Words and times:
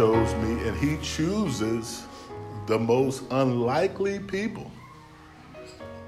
chose 0.00 0.34
me, 0.36 0.66
and 0.66 0.74
He 0.78 0.96
chooses 1.02 2.06
the 2.66 2.78
most 2.78 3.22
unlikely 3.30 4.18
people 4.18 4.70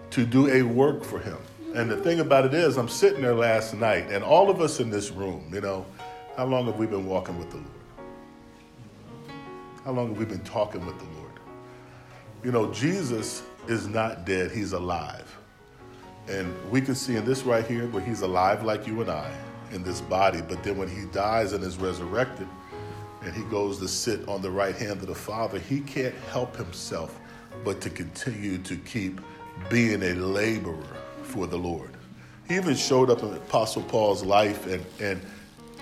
to 0.09 0.25
do 0.25 0.49
a 0.49 0.63
work 0.63 1.05
for 1.05 1.19
Him. 1.19 1.37
And 1.75 1.91
the 1.91 1.99
thing 1.99 2.21
about 2.21 2.47
it 2.47 2.55
is, 2.55 2.79
I'm 2.79 2.89
sitting 2.89 3.21
there 3.21 3.35
last 3.35 3.75
night, 3.75 4.11
and 4.11 4.25
all 4.25 4.49
of 4.49 4.63
us 4.63 4.81
in 4.81 4.89
this 4.89 5.11
room, 5.11 5.51
you 5.53 5.61
know, 5.61 5.85
how 6.39 6.47
long 6.47 6.65
have 6.65 6.77
we 6.77 6.87
been 6.87 7.05
walking 7.05 7.39
with 7.39 7.51
the 7.51 7.59
Lord? 7.59 7.69
How 9.85 9.93
long 9.93 10.09
have 10.09 10.17
we 10.17 10.25
been 10.25 10.41
talking 10.41 10.87
with 10.87 10.99
the 10.99 11.05
Lord? 11.19 11.33
You 12.43 12.51
know, 12.51 12.73
Jesus 12.73 13.43
is 13.69 13.89
not 13.89 14.25
dead, 14.25 14.53
He's 14.53 14.73
alive. 14.73 15.37
And 16.29 16.51
we 16.71 16.81
can 16.81 16.95
see 16.95 17.17
in 17.17 17.27
this 17.27 17.43
right 17.43 17.67
here 17.67 17.89
where 17.89 18.03
He's 18.03 18.23
alive 18.23 18.65
like 18.65 18.87
you 18.87 19.03
and 19.03 19.11
I 19.11 19.31
in 19.71 19.83
this 19.83 20.01
body, 20.01 20.41
but 20.41 20.63
then 20.63 20.79
when 20.79 20.89
He 20.89 21.05
dies 21.13 21.53
and 21.53 21.63
is 21.63 21.77
resurrected, 21.77 22.49
and 23.25 23.35
he 23.35 23.43
goes 23.45 23.79
to 23.79 23.89
sit 23.89 24.29
on 24.29 24.43
the 24.43 24.51
right 24.51 24.75
hand 24.75 25.01
of 25.01 25.07
the 25.07 25.15
Father, 25.15 25.59
he 25.59 25.81
can't 25.81 26.15
help 26.31 26.57
himself 26.57 27.19
but 27.65 27.81
to 27.81 27.91
continue 27.91 28.59
to 28.59 28.77
keep 28.77 29.21
being 29.71 30.03
a 30.03 30.15
laborer 30.15 30.97
for 31.23 31.47
the 31.47 31.57
Lord. 31.57 31.91
He 32.49 32.57
even 32.57 32.75
showed 32.75 33.11
up 33.11 33.23
in 33.23 33.33
Apostle 33.33 33.83
Paul's 33.83 34.25
life, 34.25 34.67
and, 34.67 34.85
and 35.01 35.21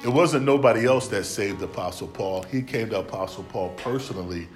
it 0.05 0.09
wasn't 0.09 0.45
nobody 0.45 0.87
else 0.87 1.09
that 1.09 1.25
saved 1.25 1.63
Apostle 1.63 2.09
Paul. 2.09 2.43
He 2.45 2.63
came 2.63 2.91
to 2.91 3.01
Apostle 3.01 3.45
Paul 3.45 3.71
personally 3.77 4.49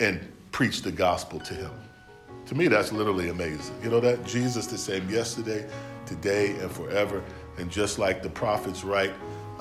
and 0.00 0.20
preached 0.50 0.84
the 0.84 0.92
gospel 0.92 1.40
to 1.40 1.54
him. 1.54 1.72
To 2.46 2.54
me, 2.54 2.68
that's 2.68 2.92
literally 2.92 3.28
amazing. 3.30 3.74
You 3.82 3.90
know 3.90 4.00
that? 4.00 4.24
Jesus 4.26 4.66
the 4.66 4.76
same 4.76 5.08
yesterday, 5.08 5.68
today, 6.06 6.50
and 6.58 6.70
forever. 6.70 7.22
And 7.58 7.70
just 7.70 7.98
like 7.98 8.22
the 8.22 8.30
prophets 8.30 8.84
write, 8.84 9.12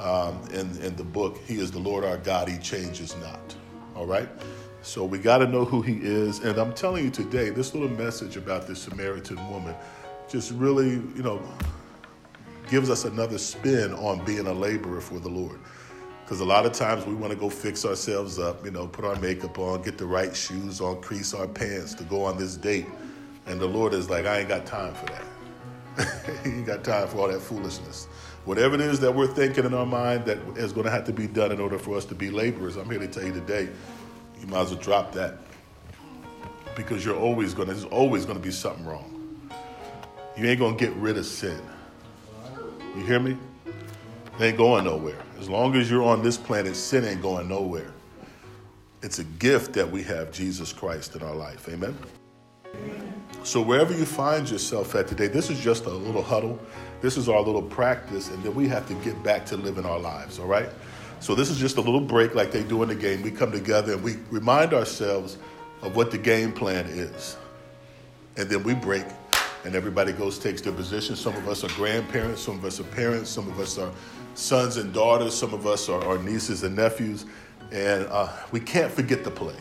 um, 0.02 0.41
in, 0.52 0.75
in 0.81 0.95
the 0.95 1.03
book, 1.03 1.39
He 1.45 1.59
is 1.59 1.71
the 1.71 1.80
Lord 1.80 2.03
our 2.03 2.17
God, 2.17 2.49
He 2.49 2.57
changes 2.57 3.16
not. 3.17 3.55
All 3.95 4.05
right? 4.05 4.27
So 4.81 5.05
we 5.05 5.19
got 5.19 5.39
to 5.39 5.47
know 5.47 5.63
who 5.63 5.81
He 5.81 5.99
is. 6.02 6.39
And 6.39 6.57
I'm 6.57 6.73
telling 6.73 7.05
you 7.05 7.11
today, 7.11 7.49
this 7.49 7.73
little 7.73 7.89
message 7.89 8.35
about 8.35 8.67
this 8.67 8.81
Samaritan 8.81 9.38
woman 9.49 9.75
just 10.27 10.52
really, 10.52 10.89
you 10.89 11.23
know, 11.23 11.41
gives 12.69 12.89
us 12.89 13.05
another 13.05 13.38
spin 13.38 13.94
on 13.94 14.23
being 14.25 14.47
a 14.47 14.53
laborer 14.53 15.02
for 15.02 15.19
the 15.19 15.29
Lord. 15.29 15.59
Because 16.23 16.39
a 16.39 16.45
lot 16.45 16.66
of 16.66 16.72
times 16.72 17.05
we 17.05 17.13
want 17.13 17.33
to 17.33 17.38
go 17.38 17.49
fix 17.49 17.85
ourselves 17.85 18.39
up, 18.39 18.63
you 18.63 18.72
know, 18.72 18.88
put 18.88 19.03
our 19.03 19.17
makeup 19.17 19.59
on, 19.59 19.81
get 19.81 19.97
the 19.97 20.05
right 20.05 20.33
shoes 20.33 20.79
on, 20.79 21.02
crease 21.02 21.33
our 21.33 21.47
pants 21.47 21.94
to 21.95 22.05
go 22.05 22.23
on 22.23 22.38
this 22.38 22.55
date. 22.55 22.85
And 23.45 23.59
the 23.59 23.67
Lord 23.67 23.94
is 23.94 24.09
like, 24.09 24.25
I 24.25 24.39
ain't 24.39 24.47
got 24.47 24.66
time 24.66 24.94
for 24.94 25.07
that. 25.07 25.25
he 26.44 26.50
ain't 26.50 26.66
got 26.66 26.84
time 26.84 27.08
for 27.08 27.20
all 27.20 27.28
that 27.28 27.42
foolishness. 27.42 28.06
Whatever 28.45 28.75
it 28.75 28.81
is 28.81 29.00
that 29.02 29.14
we're 29.14 29.28
thinking 29.28 29.66
in 29.66 29.73
our 29.73 29.86
mind 29.86 30.25
that 30.25 30.38
is 30.58 30.73
going 30.73 30.86
to 30.86 30.92
have 30.92 31.06
to 31.06 31.14
be 31.14 31.28
done 31.28 31.52
in 31.52 31.59
order 31.59 31.78
for 31.78 31.95
us 31.95 32.06
to 32.06 32.16
be 32.16 32.30
laborers, 32.30 32.75
I'm 32.75 32.89
here 32.89 33.00
to 33.00 33.08
tell 33.08 33.23
you 33.23 33.34
today, 33.34 33.70
you 34.39 34.47
might 34.47 34.62
as 34.62 34.72
well 34.72 34.81
drop 34.81 35.12
that. 35.14 35.38
Because 36.75 37.06
you're 37.06 37.17
always 37.17 37.53
going 37.53 37.67
to, 37.67 37.73
there's 37.73 37.86
always 37.86 38.25
going 38.25 38.38
to 38.38 38.44
be 38.44 38.52
something 38.52 38.86
wrong. 38.86 39.50
You 40.38 40.47
ain't 40.47 40.59
going 40.59 40.78
to 40.78 40.86
get 40.86 40.95
rid 40.95 41.17
of 41.17 41.25
sin. 41.25 41.62
You 42.95 43.06
hear 43.06 43.19
me? 43.19 43.38
It 43.66 44.44
ain't 44.44 44.58
going 44.58 44.86
nowhere. 44.86 45.22
As 45.39 45.50
long 45.50 45.75
as 45.75 45.92
you're 45.92 46.03
on 46.03 46.23
this 46.23 46.38
planet, 46.38 46.75
sin 46.75 47.06
ain't 47.06 47.22
going 47.22 47.47
nowhere. 47.47 47.92
It's 49.03 49.19
a 49.19 49.23
gift 49.23 49.73
that 49.73 49.89
we 49.89 50.03
have 50.03 50.31
Jesus 50.31 50.72
Christ 50.72 51.16
in 51.16 51.22
our 51.22 51.36
life. 51.36 51.67
Amen? 51.69 51.97
So, 53.44 53.59
wherever 53.59 53.92
you 53.92 54.06
find 54.06 54.47
yourself 54.47 54.94
at 54.94 55.08
today, 55.08 55.25
this 55.25 55.50
is 55.50 55.59
just 55.59 55.86
a 55.86 55.89
little 55.89 56.22
huddle. 56.22 56.59
This 57.02 57.17
is 57.17 57.28
our 57.28 57.42
little 57.42 57.64
practice, 57.64 58.30
and 58.30 58.42
then 58.44 58.53
we 58.53 58.67
have 58.67 58.88
to 58.88 58.94
get 58.95 59.22
back 59.23 59.47
to 59.47 59.58
living 59.58 59.84
our 59.84 59.97
lives, 59.97 60.38
all 60.38 60.45
right? 60.45 60.70
So, 61.20 61.34
this 61.34 61.50
is 61.50 61.58
just 61.58 61.78
a 61.78 61.81
little 61.81 62.02
break 62.02 62.36
like 62.36 62.52
they 62.52 62.64
do 62.64 62.84
in 62.84 62.89
the 62.89 62.95
game. 62.95 63.24
We 63.24 63.31
come 63.31 63.51
together 63.51 63.94
and 63.94 64.03
we 64.03 64.18
remind 64.30 64.74
ourselves 64.74 65.40
of 65.81 65.96
what 65.96 66.12
the 66.12 66.19
game 66.19 66.51
plan 66.51 66.85
is. 66.85 67.35
And 68.38 68.47
then 68.47 68.62
we 68.62 68.75
break, 68.75 69.06
and 69.66 69.74
everybody 69.74 70.13
goes, 70.13 70.38
takes 70.38 70.62
their 70.62 70.74
position. 70.74 71.16
Some 71.16 71.35
of 71.35 71.47
us 71.47 71.63
are 71.63 71.69
grandparents, 71.69 72.44
some 72.44 72.59
of 72.59 72.66
us 72.66 72.80
are 72.80 72.84
parents, 72.84 73.31
some 73.31 73.50
of 73.50 73.59
us 73.59 73.80
are 73.80 73.91
sons 74.35 74.78
and 74.78 74.94
daughters, 74.94 75.34
some 75.34 75.53
of 75.53 75.66
us 75.66 75.90
are, 75.90 76.19
nieces 76.19 76.62
and 76.62 76.75
nephews. 76.75 77.25
And 77.72 78.06
uh, 78.06 78.31
we 78.51 78.59
can't 78.59 78.91
forget 78.91 79.24
the 79.24 79.31
play. 79.31 79.56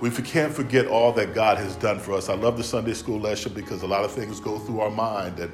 We 0.00 0.10
can't 0.10 0.52
forget 0.52 0.86
all 0.86 1.12
that 1.12 1.34
God 1.34 1.56
has 1.56 1.74
done 1.76 1.98
for 1.98 2.12
us. 2.12 2.28
I 2.28 2.34
love 2.34 2.58
the 2.58 2.64
Sunday 2.64 2.92
school 2.92 3.18
lesson 3.18 3.54
because 3.54 3.82
a 3.82 3.86
lot 3.86 4.04
of 4.04 4.12
things 4.12 4.40
go 4.40 4.58
through 4.58 4.80
our 4.80 4.90
mind 4.90 5.38
that 5.38 5.50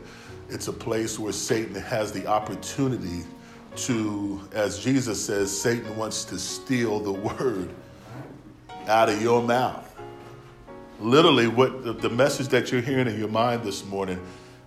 it's 0.48 0.66
a 0.66 0.72
place 0.72 1.16
where 1.18 1.32
Satan 1.32 1.76
has 1.76 2.10
the 2.10 2.26
opportunity 2.26 3.22
to, 3.76 4.40
as 4.52 4.80
Jesus 4.80 5.24
says, 5.24 5.56
Satan 5.56 5.96
wants 5.96 6.24
to 6.24 6.38
steal 6.38 6.98
the 6.98 7.12
word 7.12 7.70
out 8.88 9.08
of 9.08 9.22
your 9.22 9.42
mouth. 9.42 9.88
Literally, 10.98 11.46
what 11.46 11.84
the, 11.84 11.92
the 11.92 12.10
message 12.10 12.48
that 12.48 12.72
you're 12.72 12.80
hearing 12.80 13.06
in 13.06 13.18
your 13.18 13.28
mind 13.28 13.62
this 13.62 13.84
morning, 13.84 14.20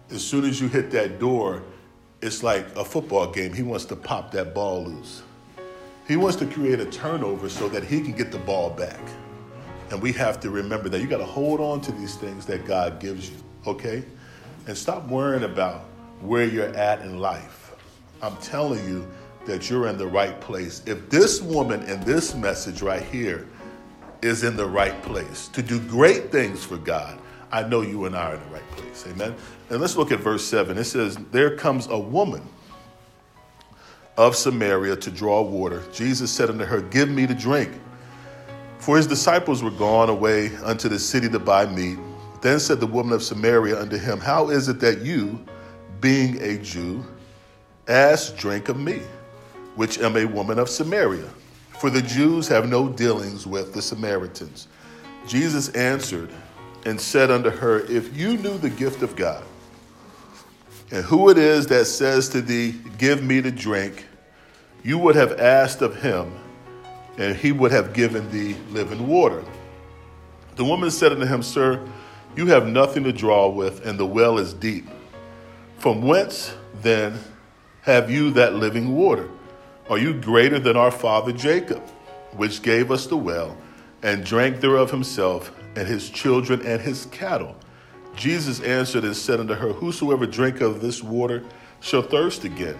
as 0.10 0.26
soon 0.26 0.46
as 0.46 0.60
you 0.60 0.70
hit 0.70 0.90
that 0.92 1.20
door, 1.20 1.64
it's 2.22 2.44
like 2.44 2.66
a 2.76 2.86
football 2.86 3.30
game. 3.32 3.54
He 3.54 3.62
wants 3.62 3.86
to 3.86 3.96
pop 3.96 4.32
that 4.32 4.54
ball 4.54 4.86
loose. 4.86 5.22
He 6.08 6.16
wants 6.16 6.38
to 6.38 6.46
create 6.46 6.80
a 6.80 6.86
turnover 6.86 7.50
so 7.50 7.68
that 7.70 7.84
he 7.84 8.02
can 8.02 8.14
get 8.14 8.32
the 8.32 8.40
ball 8.40 8.70
back. 8.70 9.00
And 9.92 10.02
we 10.02 10.12
have 10.14 10.40
to 10.42 10.50
remember 10.50 10.90
that 10.90 11.00
you 11.00 11.08
got 11.08 11.18
to 11.20 11.26
hold 11.26 11.60
on 11.60 11.82
to 11.82 11.92
these 11.92 12.16
things 12.16 12.46
that 12.48 12.66
God 12.66 13.00
gives 13.00 13.30
you, 13.30 13.38
okay? 13.68 14.04
And 14.68 14.76
stop 14.76 15.08
worrying 15.08 15.44
about 15.44 15.86
where 16.22 16.46
you're 16.46 16.74
at 16.76 17.02
in 17.02 17.20
life. 17.20 17.76
I'm 18.22 18.36
telling 18.38 18.84
you 18.88 19.08
that 19.46 19.70
you're 19.70 19.88
in 19.88 19.98
the 19.98 20.08
right 20.08 20.40
place. 20.42 20.82
If 20.86 21.10
this 21.10 21.42
woman 21.42 21.84
in 21.84 22.04
this 22.04 22.34
message 22.34 22.82
right 22.82 23.04
here 23.04 23.48
is 24.22 24.44
in 24.44 24.58
the 24.58 24.66
right 24.66 25.00
place 25.04 25.50
to 25.50 25.62
do 25.62 25.80
great 25.82 26.32
things 26.32 26.64
for 26.64 26.78
God, 26.78 27.20
I 27.52 27.64
know 27.64 27.82
you 27.82 28.06
and 28.06 28.16
I 28.16 28.32
are 28.32 28.36
in 28.36 28.42
the 28.42 28.50
right 28.50 28.72
place. 28.72 29.06
Amen. 29.08 29.36
And 29.70 29.80
let's 29.80 29.96
look 29.96 30.12
at 30.12 30.20
verse 30.20 30.44
7. 30.46 30.78
It 30.78 30.86
says, 30.86 31.18
There 31.32 31.56
comes 31.56 31.88
a 31.88 32.00
woman 32.00 32.42
of 34.18 34.36
Samaria 34.36 34.96
to 34.98 35.12
draw 35.12 35.42
water. 35.42 35.84
Jesus 35.94 36.32
said 36.32 36.50
unto 36.50 36.66
her, 36.66 36.82
Give 36.82 37.10
me 37.10 37.28
to 37.28 37.36
drink. 37.36 37.72
For 38.86 38.98
his 38.98 39.08
disciples 39.08 39.64
were 39.64 39.72
gone 39.72 40.10
away 40.10 40.56
unto 40.58 40.88
the 40.90 41.00
city 41.00 41.28
to 41.30 41.40
buy 41.40 41.66
meat. 41.66 41.98
Then 42.42 42.60
said 42.60 42.80
the 42.80 42.86
woman 42.86 43.14
of 43.14 43.24
Samaria 43.24 43.82
unto 43.82 43.98
him, 43.98 44.20
How 44.20 44.50
is 44.52 44.70
it 44.70 44.80
that 44.82 45.00
you, 45.00 45.44
being 46.02 46.40
a 46.40 46.60
Jew, 46.60 47.04
ask 47.88 48.38
drink 48.38 48.70
of 48.70 48.80
me, 48.80 49.02
which 49.74 49.98
am 49.98 50.16
a 50.16 50.26
woman 50.26 50.60
of 50.60 50.70
Samaria? 50.70 51.28
For 51.80 51.90
the 51.90 52.04
Jews 52.04 52.48
have 52.50 52.70
no 52.70 52.88
dealings 52.88 53.48
with 53.48 53.74
the 53.74 53.82
Samaritans. 53.82 54.68
Jesus 55.26 55.70
answered 55.70 56.30
and 56.86 57.02
said 57.02 57.32
unto 57.32 57.50
her, 57.50 57.80
If 57.88 58.16
you 58.16 58.38
knew 58.38 58.60
the 58.60 58.70
gift 58.70 59.02
of 59.02 59.16
God, 59.16 59.44
and 60.92 61.04
who 61.04 61.32
it 61.32 61.40
is 61.40 61.66
that 61.68 61.86
says 61.86 62.30
to 62.30 62.40
thee, 62.40 62.76
Give 63.00 63.24
me 63.24 63.42
to 63.42 63.50
drink, 63.50 64.06
you 64.84 65.00
would 65.00 65.16
have 65.16 65.40
asked 65.40 65.82
of 65.82 66.04
him 66.04 66.32
and 67.18 67.36
he 67.36 67.52
would 67.52 67.72
have 67.72 67.94
given 67.94 68.30
thee 68.32 68.56
living 68.72 69.08
water. 69.08 69.44
The 70.56 70.66
woman 70.66 70.92
said 70.92 71.12
unto 71.12 71.26
him, 71.26 71.44
Sir, 71.44 71.86
you 72.36 72.48
have 72.48 72.68
nothing 72.68 73.04
to 73.06 73.14
draw 73.14 73.48
with, 73.48 73.86
and 73.86 74.00
the 74.00 74.06
well 74.06 74.38
is 74.38 74.54
deep. 74.54 74.88
From 75.78 76.02
whence 76.02 76.54
then 76.82 77.18
have 77.82 78.10
you 78.10 78.32
that 78.32 78.56
living 78.56 78.96
water? 78.96 79.30
Are 79.90 79.98
you 79.98 80.14
greater 80.14 80.60
than 80.60 80.76
our 80.76 80.92
father 80.92 81.32
Jacob, 81.32 81.82
which 82.34 82.62
gave 82.62 82.92
us 82.92 83.06
the 83.08 83.18
well, 83.18 83.56
and 84.02 84.26
drank 84.26 84.60
thereof 84.60 84.92
himself, 84.92 85.52
and 85.76 85.88
his 85.88 86.10
children, 86.10 86.66
and 86.66 86.82
his 86.82 87.06
cattle? 87.08 87.56
Jesus 88.16 88.62
answered 88.62 89.04
and 89.04 89.16
said 89.16 89.40
unto 89.40 89.54
her, 89.54 89.74
Whosoever 89.74 90.26
drinketh 90.26 90.62
of 90.62 90.82
this 90.82 91.04
water 91.04 91.44
shall 91.82 92.02
thirst 92.02 92.44
again. 92.44 92.78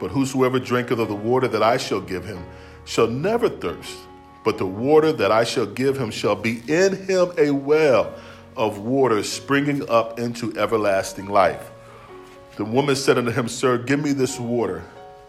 But 0.00 0.10
whosoever 0.10 0.58
drinketh 0.58 0.98
of 0.98 1.08
the 1.08 1.14
water 1.14 1.48
that 1.48 1.62
I 1.62 1.76
shall 1.76 2.00
give 2.00 2.24
him 2.24 2.44
shall 2.84 3.06
never 3.06 3.48
thirst, 3.48 3.96
but 4.44 4.58
the 4.58 4.66
water 4.66 5.12
that 5.12 5.32
I 5.32 5.44
shall 5.44 5.66
give 5.66 5.98
him 5.98 6.10
shall 6.10 6.36
be 6.36 6.62
in 6.68 7.06
him 7.06 7.32
a 7.38 7.50
well 7.50 8.14
of 8.56 8.78
water 8.78 9.22
springing 9.22 9.88
up 9.88 10.18
into 10.18 10.56
everlasting 10.56 11.26
life. 11.26 11.70
The 12.56 12.64
woman 12.64 12.94
said 12.94 13.18
unto 13.18 13.30
him, 13.30 13.48
Sir, 13.48 13.78
give 13.78 14.00
me 14.00 14.12
this 14.12 14.38
water 14.38 14.84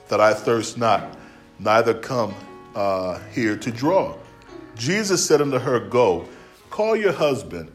that 0.10 0.19
I 0.19 0.34
thirst 0.34 0.78
not, 0.78 1.18
neither 1.60 1.94
come 1.94 2.36
uh, 2.75 3.19
here 3.31 3.57
to 3.57 3.72
draw. 3.72 4.16
Jesus 4.75 5.25
said 5.25 5.42
unto 5.42 5.57
her, 5.57 5.80
Go, 5.80 6.28
call 6.69 6.96
your 6.96 7.13
husband 7.13 7.72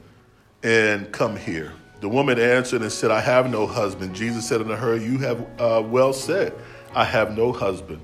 and 0.63 1.11
come 1.11 1.37
here. 1.37 1.73
The 2.01 2.09
woman 2.09 2.39
answered 2.39 2.83
and 2.83 2.93
said, 2.93 3.11
I 3.11 3.21
have 3.21 3.51
no 3.51 3.67
husband. 3.67 4.15
Jesus 4.15 4.47
said 4.47 4.61
unto 4.61 4.75
her, 4.75 4.97
You 4.97 5.19
have 5.19 5.47
uh, 5.61 5.83
well 5.85 6.13
said, 6.13 6.55
I 6.95 7.05
have 7.05 7.37
no 7.37 7.53
husband. 7.53 8.01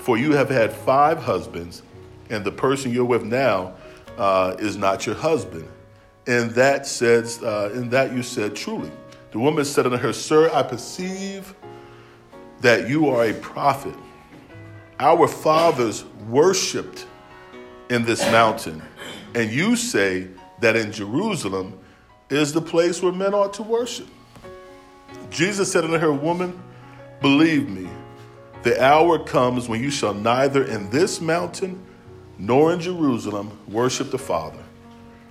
For 0.00 0.16
you 0.16 0.32
have 0.32 0.48
had 0.48 0.72
five 0.72 1.18
husbands, 1.18 1.82
and 2.30 2.44
the 2.44 2.50
person 2.50 2.90
you're 2.90 3.04
with 3.04 3.22
now 3.22 3.74
uh, 4.16 4.56
is 4.58 4.76
not 4.76 5.06
your 5.06 5.14
husband. 5.14 5.68
And 6.26 6.50
that 6.52 6.86
says, 6.86 7.42
uh, 7.42 7.70
in 7.74 7.90
that 7.90 8.12
you 8.12 8.22
said 8.22 8.56
truly. 8.56 8.90
The 9.32 9.38
woman 9.38 9.64
said 9.64 9.84
unto 9.84 9.98
her, 9.98 10.12
Sir, 10.12 10.50
I 10.52 10.62
perceive 10.62 11.54
that 12.60 12.88
you 12.88 13.08
are 13.08 13.26
a 13.26 13.34
prophet. 13.34 13.94
Our 14.98 15.28
fathers 15.28 16.04
worshiped 16.28 17.06
in 17.90 18.04
this 18.04 18.22
mountain, 18.30 18.82
and 19.34 19.50
you 19.50 19.76
say 19.76 20.28
that 20.60 20.76
in 20.76 20.92
Jerusalem 20.92 21.78
is 22.30 22.52
the 22.52 22.62
place 22.62 23.02
where 23.02 23.12
men 23.12 23.34
ought 23.34 23.52
to 23.54 23.62
worship. 23.62 24.08
Jesus 25.30 25.70
said 25.70 25.84
unto 25.84 25.98
her, 25.98 26.12
Woman, 26.12 26.60
believe 27.20 27.68
me, 27.68 27.88
the 28.62 28.82
hour 28.82 29.18
comes 29.18 29.68
when 29.68 29.82
you 29.82 29.90
shall 29.90 30.14
neither 30.14 30.64
in 30.64 30.90
this 30.90 31.20
mountain 31.20 31.80
nor 32.38 32.72
in 32.72 32.80
Jerusalem 32.80 33.58
worship 33.68 34.10
the 34.10 34.18
Father. 34.18 34.62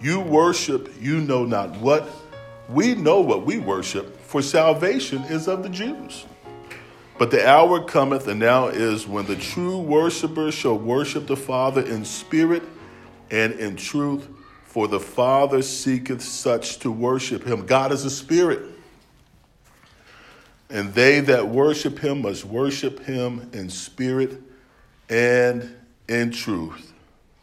You 0.01 0.19
worship, 0.19 0.93
you 0.99 1.19
know 1.19 1.45
not 1.45 1.77
what. 1.77 2.09
We 2.69 2.95
know 2.95 3.19
what 3.21 3.45
we 3.45 3.59
worship, 3.59 4.19
for 4.21 4.41
salvation 4.41 5.23
is 5.23 5.47
of 5.47 5.63
the 5.63 5.69
Jews. 5.69 6.25
But 7.17 7.31
the 7.31 7.47
hour 7.47 7.83
cometh, 7.83 8.27
and 8.27 8.39
now 8.39 8.67
is 8.67 9.05
when 9.05 9.25
the 9.25 9.35
true 9.35 9.79
worshippers 9.79 10.53
shall 10.53 10.77
worship 10.77 11.27
the 11.27 11.35
Father 11.35 11.81
in 11.81 12.05
spirit 12.05 12.63
and 13.29 13.53
in 13.53 13.75
truth, 13.75 14.27
for 14.65 14.87
the 14.87 14.99
Father 14.99 15.61
seeketh 15.61 16.21
such 16.21 16.79
to 16.79 16.91
worship 16.91 17.43
him. 17.43 17.65
God 17.65 17.91
is 17.91 18.05
a 18.05 18.09
spirit. 18.09 18.61
And 20.69 20.94
they 20.94 21.19
that 21.21 21.48
worship 21.48 22.00
him 22.00 22.21
must 22.21 22.45
worship 22.45 23.00
him 23.06 23.50
in 23.54 23.69
spirit 23.69 24.42
and 25.10 25.75
in 26.07 26.31
truth. 26.31 26.94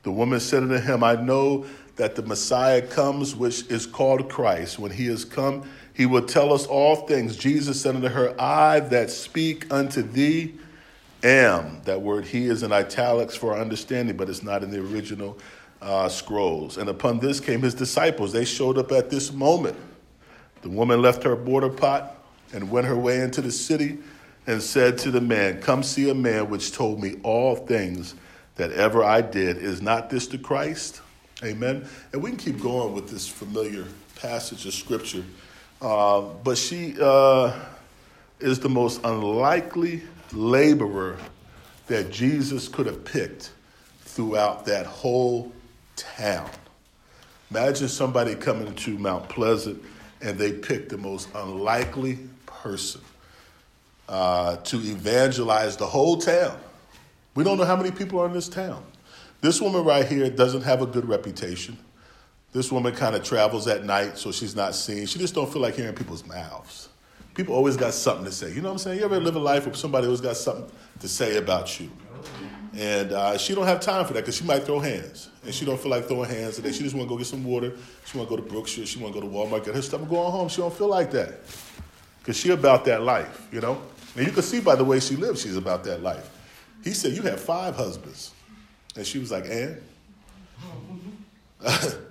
The 0.04 0.12
woman 0.12 0.38
said 0.38 0.62
unto 0.62 0.78
him, 0.78 1.02
I 1.02 1.16
know 1.16 1.66
that 1.96 2.14
the 2.14 2.22
Messiah 2.22 2.82
comes, 2.82 3.34
which 3.34 3.68
is 3.68 3.86
called 3.86 4.28
Christ. 4.28 4.78
When 4.78 4.92
he 4.92 5.08
is 5.08 5.24
come, 5.24 5.68
he 5.94 6.06
will 6.06 6.24
tell 6.24 6.52
us 6.52 6.66
all 6.66 6.94
things. 7.06 7.36
Jesus 7.36 7.80
said 7.80 7.96
unto 7.96 8.08
her, 8.08 8.40
I 8.40 8.80
that 8.80 9.10
speak 9.10 9.72
unto 9.72 10.02
thee 10.02 10.54
am. 11.24 11.80
That 11.84 12.02
word 12.02 12.26
he 12.26 12.46
is 12.46 12.62
in 12.62 12.70
italics 12.70 13.34
for 13.34 13.54
our 13.54 13.60
understanding, 13.60 14.16
but 14.16 14.28
it's 14.28 14.42
not 14.42 14.62
in 14.62 14.70
the 14.70 14.78
original 14.78 15.38
uh, 15.82 16.08
scrolls. 16.08 16.76
And 16.76 16.88
upon 16.88 17.18
this 17.18 17.40
came 17.40 17.62
his 17.62 17.74
disciples. 17.74 18.32
They 18.32 18.44
showed 18.44 18.78
up 18.78 18.92
at 18.92 19.10
this 19.10 19.32
moment. 19.32 19.76
The 20.62 20.68
woman 20.68 21.02
left 21.02 21.24
her 21.24 21.34
border 21.34 21.70
pot 21.70 22.16
and 22.52 22.70
went 22.70 22.86
her 22.86 22.96
way 22.96 23.20
into 23.20 23.40
the 23.40 23.52
city 23.52 23.98
and 24.46 24.62
said 24.62 24.98
to 24.98 25.10
the 25.10 25.20
man, 25.20 25.60
Come 25.60 25.82
see 25.82 26.08
a 26.10 26.14
man 26.14 26.48
which 26.50 26.72
told 26.72 27.02
me 27.02 27.16
all 27.22 27.56
things 27.56 28.14
that 28.56 28.72
ever 28.72 29.02
I 29.02 29.20
did. 29.20 29.58
Is 29.58 29.82
not 29.82 30.10
this 30.10 30.26
the 30.26 30.38
Christ? 30.38 31.00
Amen. 31.44 31.86
And 32.12 32.22
we 32.22 32.30
can 32.30 32.38
keep 32.38 32.60
going 32.60 32.94
with 32.94 33.10
this 33.10 33.28
familiar 33.28 33.84
passage 34.16 34.64
of 34.66 34.72
scripture. 34.72 35.24
Uh, 35.80 36.22
but 36.22 36.56
she 36.56 36.96
uh, 37.00 37.52
is 38.40 38.58
the 38.60 38.68
most 38.68 39.00
unlikely 39.04 40.02
laborer 40.32 41.18
that 41.88 42.10
Jesus 42.10 42.68
could 42.68 42.86
have 42.86 43.04
picked 43.04 43.52
throughout 44.00 44.64
that 44.66 44.86
whole 44.86 45.52
town. 45.96 46.48
Imagine 47.50 47.88
somebody 47.88 48.34
coming 48.34 48.74
to 48.74 48.98
Mount 48.98 49.28
Pleasant 49.28 49.82
and 50.22 50.38
they 50.38 50.52
picked 50.52 50.88
the 50.88 50.96
most 50.96 51.28
unlikely 51.34 52.18
person 52.66 53.00
uh, 54.08 54.56
to 54.56 54.76
evangelize 54.76 55.76
the 55.76 55.86
whole 55.86 56.16
town. 56.18 56.58
We 57.36 57.44
don't 57.44 57.58
know 57.58 57.64
how 57.64 57.76
many 57.76 57.92
people 57.92 58.18
are 58.20 58.26
in 58.26 58.32
this 58.32 58.48
town. 58.48 58.82
This 59.40 59.60
woman 59.60 59.84
right 59.84 60.04
here 60.04 60.28
doesn't 60.30 60.62
have 60.62 60.82
a 60.82 60.86
good 60.86 61.08
reputation. 61.08 61.78
This 62.52 62.72
woman 62.72 62.94
kind 62.94 63.14
of 63.14 63.22
travels 63.22 63.68
at 63.68 63.84
night, 63.84 64.18
so 64.18 64.32
she's 64.32 64.56
not 64.56 64.74
seen. 64.74 65.06
She 65.06 65.18
just 65.18 65.34
don't 65.34 65.52
feel 65.52 65.62
like 65.62 65.74
hearing 65.74 65.94
people's 65.94 66.26
mouths. 66.26 66.88
People 67.34 67.54
always 67.54 67.76
got 67.76 67.92
something 67.92 68.24
to 68.24 68.32
say. 68.32 68.48
You 68.52 68.62
know 68.62 68.68
what 68.68 68.72
I'm 68.72 68.78
saying? 68.78 68.98
You 68.98 69.04
ever 69.04 69.20
live 69.20 69.36
a 69.36 69.38
life 69.38 69.66
where 69.66 69.74
somebody 69.74 70.06
always 70.06 70.22
got 70.22 70.36
something 70.36 70.68
to 71.00 71.08
say 71.08 71.36
about 71.36 71.78
you? 71.78 71.90
And 72.74 73.12
uh, 73.12 73.38
she 73.38 73.54
don't 73.54 73.66
have 73.66 73.80
time 73.80 74.06
for 74.06 74.14
that 74.14 74.20
because 74.20 74.36
she 74.36 74.44
might 74.44 74.64
throw 74.64 74.80
hands, 74.80 75.28
and 75.44 75.54
she 75.54 75.64
don't 75.64 75.78
feel 75.78 75.90
like 75.90 76.08
throwing 76.08 76.28
hands 76.28 76.56
today. 76.56 76.72
She 76.72 76.82
just 76.82 76.94
want 76.96 77.08
to 77.08 77.14
go 77.14 77.18
get 77.18 77.26
some 77.26 77.44
water. 77.44 77.72
She 78.06 78.18
want 78.18 78.28
to 78.28 78.36
go 78.36 78.42
to 78.42 78.48
Brookshire. 78.48 78.86
She 78.86 78.98
want 78.98 79.14
to 79.14 79.20
go 79.20 79.26
to 79.26 79.32
Walmart, 79.32 79.64
get 79.64 79.74
her 79.74 79.82
stuff, 79.82 80.00
and 80.00 80.08
go 80.08 80.18
on 80.18 80.32
home. 80.32 80.48
She 80.48 80.60
don't 80.60 80.74
feel 80.74 80.88
like 80.88 81.10
that 81.12 81.40
because 82.26 82.40
she 82.40 82.50
about 82.50 82.84
that 82.86 83.02
life, 83.02 83.46
you 83.52 83.60
know. 83.60 83.80
And 84.16 84.26
you 84.26 84.32
can 84.32 84.42
see 84.42 84.60
by 84.60 84.74
the 84.74 84.82
way 84.82 84.98
she 84.98 85.14
lives, 85.14 85.42
she's 85.42 85.56
about 85.56 85.84
that 85.84 86.02
life. 86.02 86.28
He 86.82 86.90
said, 86.90 87.12
"You 87.12 87.22
have 87.22 87.40
five 87.40 87.76
husbands," 87.76 88.32
and 88.96 89.06
she 89.06 89.20
was 89.20 89.30
like, 89.30 89.44
"And." 89.48 89.80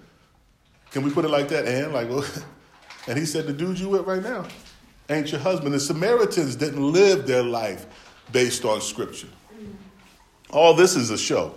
Can 0.91 1.03
we 1.03 1.11
put 1.11 1.25
it 1.25 1.29
like 1.29 1.49
that, 1.49 1.67
and 1.67 1.91
like, 1.91 2.07
well, 2.07 2.23
and 3.07 3.19
he 3.19 3.25
said, 3.25 3.45
"The 3.45 3.51
dude 3.51 3.77
you 3.77 3.89
with 3.89 4.05
right 4.05 4.23
now 4.23 4.45
ain't 5.09 5.29
your 5.33 5.41
husband." 5.41 5.73
The 5.73 5.79
Samaritans 5.81 6.55
didn't 6.55 6.93
live 6.93 7.27
their 7.27 7.43
life 7.43 7.85
based 8.31 8.63
on 8.63 8.79
Scripture. 8.79 9.27
All 10.49 10.73
this 10.73 10.95
is 10.95 11.09
a 11.09 11.17
show. 11.17 11.55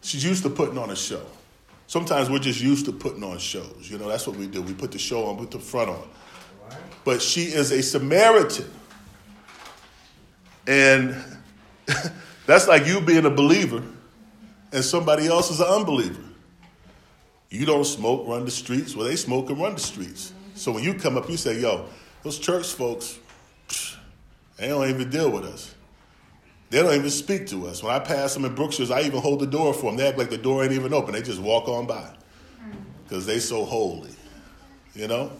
She's 0.00 0.24
used 0.24 0.42
to 0.42 0.50
putting 0.50 0.76
on 0.76 0.90
a 0.90 0.96
show. 0.96 1.24
Sometimes 1.86 2.28
we're 2.28 2.40
just 2.40 2.60
used 2.60 2.86
to 2.86 2.92
putting 2.92 3.22
on 3.22 3.38
shows. 3.38 3.88
You 3.88 3.98
know, 3.98 4.08
that's 4.08 4.26
what 4.26 4.34
we 4.34 4.48
do. 4.48 4.60
We 4.60 4.74
put 4.74 4.90
the 4.90 4.98
show 4.98 5.26
on, 5.26 5.36
put 5.36 5.52
the 5.52 5.60
front 5.60 5.90
on 5.90 6.08
but 7.04 7.20
she 7.20 7.44
is 7.44 7.72
a 7.72 7.82
Samaritan. 7.82 8.70
And 10.66 11.16
that's 12.46 12.68
like 12.68 12.86
you 12.86 13.00
being 13.00 13.26
a 13.26 13.30
believer 13.30 13.82
and 14.72 14.84
somebody 14.84 15.26
else 15.26 15.50
is 15.50 15.60
an 15.60 15.66
unbeliever. 15.66 16.22
You 17.50 17.66
don't 17.66 17.84
smoke, 17.84 18.26
run 18.26 18.44
the 18.44 18.50
streets. 18.50 18.96
Well, 18.96 19.06
they 19.06 19.16
smoke 19.16 19.50
and 19.50 19.60
run 19.60 19.74
the 19.74 19.80
streets. 19.80 20.32
So 20.54 20.72
when 20.72 20.82
you 20.82 20.94
come 20.94 21.18
up, 21.18 21.28
you 21.28 21.36
say, 21.36 21.60
yo, 21.60 21.86
those 22.22 22.38
church 22.38 22.72
folks, 22.72 23.18
they 24.56 24.68
don't 24.68 24.88
even 24.88 25.10
deal 25.10 25.30
with 25.30 25.44
us. 25.44 25.74
They 26.70 26.80
don't 26.80 26.94
even 26.94 27.10
speak 27.10 27.48
to 27.48 27.66
us. 27.66 27.82
When 27.82 27.94
I 27.94 27.98
pass 27.98 28.32
them 28.32 28.46
in 28.46 28.54
Brookshire's, 28.54 28.90
I 28.90 29.02
even 29.02 29.20
hold 29.20 29.40
the 29.40 29.46
door 29.46 29.74
for 29.74 29.90
them. 29.90 29.98
They 29.98 30.08
act 30.08 30.16
like 30.16 30.30
the 30.30 30.38
door 30.38 30.62
ain't 30.62 30.72
even 30.72 30.94
open. 30.94 31.12
They 31.12 31.20
just 31.20 31.40
walk 31.40 31.68
on 31.68 31.86
by 31.86 32.08
because 33.04 33.26
they 33.26 33.38
so 33.38 33.66
holy, 33.66 34.14
you 34.94 35.06
know? 35.06 35.30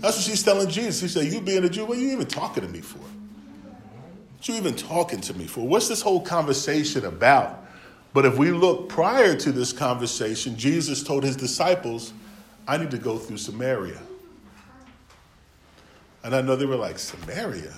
That's 0.00 0.16
what 0.16 0.24
she's 0.24 0.42
telling 0.42 0.68
Jesus. 0.68 1.00
She 1.00 1.08
said, 1.08 1.32
You 1.32 1.40
being 1.40 1.64
a 1.64 1.68
Jew, 1.68 1.84
what 1.84 1.98
are 1.98 2.00
you 2.00 2.12
even 2.12 2.26
talking 2.26 2.64
to 2.64 2.68
me 2.68 2.80
for? 2.80 2.98
What 2.98 4.48
you 4.48 4.54
even 4.54 4.76
talking 4.76 5.20
to 5.22 5.34
me 5.34 5.46
for? 5.46 5.66
What's 5.66 5.88
this 5.88 6.00
whole 6.00 6.20
conversation 6.20 7.04
about? 7.04 7.66
But 8.14 8.24
if 8.24 8.38
we 8.38 8.52
look 8.52 8.88
prior 8.88 9.34
to 9.36 9.52
this 9.52 9.72
conversation, 9.72 10.56
Jesus 10.56 11.02
told 11.02 11.24
his 11.24 11.36
disciples, 11.36 12.12
I 12.66 12.76
need 12.76 12.90
to 12.92 12.98
go 12.98 13.18
through 13.18 13.38
Samaria. 13.38 14.00
And 16.22 16.34
I 16.34 16.40
know 16.40 16.56
they 16.56 16.66
were 16.66 16.76
like, 16.76 16.98
Samaria? 16.98 17.74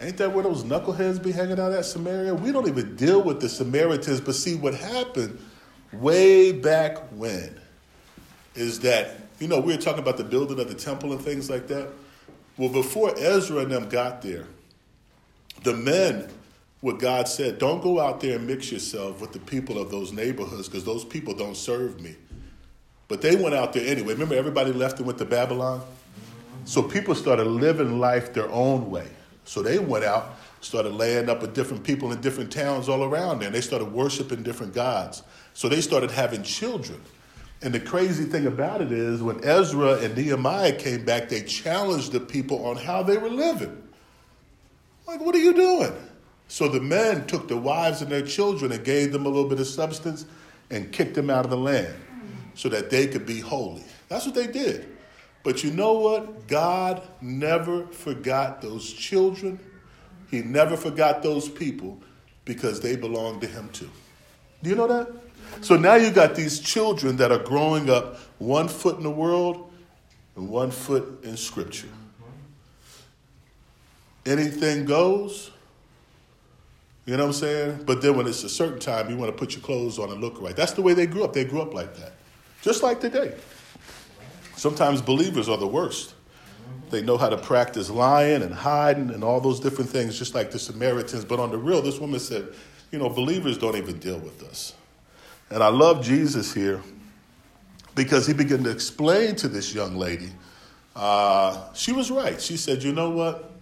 Ain't 0.00 0.16
that 0.18 0.32
where 0.32 0.44
those 0.44 0.62
knuckleheads 0.62 1.22
be 1.22 1.32
hanging 1.32 1.58
out 1.58 1.72
at 1.72 1.84
Samaria? 1.84 2.34
We 2.34 2.52
don't 2.52 2.68
even 2.68 2.96
deal 2.96 3.22
with 3.22 3.40
the 3.40 3.48
Samaritans, 3.48 4.20
but 4.20 4.34
see 4.34 4.54
what 4.54 4.74
happened 4.74 5.38
way 5.92 6.52
back 6.52 6.98
when 7.12 7.58
is 8.54 8.80
that 8.80 9.27
you 9.38 9.48
know, 9.48 9.60
we 9.60 9.74
were 9.74 9.80
talking 9.80 10.00
about 10.00 10.16
the 10.16 10.24
building 10.24 10.58
of 10.58 10.68
the 10.68 10.74
temple 10.74 11.12
and 11.12 11.20
things 11.20 11.48
like 11.48 11.68
that. 11.68 11.88
Well, 12.56 12.68
before 12.70 13.14
Ezra 13.16 13.60
and 13.60 13.70
them 13.70 13.88
got 13.88 14.22
there, 14.22 14.46
the 15.62 15.74
men, 15.74 16.28
what 16.80 16.98
God 16.98 17.28
said, 17.28 17.58
don't 17.58 17.82
go 17.82 18.00
out 18.00 18.20
there 18.20 18.36
and 18.36 18.46
mix 18.46 18.72
yourself 18.72 19.20
with 19.20 19.32
the 19.32 19.38
people 19.38 19.78
of 19.80 19.90
those 19.90 20.12
neighborhoods 20.12 20.68
because 20.68 20.84
those 20.84 21.04
people 21.04 21.34
don't 21.34 21.56
serve 21.56 22.00
me. 22.00 22.16
But 23.06 23.22
they 23.22 23.36
went 23.36 23.54
out 23.54 23.72
there 23.72 23.86
anyway. 23.86 24.12
Remember, 24.12 24.34
everybody 24.34 24.72
left 24.72 24.98
and 24.98 25.06
went 25.06 25.18
to 25.18 25.24
Babylon? 25.24 25.82
So 26.64 26.82
people 26.82 27.14
started 27.14 27.46
living 27.46 27.98
life 27.98 28.34
their 28.34 28.50
own 28.50 28.90
way. 28.90 29.08
So 29.44 29.62
they 29.62 29.78
went 29.78 30.04
out, 30.04 30.36
started 30.60 30.92
laying 30.92 31.30
up 31.30 31.40
with 31.40 31.54
different 31.54 31.82
people 31.82 32.12
in 32.12 32.20
different 32.20 32.52
towns 32.52 32.88
all 32.88 33.02
around 33.02 33.38
there, 33.38 33.46
and 33.46 33.54
they 33.54 33.62
started 33.62 33.90
worshiping 33.92 34.42
different 34.42 34.74
gods. 34.74 35.22
So 35.54 35.68
they 35.68 35.80
started 35.80 36.10
having 36.10 36.42
children. 36.42 37.00
And 37.60 37.74
the 37.74 37.80
crazy 37.80 38.24
thing 38.24 38.46
about 38.46 38.80
it 38.80 38.92
is, 38.92 39.20
when 39.20 39.44
Ezra 39.44 39.94
and 39.94 40.16
Nehemiah 40.16 40.76
came 40.76 41.04
back, 41.04 41.28
they 41.28 41.42
challenged 41.42 42.12
the 42.12 42.20
people 42.20 42.64
on 42.66 42.76
how 42.76 43.02
they 43.02 43.18
were 43.18 43.28
living. 43.28 43.82
Like, 45.06 45.20
what 45.20 45.34
are 45.34 45.40
you 45.40 45.54
doing? 45.54 45.92
So 46.46 46.68
the 46.68 46.80
men 46.80 47.26
took 47.26 47.48
the 47.48 47.56
wives 47.56 48.00
and 48.00 48.10
their 48.10 48.22
children 48.22 48.72
and 48.72 48.84
gave 48.84 49.12
them 49.12 49.26
a 49.26 49.28
little 49.28 49.48
bit 49.48 49.58
of 49.58 49.66
substance 49.66 50.24
and 50.70 50.92
kicked 50.92 51.14
them 51.14 51.30
out 51.30 51.44
of 51.44 51.50
the 51.50 51.56
land 51.56 51.94
so 52.54 52.68
that 52.68 52.90
they 52.90 53.06
could 53.06 53.26
be 53.26 53.40
holy. 53.40 53.84
That's 54.08 54.24
what 54.24 54.34
they 54.34 54.46
did. 54.46 54.96
But 55.42 55.64
you 55.64 55.70
know 55.70 55.94
what? 55.94 56.46
God 56.46 57.02
never 57.20 57.86
forgot 57.86 58.60
those 58.60 58.92
children. 58.92 59.58
He 60.30 60.42
never 60.42 60.76
forgot 60.76 61.22
those 61.22 61.48
people 61.48 61.98
because 62.44 62.80
they 62.80 62.96
belonged 62.96 63.40
to 63.42 63.46
Him 63.46 63.68
too. 63.70 63.90
Do 64.62 64.70
you 64.70 64.76
know 64.76 64.88
that? 64.88 65.10
So 65.60 65.76
now 65.76 65.96
you 65.96 66.10
got 66.10 66.34
these 66.34 66.60
children 66.60 67.16
that 67.16 67.32
are 67.32 67.38
growing 67.38 67.90
up 67.90 68.16
one 68.38 68.68
foot 68.68 68.96
in 68.96 69.02
the 69.02 69.10
world 69.10 69.70
and 70.36 70.48
one 70.48 70.70
foot 70.70 71.20
in 71.24 71.36
Scripture. 71.36 71.88
Anything 74.24 74.84
goes. 74.84 75.50
You 77.06 77.16
know 77.16 77.24
what 77.24 77.28
I'm 77.28 77.32
saying? 77.32 77.84
But 77.86 78.02
then 78.02 78.16
when 78.16 78.26
it's 78.26 78.44
a 78.44 78.48
certain 78.50 78.78
time, 78.78 79.08
you 79.08 79.16
want 79.16 79.32
to 79.32 79.36
put 79.36 79.54
your 79.54 79.62
clothes 79.62 79.98
on 79.98 80.10
and 80.10 80.20
look 80.20 80.40
right. 80.42 80.54
That's 80.54 80.72
the 80.72 80.82
way 80.82 80.92
they 80.92 81.06
grew 81.06 81.24
up. 81.24 81.32
They 81.32 81.44
grew 81.44 81.62
up 81.62 81.72
like 81.72 81.96
that. 81.96 82.12
Just 82.60 82.82
like 82.82 83.00
today. 83.00 83.34
Sometimes 84.56 85.00
believers 85.00 85.48
are 85.48 85.56
the 85.56 85.66
worst. 85.66 86.14
They 86.90 87.02
know 87.02 87.16
how 87.16 87.28
to 87.28 87.38
practice 87.38 87.90
lying 87.90 88.42
and 88.42 88.52
hiding 88.52 89.10
and 89.10 89.22
all 89.22 89.40
those 89.40 89.60
different 89.60 89.90
things, 89.90 90.18
just 90.18 90.34
like 90.34 90.50
the 90.50 90.58
Samaritans. 90.58 91.24
But 91.24 91.38
on 91.40 91.50
the 91.50 91.58
real, 91.58 91.80
this 91.80 91.98
woman 91.98 92.20
said, 92.20 92.48
you 92.90 92.98
know, 92.98 93.08
believers 93.08 93.58
don't 93.58 93.76
even 93.76 93.98
deal 93.98 94.18
with 94.18 94.42
us. 94.42 94.74
And 95.50 95.62
I 95.62 95.68
love 95.68 96.02
Jesus 96.04 96.52
here 96.52 96.82
because 97.94 98.26
he 98.26 98.34
began 98.34 98.62
to 98.64 98.70
explain 98.70 99.34
to 99.36 99.48
this 99.48 99.74
young 99.74 99.96
lady. 99.96 100.30
Uh, 100.94 101.72
she 101.74 101.92
was 101.92 102.10
right. 102.10 102.40
She 102.40 102.56
said, 102.56 102.82
you 102.82 102.92
know 102.92 103.10
what? 103.10 103.52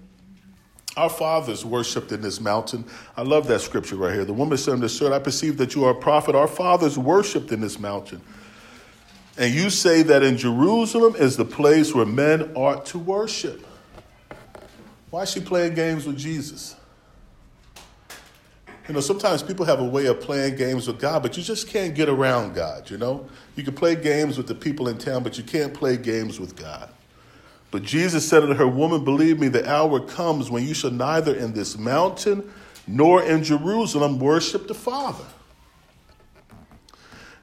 Our 0.96 1.10
fathers 1.10 1.64
worshipped 1.64 2.10
in 2.10 2.22
this 2.22 2.40
mountain. 2.40 2.86
I 3.16 3.22
love 3.22 3.46
that 3.48 3.60
scripture 3.60 3.96
right 3.96 4.14
here. 4.14 4.24
The 4.24 4.32
woman 4.32 4.56
said 4.56 4.74
unto 4.74 4.88
Sir, 4.88 5.12
I 5.12 5.18
perceive 5.18 5.58
that 5.58 5.74
you 5.74 5.84
are 5.84 5.90
a 5.90 5.94
prophet. 5.94 6.34
Our 6.34 6.48
fathers 6.48 6.96
worshipped 6.98 7.52
in 7.52 7.60
this 7.60 7.78
mountain. 7.78 8.22
And 9.36 9.54
you 9.54 9.68
say 9.68 10.02
that 10.02 10.22
in 10.22 10.38
Jerusalem 10.38 11.14
is 11.16 11.36
the 11.36 11.44
place 11.44 11.94
where 11.94 12.06
men 12.06 12.52
ought 12.54 12.86
to 12.86 12.98
worship. 12.98 13.66
Why 15.10 15.22
is 15.22 15.30
she 15.30 15.40
playing 15.40 15.74
games 15.74 16.06
with 16.06 16.16
Jesus? 16.16 16.74
You 18.88 18.94
know, 18.94 19.00
sometimes 19.00 19.42
people 19.42 19.66
have 19.66 19.80
a 19.80 19.84
way 19.84 20.06
of 20.06 20.20
playing 20.20 20.56
games 20.56 20.86
with 20.86 21.00
God, 21.00 21.22
but 21.22 21.36
you 21.36 21.42
just 21.42 21.68
can't 21.68 21.94
get 21.94 22.08
around 22.08 22.54
God, 22.54 22.88
you 22.88 22.96
know? 22.96 23.28
You 23.56 23.64
can 23.64 23.74
play 23.74 23.96
games 23.96 24.36
with 24.36 24.46
the 24.46 24.54
people 24.54 24.86
in 24.88 24.96
town, 24.96 25.24
but 25.24 25.36
you 25.36 25.42
can't 25.42 25.74
play 25.74 25.96
games 25.96 26.38
with 26.38 26.54
God. 26.54 26.88
But 27.72 27.82
Jesus 27.82 28.28
said 28.28 28.44
unto 28.44 28.54
her, 28.54 28.66
Woman, 28.66 29.04
believe 29.04 29.40
me, 29.40 29.48
the 29.48 29.68
hour 29.68 29.98
comes 29.98 30.50
when 30.50 30.66
you 30.66 30.72
shall 30.72 30.92
neither 30.92 31.34
in 31.34 31.52
this 31.52 31.76
mountain 31.76 32.48
nor 32.86 33.22
in 33.24 33.42
Jerusalem 33.42 34.20
worship 34.20 34.68
the 34.68 34.74
Father. 34.74 35.24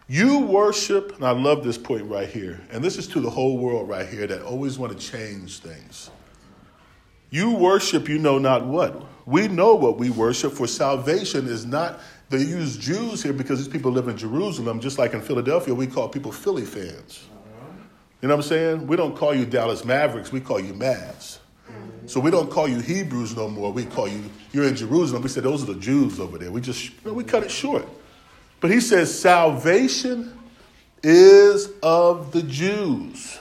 You 0.08 0.40
worship, 0.40 1.16
and 1.16 1.26
I 1.26 1.32
love 1.32 1.64
this 1.64 1.78
point 1.78 2.06
right 2.06 2.28
here, 2.28 2.62
and 2.72 2.84
this 2.84 2.98
is 2.98 3.08
to 3.10 3.20
the 3.20 3.30
whole 3.30 3.58
world 3.58 3.90
right 3.90 4.08
here 4.08 4.28
that 4.28 4.42
always 4.44 4.78
want 4.78 4.98
to 4.98 5.12
change 5.12 5.60
things. 5.60 6.10
You 7.30 7.52
worship, 7.52 8.08
you 8.08 8.18
know 8.18 8.38
not 8.38 8.66
what. 8.66 9.04
We 9.26 9.48
know 9.48 9.76
what 9.76 9.98
we 9.98 10.10
worship, 10.10 10.54
for 10.54 10.68
salvation 10.68 11.48
is 11.48 11.66
not, 11.66 12.00
they 12.30 12.40
use 12.40 12.78
Jews 12.78 13.24
here 13.24 13.34
because 13.34 13.60
these 13.60 13.72
people 13.72 13.92
live 13.92 14.08
in 14.08 14.18
Jerusalem, 14.18 14.80
just 14.80 14.98
like 14.98 15.14
in 15.14 15.22
Philadelphia, 15.22 15.74
we 15.74 15.88
call 15.88 16.10
people 16.10 16.32
Philly 16.32 16.66
fans. 16.66 17.26
You 18.22 18.30
know 18.30 18.36
what 18.36 18.46
I'm 18.46 18.50
saying? 18.50 18.88
We 18.88 18.96
don't 18.96 19.16
call 19.16 19.34
you 19.34 19.46
Dallas 19.46 19.86
Mavericks, 19.86 20.32
we 20.32 20.42
call 20.42 20.60
you 20.60 20.74
Mavs. 20.74 21.40
So 22.06 22.20
we 22.20 22.32
don't 22.32 22.52
call 22.52 22.68
you 22.68 22.80
Hebrews 22.80 23.36
no 23.36 23.48
more. 23.48 23.72
We 23.72 23.86
call 23.86 24.10
you, 24.10 24.24
you're 24.52 24.68
in 24.68 24.76
Jerusalem. 24.76 25.22
We 25.22 25.30
said, 25.30 25.44
those 25.44 25.64
are 25.64 25.74
the 25.74 25.80
Jews 25.80 26.20
over 26.20 26.38
there. 26.38 26.52
We 26.52 26.60
just, 26.60 26.86
you 26.86 26.92
know, 27.06 27.14
we 27.14 27.24
cut 27.24 27.44
it 27.44 27.52
short. 27.52 27.88
But 28.60 28.72
he 28.72 28.82
says, 28.82 29.18
salvation 29.18 30.38
is 31.02 31.70
of 31.82 32.32
the 32.32 32.44
Jews. 32.44 33.40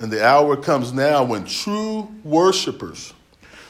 And 0.00 0.10
the 0.10 0.26
hour 0.26 0.56
comes 0.56 0.92
now 0.92 1.22
when 1.22 1.44
true 1.44 2.08
worshipers 2.24 3.12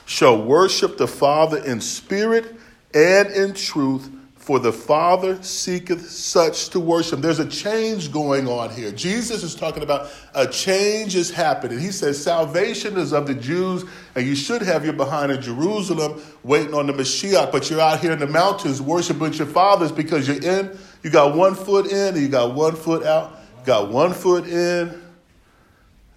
shall 0.06 0.40
worship 0.40 0.96
the 0.96 1.08
Father 1.08 1.58
in 1.58 1.80
spirit 1.80 2.56
and 2.94 3.28
in 3.30 3.52
truth 3.52 4.08
for 4.36 4.58
the 4.58 4.72
Father 4.72 5.40
seeketh 5.42 6.08
such 6.08 6.70
to 6.70 6.80
worship. 6.80 7.20
There's 7.20 7.38
a 7.40 7.48
change 7.48 8.10
going 8.10 8.48
on 8.48 8.70
here. 8.70 8.90
Jesus 8.90 9.42
is 9.42 9.54
talking 9.54 9.82
about 9.82 10.10
a 10.34 10.46
change 10.46 11.14
is 11.14 11.30
happening. 11.30 11.78
He 11.78 11.92
says 11.92 12.20
salvation 12.20 12.96
is 12.96 13.12
of 13.12 13.26
the 13.26 13.34
Jews, 13.34 13.84
and 14.14 14.26
you 14.26 14.34
should 14.34 14.62
have 14.62 14.84
your 14.84 14.94
behind 14.94 15.30
in 15.30 15.42
Jerusalem 15.42 16.20
waiting 16.42 16.74
on 16.74 16.86
the 16.86 16.92
Mashiach, 16.92 17.52
but 17.52 17.70
you're 17.70 17.80
out 17.80 18.00
here 18.00 18.12
in 18.12 18.18
the 18.18 18.26
mountains 18.26 18.80
worshiping 18.80 19.32
your 19.34 19.46
fathers 19.46 19.92
because 19.92 20.26
you're 20.26 20.42
in, 20.42 20.76
you 21.02 21.10
got 21.10 21.36
one 21.36 21.54
foot 21.54 21.86
in 21.86 22.14
and 22.14 22.22
you 22.22 22.28
got 22.28 22.54
one 22.54 22.74
foot 22.74 23.04
out. 23.04 23.38
You 23.60 23.66
got 23.66 23.90
one 23.90 24.12
foot 24.12 24.48
in. 24.48 24.99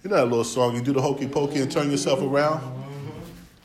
You 0.04 0.10
know 0.10 0.16
that 0.16 0.26
little 0.26 0.44
song, 0.44 0.76
you 0.76 0.82
do 0.82 0.92
the 0.92 1.00
hokey 1.00 1.26
pokey 1.26 1.60
and 1.60 1.72
turn 1.72 1.90
yourself 1.90 2.20
around? 2.20 2.60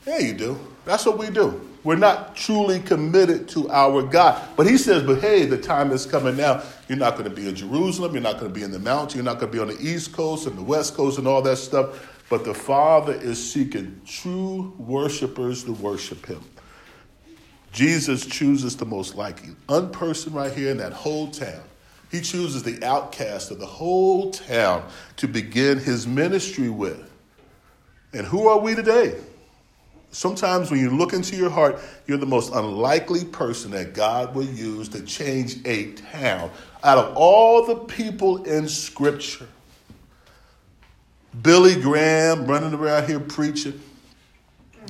Yeah, 0.07 0.19
you 0.19 0.33
do. 0.33 0.57
That's 0.85 1.05
what 1.05 1.17
we 1.17 1.29
do. 1.29 1.69
We're 1.83 1.97
not 1.97 2.33
truly 2.33 2.79
committed 2.79 3.49
to 3.49 3.69
our 3.69 4.01
God. 4.01 4.41
But 4.55 4.65
he 4.65 4.77
says, 4.77 5.03
but 5.03 5.19
hey, 5.19 5.45
the 5.45 5.57
time 5.57 5.91
is 5.91 6.05
coming 6.05 6.37
now. 6.37 6.63
You're 6.87 6.97
not 6.97 7.17
going 7.17 7.29
to 7.29 7.35
be 7.35 7.49
in 7.49 7.55
Jerusalem. 7.55 8.13
You're 8.13 8.21
not 8.21 8.39
going 8.39 8.53
to 8.53 8.57
be 8.57 8.63
in 8.63 8.71
the 8.71 8.79
mountains. 8.79 9.15
You're 9.15 9.25
not 9.25 9.39
going 9.39 9.51
to 9.51 9.57
be 9.57 9.61
on 9.61 9.67
the 9.67 9.81
East 9.85 10.13
Coast 10.13 10.47
and 10.47 10.57
the 10.57 10.63
West 10.63 10.93
Coast 10.93 11.17
and 11.17 11.27
all 11.27 11.41
that 11.41 11.57
stuff. 11.57 12.21
But 12.29 12.45
the 12.45 12.53
Father 12.53 13.13
is 13.13 13.51
seeking 13.51 13.99
true 14.05 14.73
worshipers 14.77 15.65
to 15.65 15.73
worship 15.73 16.25
him. 16.25 16.41
Jesus 17.73 18.25
chooses 18.25 18.77
the 18.77 18.85
most 18.85 19.15
likely 19.15 19.55
unperson 19.67 20.33
right 20.33 20.53
here 20.53 20.71
in 20.71 20.77
that 20.77 20.93
whole 20.93 21.29
town. 21.31 21.63
He 22.09 22.21
chooses 22.21 22.63
the 22.63 22.83
outcast 22.83 23.51
of 23.51 23.59
the 23.59 23.65
whole 23.65 24.31
town 24.31 24.87
to 25.17 25.27
begin 25.27 25.77
his 25.77 26.07
ministry 26.07 26.69
with. 26.69 27.09
And 28.13 28.25
who 28.25 28.47
are 28.47 28.59
we 28.59 28.73
today? 28.73 29.15
Sometimes 30.11 30.71
when 30.71 30.79
you 30.79 30.89
look 30.89 31.13
into 31.13 31.35
your 31.35 31.51
heart, 31.51 31.79
you're 32.07 32.17
the 32.17 32.25
most 32.25 32.51
unlikely 32.53 33.25
person 33.25 33.69
that 33.71 33.93
God 33.93 34.33
will 34.33 34.45
use 34.45 34.89
to 34.89 35.03
change 35.03 35.57
a 35.65 35.91
town. 35.93 36.49
Out 36.83 36.97
of 36.97 37.15
all 37.15 37.65
the 37.65 37.75
people 37.75 38.43
in 38.43 38.67
Scripture, 38.67 39.47
Billy 41.43 41.79
Graham 41.79 42.47
running 42.47 42.73
around 42.73 43.07
here 43.07 43.19
preaching, 43.19 43.79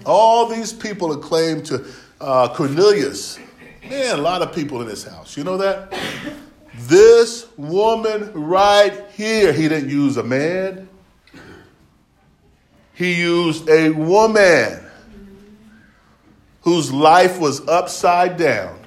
all 0.05 0.45
these 0.45 0.71
people 0.71 1.11
acclaimed 1.11 1.65
to 1.65 1.85
uh, 2.21 2.53
Cornelius. 2.55 3.37
Man, 3.89 4.19
a 4.19 4.21
lot 4.21 4.41
of 4.41 4.55
people 4.55 4.81
in 4.81 4.87
this 4.87 5.03
house. 5.03 5.35
You 5.35 5.43
know 5.43 5.57
that? 5.57 5.91
This 6.87 7.45
woman 7.57 8.31
right 8.33 8.93
here, 9.11 9.51
he 9.51 9.67
didn't 9.67 9.89
use 9.89 10.15
a 10.15 10.23
man, 10.23 10.87
he 12.93 13.13
used 13.15 13.69
a 13.69 13.89
woman 13.89 14.79
whose 16.61 16.91
life 16.91 17.39
was 17.39 17.67
upside 17.67 18.37
down 18.37 18.79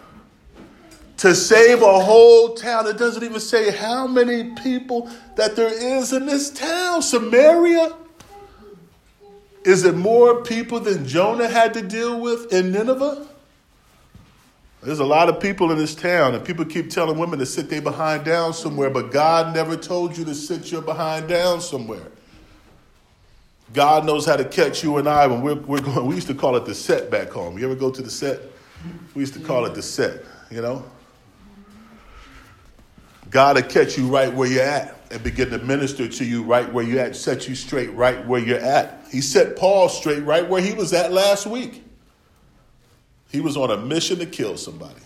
to 1.19 1.35
save 1.35 1.83
a 1.83 2.01
whole 2.01 2.55
town. 2.55 2.87
It 2.87 2.99
doesn't 2.99 3.23
even 3.23 3.41
say 3.41 3.71
how 3.71 4.07
many 4.07 4.55
people 4.63 5.11
that 5.37 5.55
there 5.55 5.73
is 5.73 6.13
in 6.13 6.27
this 6.27 6.51
town. 6.51 7.03
Samaria. 7.03 7.95
Is 9.65 9.85
it 9.85 9.95
more 9.95 10.43
people 10.43 10.81
than 10.81 11.07
Jonah 11.07 11.49
had 11.49 11.75
to 11.75 11.83
deal 11.83 12.21
with 12.21 12.53
in 12.53 12.73
Nineveh? 12.73 13.29
There's 14.83 14.99
a 14.99 15.05
lot 15.05 15.29
of 15.29 15.39
people 15.39 15.71
in 15.71 15.79
this 15.79 15.95
town, 15.95 16.35
and 16.35 16.45
people 16.45 16.65
keep 16.65 16.91
telling 16.91 17.17
women 17.17 17.39
to 17.39 17.47
sit 17.47 17.71
their 17.71 17.81
behind 17.81 18.25
down 18.25 18.53
somewhere, 18.53 18.91
but 18.91 19.13
God 19.13 19.55
never 19.55 19.77
told 19.77 20.19
you 20.19 20.25
to 20.25 20.35
sit 20.35 20.73
your 20.73 20.83
behind 20.83 21.29
down 21.29 21.61
somewhere. 21.61 22.09
God 23.73 24.05
knows 24.05 24.27
how 24.27 24.37
to 24.37 24.45
catch 24.45 24.83
you 24.83 24.99
and 24.99 25.09
I 25.09 25.27
when 25.29 25.41
we're, 25.41 25.55
we're 25.55 25.81
going. 25.81 26.05
We 26.07 26.17
used 26.17 26.27
to 26.27 26.35
call 26.35 26.57
it 26.57 26.67
the 26.67 26.75
set 26.75 27.11
back 27.11 27.31
home. 27.31 27.59
You 27.59 27.65
ever 27.65 27.77
go 27.77 27.91
to 27.91 28.03
the 28.03 28.11
set? 28.11 28.41
We 29.15 29.21
used 29.21 29.35
to 29.35 29.41
call 29.41 29.65
it 29.67 29.75
the 29.75 29.83
set, 29.83 30.25
you 30.51 30.61
know? 30.61 30.85
God 33.31 33.57
will 33.57 33.63
catch 33.63 33.97
you 33.97 34.09
right 34.09 34.33
where 34.33 34.49
you're 34.49 34.63
at 34.63 35.01
and 35.11 35.23
begin 35.23 35.51
to 35.51 35.59
minister 35.59 36.09
to 36.09 36.25
you 36.25 36.43
right 36.43 36.71
where 36.71 36.85
you're 36.85 37.01
at, 37.01 37.17
set 37.17 37.49
you 37.49 37.55
straight 37.55 37.93
right 37.95 38.27
where 38.27 38.41
you're 38.41 38.59
at. 38.59 39.07
He 39.11 39.21
set 39.21 39.57
Paul 39.57 39.89
straight 39.89 40.25
right 40.25 40.47
where 40.47 40.61
he 40.61 40.75
was 40.75 40.93
at 40.93 41.13
last 41.13 41.47
week. 41.47 41.82
He 43.33 43.41
was 43.41 43.57
on 43.57 43.71
a 43.71 43.79
mission 43.79 44.19
to 44.19 44.27
kill 44.27 44.59
somebody. 44.59 45.01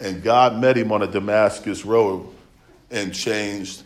And 0.00 0.22
God 0.22 0.60
met 0.60 0.76
him 0.76 0.92
on 0.92 1.02
a 1.02 1.06
Damascus 1.06 1.84
road 1.84 2.28
and 2.90 3.14
changed 3.14 3.84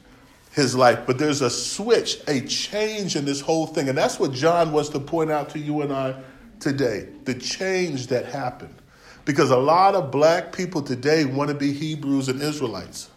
his 0.53 0.75
life. 0.75 1.01
But 1.07 1.19
there's 1.19 1.43
a 1.43 1.51
switch, 1.51 2.19
a 2.27 2.41
change 2.41 3.15
in 3.15 3.25
this 3.25 3.41
whole 3.41 3.67
thing. 3.67 3.89
And 3.89 3.97
that's 3.97 4.19
what 4.19 4.33
John 4.33 4.73
wants 4.73 4.89
to 4.91 5.01
point 5.01 5.31
out 5.31 5.51
to 5.51 5.59
you 5.59 5.83
and 5.83 5.93
I 5.93 6.15
today 6.59 7.09
the 7.25 7.35
change 7.35 8.09
that 8.09 8.27
happened. 8.27 8.75
Because 9.25 9.51
a 9.51 9.57
lot 9.57 9.95
of 9.95 10.11
black 10.11 10.53
people 10.53 10.83
today 10.83 11.25
want 11.25 11.49
to 11.49 11.55
be 11.55 11.73
Hebrews 11.73 12.29
and 12.29 12.43
Israelites. 12.43 13.09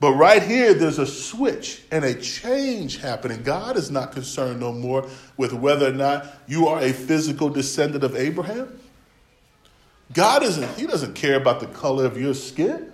But 0.00 0.12
right 0.12 0.42
here, 0.42 0.74
there's 0.74 0.98
a 0.98 1.06
switch 1.06 1.82
and 1.90 2.04
a 2.04 2.14
change 2.14 2.98
happening. 2.98 3.42
God 3.42 3.76
is 3.76 3.90
not 3.90 4.12
concerned 4.12 4.60
no 4.60 4.72
more 4.72 5.08
with 5.36 5.52
whether 5.52 5.88
or 5.88 5.92
not 5.92 6.26
you 6.46 6.68
are 6.68 6.80
a 6.80 6.92
physical 6.92 7.48
descendant 7.48 8.04
of 8.04 8.14
Abraham. 8.14 8.78
God 10.12 10.42
isn't, 10.42 10.78
He 10.78 10.86
doesn't 10.86 11.14
care 11.14 11.36
about 11.36 11.60
the 11.60 11.66
color 11.66 12.06
of 12.06 12.20
your 12.20 12.34
skin. 12.34 12.92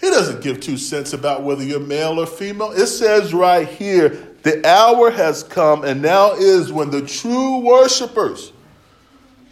He 0.00 0.10
doesn't 0.10 0.42
give 0.42 0.60
two 0.60 0.76
cents 0.76 1.12
about 1.12 1.42
whether 1.42 1.64
you're 1.64 1.80
male 1.80 2.20
or 2.20 2.26
female. 2.26 2.72
It 2.72 2.86
says 2.86 3.32
right 3.32 3.66
here, 3.66 4.08
the 4.42 4.66
hour 4.66 5.10
has 5.10 5.42
come, 5.42 5.84
and 5.84 6.02
now 6.02 6.32
is 6.32 6.72
when 6.72 6.90
the 6.90 7.02
true 7.02 7.60
worshipers 7.60 8.52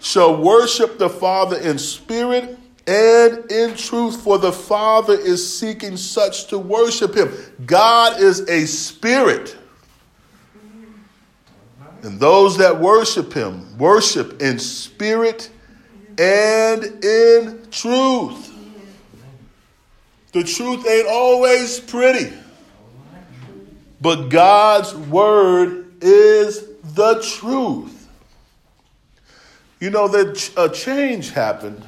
shall 0.01 0.37
worship 0.37 0.99
the 0.99 1.09
Father 1.09 1.57
in 1.57 1.79
spirit 1.79 2.59
and 2.87 3.51
in 3.51 3.75
truth, 3.75 4.23
for 4.23 4.37
the 4.37 4.53
Father 4.53 5.15
is 5.15 5.59
seeking 5.59 5.97
such 5.97 6.49
to 6.49 6.59
worship 6.59 7.15
him. 7.15 7.33
God 7.65 8.21
is 8.21 8.41
a 8.49 8.67
spirit. 8.67 9.57
And 12.03 12.21
those 12.21 12.59
that 12.59 12.79
worship 12.79 13.33
him 13.33 13.79
worship 13.79 14.43
in 14.43 14.59
spirit 14.59 15.51
and 16.19 16.85
in 17.05 17.71
truth. 17.71 18.53
The 20.33 20.43
truth 20.45 20.87
ain't 20.87 21.09
always 21.09 21.81
pretty. 21.81 22.33
but 24.01 24.29
God's 24.29 24.95
word 24.95 26.03
is 26.03 26.67
the 26.83 27.23
truth. 27.39 28.09
You 29.81 29.91
know 29.91 30.09
that 30.09 30.51
a 30.57 30.69
change 30.69 31.31
happened 31.31 31.83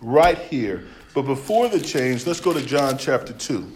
right 0.00 0.38
here. 0.38 0.84
But 1.14 1.22
before 1.22 1.68
the 1.68 1.80
change, 1.80 2.26
let's 2.26 2.40
go 2.40 2.52
to 2.52 2.60
John 2.60 2.98
chapter 2.98 3.32
2. 3.32 3.72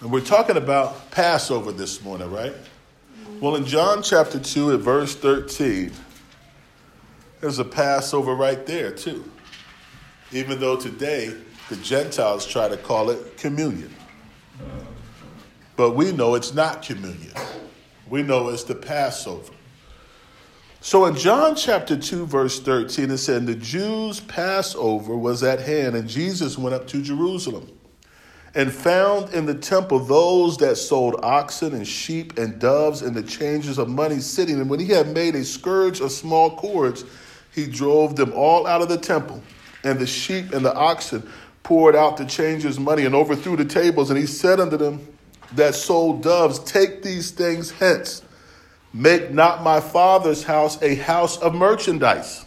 And 0.00 0.10
we're 0.10 0.20
talking 0.20 0.56
about 0.56 1.10
Passover 1.12 1.70
this 1.70 2.02
morning, 2.02 2.30
right? 2.30 2.54
Well, 3.40 3.54
in 3.54 3.64
John 3.64 4.02
chapter 4.02 4.40
2, 4.40 4.72
at 4.72 4.80
verse 4.80 5.14
13, 5.14 5.92
there's 7.42 7.58
a 7.58 7.64
Passover 7.64 8.36
right 8.36 8.64
there, 8.66 8.92
too. 8.92 9.30
Even 10.30 10.60
though 10.60 10.76
today 10.76 11.34
the 11.68 11.76
Gentiles 11.76 12.46
try 12.46 12.68
to 12.68 12.76
call 12.76 13.10
it 13.10 13.36
communion. 13.36 13.92
But 15.74 15.90
we 15.90 16.12
know 16.12 16.36
it's 16.36 16.54
not 16.54 16.82
communion, 16.82 17.34
we 18.08 18.22
know 18.22 18.48
it's 18.48 18.62
the 18.62 18.76
Passover. 18.76 19.52
So 20.80 21.06
in 21.06 21.16
John 21.16 21.54
chapter 21.56 21.96
2, 21.96 22.26
verse 22.26 22.60
13, 22.60 23.10
it 23.10 23.18
said, 23.18 23.46
The 23.46 23.54
Jews' 23.54 24.20
Passover 24.20 25.16
was 25.16 25.42
at 25.42 25.60
hand, 25.60 25.96
and 25.96 26.08
Jesus 26.08 26.56
went 26.56 26.74
up 26.74 26.86
to 26.88 27.02
Jerusalem 27.02 27.68
and 28.54 28.72
found 28.72 29.32
in 29.32 29.46
the 29.46 29.54
temple 29.54 29.98
those 29.98 30.58
that 30.58 30.76
sold 30.76 31.18
oxen 31.22 31.72
and 31.74 31.86
sheep 31.86 32.38
and 32.38 32.58
doves 32.58 33.02
and 33.02 33.16
the 33.16 33.22
changes 33.22 33.78
of 33.78 33.88
money 33.88 34.18
sitting. 34.20 34.60
And 34.60 34.68
when 34.68 34.78
he 34.78 34.88
had 34.88 35.08
made 35.08 35.34
a 35.34 35.44
scourge 35.44 36.00
of 36.00 36.12
small 36.12 36.56
cords, 36.56 37.04
he 37.52 37.66
drove 37.66 38.16
them 38.16 38.32
all 38.32 38.66
out 38.66 38.82
of 38.82 38.88
the 38.88 38.98
temple. 38.98 39.42
And 39.84 39.98
the 39.98 40.06
sheep 40.06 40.52
and 40.52 40.64
the 40.64 40.74
oxen 40.74 41.28
poured 41.62 41.94
out 41.94 42.16
the 42.16 42.24
changers' 42.24 42.78
money 42.78 43.04
and 43.04 43.14
overthrew 43.14 43.56
the 43.56 43.64
tables. 43.64 44.10
And 44.10 44.18
he 44.18 44.26
said 44.26 44.60
unto 44.60 44.76
them 44.76 45.06
that 45.52 45.74
sold 45.74 46.22
doves, 46.22 46.58
Take 46.60 47.02
these 47.02 47.30
things 47.30 47.70
hence 47.70 48.22
Make 48.94 49.30
not 49.30 49.62
my 49.62 49.80
father's 49.80 50.44
house 50.44 50.80
a 50.82 50.94
house 50.96 51.38
of 51.38 51.54
merchandise. 51.54 52.44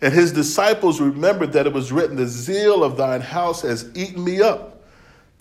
And 0.00 0.12
his 0.12 0.32
disciples 0.32 1.00
remembered 1.00 1.52
that 1.52 1.66
it 1.66 1.72
was 1.72 1.92
written, 1.92 2.16
The 2.16 2.26
zeal 2.26 2.82
of 2.82 2.96
thine 2.96 3.20
house 3.20 3.62
has 3.62 3.88
eaten 3.94 4.24
me 4.24 4.42
up. 4.42 4.71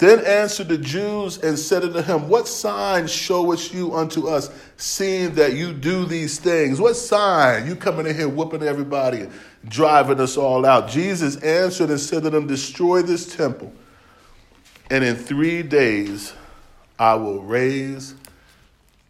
Then 0.01 0.25
answered 0.25 0.67
the 0.67 0.79
Jews 0.79 1.37
and 1.43 1.59
said 1.59 1.83
unto 1.83 2.01
him, 2.01 2.27
What 2.27 2.47
sign 2.47 3.05
showest 3.05 3.71
you 3.71 3.93
unto 3.93 4.27
us, 4.27 4.49
seeing 4.75 5.35
that 5.35 5.53
you 5.53 5.73
do 5.73 6.05
these 6.05 6.39
things? 6.39 6.81
What 6.81 6.95
sign? 6.95 7.67
You 7.67 7.75
coming 7.75 8.07
in 8.07 8.15
here 8.15 8.27
whooping 8.27 8.63
everybody, 8.63 9.27
driving 9.67 10.19
us 10.19 10.37
all 10.37 10.65
out. 10.65 10.89
Jesus 10.89 11.35
answered 11.43 11.91
and 11.91 11.99
said 11.99 12.23
to 12.23 12.31
them, 12.31 12.47
Destroy 12.47 13.03
this 13.03 13.35
temple, 13.35 13.71
and 14.89 15.03
in 15.03 15.15
three 15.15 15.61
days 15.61 16.33
I 16.97 17.13
will 17.13 17.43
raise 17.43 18.15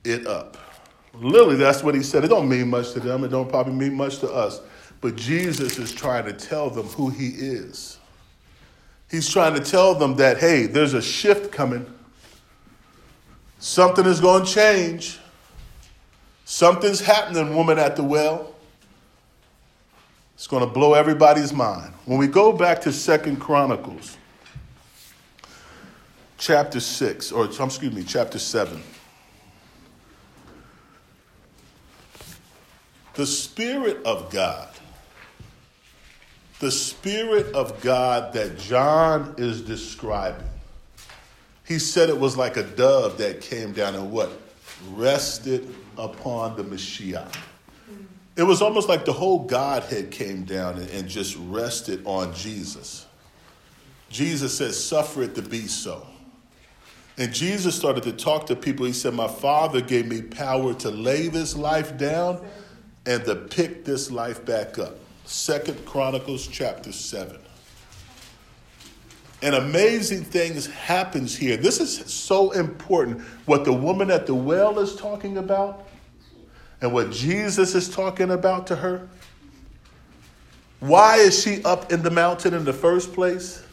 it 0.04 0.28
up. 0.28 0.58
Literally, 1.14 1.56
that's 1.56 1.84
what 1.84 1.96
he 1.96 2.04
said. 2.04 2.26
It 2.26 2.28
don't 2.28 2.50
mean 2.50 2.70
much 2.70 2.92
to 2.92 3.00
them. 3.00 3.24
It 3.24 3.30
don't 3.30 3.48
probably 3.48 3.76
mean 3.76 3.94
much 3.94 4.20
to 4.20 4.30
us. 4.30 4.60
But 5.00 5.16
Jesus 5.16 5.80
is 5.80 5.94
trying 5.94 6.26
to 6.26 6.34
tell 6.34 6.70
them 6.70 6.88
who 6.88 7.08
he 7.08 7.30
is. 7.30 7.98
He's 9.12 9.28
trying 9.28 9.54
to 9.56 9.60
tell 9.60 9.94
them 9.94 10.16
that, 10.16 10.38
hey, 10.38 10.68
there's 10.68 10.94
a 10.94 11.02
shift 11.02 11.52
coming. 11.52 11.86
Something 13.60 14.06
is 14.06 14.22
going 14.22 14.46
to 14.46 14.50
change. 14.50 15.20
Something's 16.46 17.02
happening, 17.02 17.54
woman 17.54 17.78
at 17.78 17.98
the 17.98 18.04
well. 18.04 18.56
It's 20.36 20.48
going 20.48 20.66
to 20.66 20.74
blow 20.74 20.94
everybody's 20.94 21.52
mind. 21.52 21.94
When 22.06 22.18
we 22.18 22.28
go 22.28 22.54
back 22.54 22.80
to 22.82 22.94
Second 22.94 23.42
Chronicles, 23.42 24.18
chapter 26.38 26.80
6, 26.80 27.34
or 27.34 27.46
excuse 27.46 27.94
me, 27.94 28.04
chapter 28.04 28.40
7. 28.40 28.82
The 33.14 33.26
Spirit 33.26 34.04
of 34.06 34.32
God, 34.32 34.70
the 36.62 36.72
Spirit 36.72 37.56
of 37.56 37.82
God 37.82 38.34
that 38.34 38.58
John 38.58 39.34
is 39.40 39.62
describing, 39.62 40.48
he 41.66 41.80
said 41.80 42.08
it 42.08 42.20
was 42.20 42.38
like 42.38 42.56
a 42.56 42.64
dove 42.64 43.18
that 43.18 43.42
came 43.42 43.72
down 43.74 43.96
and 43.96 44.12
what? 44.12 44.32
Rested 44.92 45.74
upon 45.98 46.56
the 46.56 46.64
Messiah. 46.64 47.26
It 48.36 48.44
was 48.44 48.62
almost 48.62 48.88
like 48.88 49.06
the 49.06 49.14
whole 49.14 49.40
Godhead 49.40 50.12
came 50.12 50.44
down 50.44 50.78
and, 50.78 51.10
just 51.10 51.36
rested 51.36 52.06
on 52.06 52.34
Jesus. 52.34 53.08
Jesus 54.10 54.56
said, 54.56 54.74
Suffer 54.76 55.24
it 55.24 55.34
to 55.36 55.42
be 55.42 55.68
so. 55.68 56.06
And 57.18 57.34
Jesus 57.34 57.76
started 57.76 58.04
to 58.04 58.14
talk 58.14 58.46
to 58.48 58.56
people. 58.56 58.86
He 58.86 58.94
said, 58.94 59.16
My 59.16 59.28
Father 59.28 59.82
gave 59.82 60.08
me 60.08 60.22
power 60.22 60.76
to 60.76 60.92
lay 60.92 61.28
this 61.28 61.58
life 61.58 61.98
down 61.98 62.46
and 63.08 63.26
to 63.26 63.36
pick 63.36 63.84
this 63.84 64.12
life 64.12 64.46
back 64.46 64.78
up. 64.78 64.98
Second 65.32 65.86
Chronicles 65.86 66.46
chapter 66.46 66.92
7. 66.92 67.38
And 69.42 69.56
amazing 69.56 70.26
things 70.26 70.68
happens 70.68 71.34
here. 71.38 71.56
This 71.56 71.80
is 71.80 72.00
so 72.14 72.52
important. 72.52 73.22
What 73.46 73.64
the 73.64 73.72
woman 73.72 74.12
at 74.12 74.28
the 74.28 74.36
well 74.36 74.78
is 74.78 74.94
talking 74.94 75.38
about 75.38 75.88
and 76.82 76.92
what 76.92 77.12
Jesus 77.12 77.76
is 77.76 77.90
talking 77.90 78.32
about 78.32 78.68
to 78.68 78.76
her. 78.76 79.08
Why 80.82 81.16
is 81.16 81.42
she 81.42 81.64
up 81.64 81.94
in 81.94 82.04
the 82.04 82.12
mountain 82.12 82.54
in 82.54 82.66
the 82.66 82.74
first 82.74 83.14
place? 83.14 83.64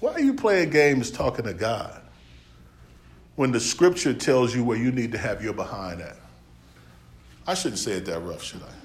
Why 0.00 0.14
are 0.14 0.20
you 0.20 0.34
playing 0.34 0.70
games 0.70 1.12
talking 1.12 1.44
to 1.44 1.54
God 1.54 2.02
when 3.36 3.52
the 3.52 3.60
scripture 3.60 4.12
tells 4.12 4.52
you 4.52 4.64
where 4.64 4.76
you 4.78 4.90
need 4.90 5.12
to 5.12 5.18
have 5.18 5.44
your 5.44 5.52
behind 5.52 6.00
at? 6.00 6.16
I 7.46 7.54
shouldn't 7.54 7.78
say 7.78 7.92
it 7.92 8.04
that 8.06 8.18
rough, 8.18 8.42
should 8.42 8.62
I? 8.62 8.81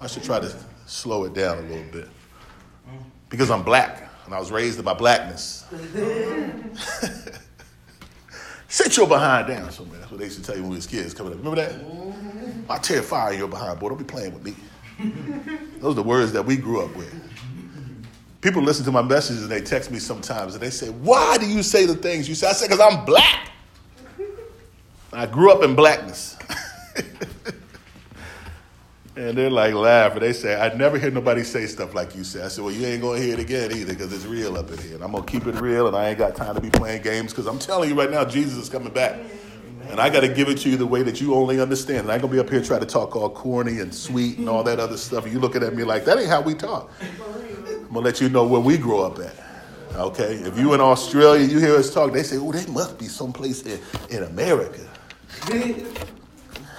I 0.00 0.06
should 0.06 0.22
try 0.24 0.40
to 0.40 0.54
slow 0.86 1.24
it 1.24 1.34
down 1.34 1.58
a 1.58 1.62
little 1.62 1.90
bit. 1.90 2.08
Because 3.28 3.50
I'm 3.50 3.62
black 3.62 4.08
and 4.24 4.34
I 4.34 4.38
was 4.38 4.50
raised 4.50 4.78
in 4.78 4.84
my 4.84 4.94
blackness. 4.94 5.64
Sit 8.68 8.96
your 8.96 9.06
behind 9.06 9.46
down 9.48 9.70
somewhere. 9.70 10.00
That's 10.00 10.10
what 10.10 10.18
they 10.18 10.24
used 10.24 10.38
to 10.38 10.44
tell 10.44 10.56
you 10.56 10.62
when 10.62 10.70
we 10.70 10.76
was 10.76 10.86
kids 10.86 11.14
coming 11.14 11.32
up. 11.32 11.38
Remember 11.38 11.56
that? 11.62 11.74
I'll 12.68 12.80
tear 12.80 13.00
fire 13.02 13.32
in 13.32 13.38
your 13.38 13.48
behind, 13.48 13.78
boy. 13.78 13.88
Don't 13.88 13.98
be 13.98 14.04
playing 14.04 14.34
with 14.34 14.44
me. 14.44 14.54
Those 15.80 15.92
are 15.92 15.94
the 15.94 16.02
words 16.02 16.32
that 16.32 16.44
we 16.44 16.56
grew 16.56 16.84
up 16.84 16.94
with. 16.96 17.14
People 18.40 18.62
listen 18.62 18.84
to 18.84 18.92
my 18.92 19.02
messages 19.02 19.42
and 19.42 19.50
they 19.50 19.60
text 19.60 19.90
me 19.90 19.98
sometimes 19.98 20.54
and 20.54 20.62
they 20.62 20.70
say, 20.70 20.88
Why 20.88 21.38
do 21.38 21.46
you 21.48 21.62
say 21.62 21.86
the 21.86 21.94
things 21.94 22.28
you 22.28 22.34
say? 22.34 22.48
I 22.48 22.52
say, 22.52 22.66
Because 22.66 22.80
I'm 22.80 23.04
black. 23.04 23.50
I 25.12 25.26
grew 25.26 25.50
up 25.50 25.62
in 25.62 25.74
blackness. 25.74 26.36
and 29.16 29.36
they're 29.36 29.50
like 29.50 29.72
laughing. 29.72 30.20
They 30.20 30.34
say, 30.34 30.60
I 30.60 30.74
never 30.74 30.98
hear 30.98 31.10
nobody 31.10 31.42
say 31.42 31.66
stuff 31.66 31.94
like 31.94 32.14
you 32.14 32.22
say. 32.22 32.42
I 32.42 32.48
said, 32.48 32.62
Well, 32.64 32.72
you 32.72 32.86
ain't 32.86 33.00
going 33.00 33.18
to 33.18 33.24
hear 33.24 33.34
it 33.34 33.40
again 33.40 33.72
either 33.72 33.94
because 33.94 34.12
it's 34.12 34.26
real 34.26 34.56
up 34.56 34.70
in 34.70 34.78
here. 34.78 34.94
And 34.96 35.04
I'm 35.04 35.12
going 35.12 35.24
to 35.24 35.30
keep 35.30 35.46
it 35.46 35.54
real 35.56 35.88
and 35.88 35.96
I 35.96 36.10
ain't 36.10 36.18
got 36.18 36.36
time 36.36 36.54
to 36.54 36.60
be 36.60 36.70
playing 36.70 37.02
games 37.02 37.32
because 37.32 37.46
I'm 37.46 37.58
telling 37.58 37.88
you 37.88 37.98
right 37.98 38.10
now, 38.10 38.24
Jesus 38.24 38.58
is 38.58 38.68
coming 38.68 38.92
back. 38.92 39.18
And 39.88 40.00
I 40.00 40.10
got 40.10 40.20
to 40.20 40.28
give 40.28 40.48
it 40.48 40.58
to 40.58 40.70
you 40.70 40.76
the 40.76 40.86
way 40.86 41.02
that 41.02 41.20
you 41.20 41.34
only 41.34 41.60
understand. 41.60 42.00
And 42.00 42.10
I 42.10 42.14
ain't 42.14 42.22
going 42.22 42.32
to 42.32 42.42
be 42.42 42.46
up 42.46 42.50
here 42.50 42.62
trying 42.62 42.80
to 42.80 42.86
talk 42.86 43.16
all 43.16 43.30
corny 43.30 43.78
and 43.80 43.94
sweet 43.94 44.36
and 44.36 44.48
all 44.48 44.64
that 44.64 44.80
other 44.80 44.96
stuff. 44.96 45.24
And 45.24 45.32
you 45.32 45.38
looking 45.38 45.62
at 45.62 45.74
me 45.74 45.84
like, 45.84 46.04
that 46.04 46.18
ain't 46.18 46.28
how 46.28 46.40
we 46.42 46.54
talk. 46.54 46.90
I'm 47.00 47.82
going 47.82 47.92
to 47.92 48.00
let 48.00 48.20
you 48.20 48.28
know 48.28 48.44
where 48.46 48.60
we 48.60 48.76
grow 48.78 49.02
up 49.02 49.18
at. 49.20 49.34
Okay? 49.94 50.34
If 50.34 50.58
you 50.58 50.74
in 50.74 50.80
Australia, 50.80 51.46
you 51.46 51.60
hear 51.60 51.76
us 51.76 51.94
talk, 51.94 52.12
they 52.12 52.24
say, 52.24 52.36
oh, 52.36 52.50
they 52.50 52.66
must 52.66 52.98
be 52.98 53.06
someplace 53.06 53.62
in, 53.62 53.80
in 54.10 54.24
America. 54.24 54.86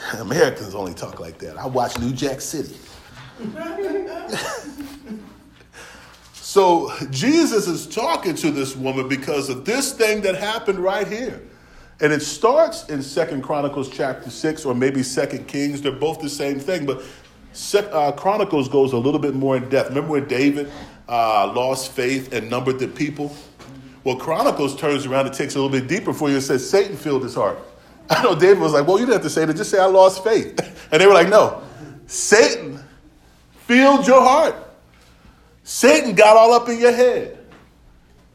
Americans 0.20 0.76
only 0.76 0.93
talk 0.93 1.20
like 1.20 1.38
that. 1.39 1.58
I 1.58 1.65
watch 1.65 2.00
New 2.00 2.13
Jack 2.13 2.41
City. 2.41 2.78
so 6.34 6.91
Jesus 7.12 7.67
is 7.67 7.88
talking 7.88 8.36
to 8.36 8.52
this 8.52 8.76
woman 8.76 9.08
because 9.08 9.50
of 9.50 9.65
this 9.65 9.93
thing 9.93 10.22
that 10.22 10.36
happened 10.36 10.80
right 10.80 11.08
here. 11.08 11.41
And 12.00 12.13
it 12.13 12.22
starts 12.22 12.88
in 12.89 13.02
Second 13.02 13.41
Chronicles 13.41 13.89
chapter 13.89 14.30
6 14.30 14.65
or 14.65 14.76
maybe 14.76 15.02
Second 15.04 15.48
Kings. 15.48 15.82
They're 15.82 15.91
both 15.91 16.20
the 16.20 16.30
same 16.30 16.60
thing, 16.60 16.86
but 16.86 17.04
uh, 17.91 18.12
Chronicles 18.12 18.70
goes 18.70 18.93
a 18.93 18.98
little 18.98 19.20
bit 19.20 19.34
more 19.34 19.58
in 19.58 19.67
depth. 19.70 19.89
Remember 19.89 20.12
when 20.12 20.28
David 20.28 20.72
uh, 21.10 21.52
lost 21.56 21.91
faith 21.91 22.34
and 22.34 22.50
numbered 22.50 22.78
the 22.78 22.88
people? 22.88 23.36
Well, 24.04 24.15
Chronicles 24.15 24.76
turns 24.76 25.06
around 25.06 25.26
and 25.26 25.36
takes 25.36 25.56
a 25.56 25.62
little 25.62 25.72
bit 25.72 25.88
deeper 25.88 26.13
for 26.13 26.30
you 26.30 26.36
and 26.36 26.43
says 26.43 26.67
Satan 26.67 26.96
filled 26.96 27.24
his 27.24 27.34
heart. 27.36 27.60
I 28.10 28.24
know 28.24 28.36
David 28.36 28.60
was 28.60 28.74
like, 28.74 28.88
well, 28.88 29.00
you 29.00 29.06
didn't 29.06 29.22
have 29.22 29.24
to 29.24 29.30
say 29.30 29.46
that. 29.46 29.56
Just 29.56 29.72
say 29.72 29.80
I 29.80 29.86
lost 29.86 30.24
faith. 30.24 30.60
And 30.89 31.02
they 31.02 31.06
were 31.06 31.13
like, 31.13 31.28
no, 31.28 31.63
Satan 32.06 32.80
filled 33.65 34.08
your 34.08 34.22
heart. 34.22 34.56
Satan 35.65 36.15
got 36.15 36.38
all 36.38 36.54
up 36.54 36.70
in 36.70 36.80
your 36.80 36.93
head. 36.93 37.38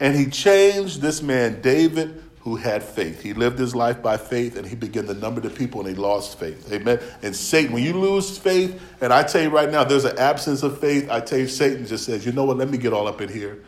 And 0.01 0.15
he 0.15 0.27
changed 0.27 1.01
this 1.01 1.23
man, 1.23 1.63
David, 1.63 2.23
who 2.41 2.57
had 2.57 2.83
faith. 2.83 3.23
He 3.23 3.33
lived 3.33 3.59
his 3.59 3.75
life 3.75 4.03
by 4.03 4.19
faith 4.19 4.57
and 4.57 4.67
he 4.67 4.77
began 4.77 5.07
to 5.07 5.15
number 5.15 5.41
the 5.41 5.49
people 5.49 5.81
and 5.81 5.89
he 5.89 5.95
lost 5.95 6.39
faith. 6.39 6.71
Amen. 6.71 7.01
And 7.23 7.35
Satan, 7.35 7.73
when 7.73 7.85
you 7.85 7.95
lose 7.95 8.37
faith, 8.37 8.83
and 9.01 9.15
I 9.15 9.23
tell 9.23 9.41
you 9.41 9.49
right 9.49 9.71
now, 9.71 9.83
there's 9.83 10.05
an 10.05 10.19
absence 10.19 10.63
of 10.63 10.79
faith, 10.79 11.09
I 11.09 11.21
tell 11.21 11.39
you, 11.39 11.49
Satan 11.49 11.87
just 11.87 12.05
says, 12.05 12.27
you 12.27 12.33
know 12.33 12.45
what, 12.45 12.59
let 12.59 12.69
me 12.69 12.77
get 12.77 12.93
all 12.93 13.07
up 13.07 13.23
in 13.23 13.31
here 13.31 13.63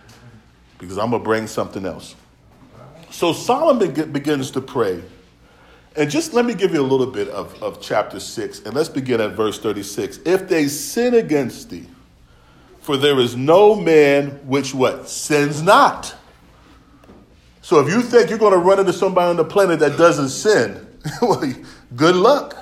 because 0.78 0.98
I'm 0.98 1.10
going 1.10 1.22
to 1.22 1.24
bring 1.24 1.46
something 1.46 1.86
else. 1.86 2.16
So 3.10 3.32
Solomon 3.32 4.12
begins 4.12 4.50
to 4.50 4.60
pray. 4.60 5.02
And 5.96 6.10
just 6.10 6.34
let 6.34 6.44
me 6.44 6.54
give 6.54 6.72
you 6.72 6.80
a 6.80 6.82
little 6.82 7.06
bit 7.06 7.28
of, 7.28 7.62
of 7.62 7.80
chapter 7.80 8.18
6, 8.18 8.60
and 8.60 8.74
let's 8.74 8.88
begin 8.88 9.20
at 9.20 9.32
verse 9.32 9.60
36. 9.60 10.20
If 10.24 10.48
they 10.48 10.66
sin 10.66 11.14
against 11.14 11.70
thee, 11.70 11.86
for 12.80 12.96
there 12.96 13.18
is 13.20 13.36
no 13.36 13.74
man 13.74 14.30
which 14.46 14.74
what? 14.74 15.08
Sins 15.08 15.62
not. 15.62 16.14
So 17.62 17.80
if 17.80 17.88
you 17.88 18.02
think 18.02 18.28
you're 18.28 18.38
going 18.38 18.52
to 18.52 18.58
run 18.58 18.78
into 18.78 18.92
somebody 18.92 19.30
on 19.30 19.36
the 19.36 19.44
planet 19.44 19.78
that 19.80 19.96
doesn't 19.96 20.28
sin, 20.28 20.86
good 21.96 22.16
luck. 22.16 22.56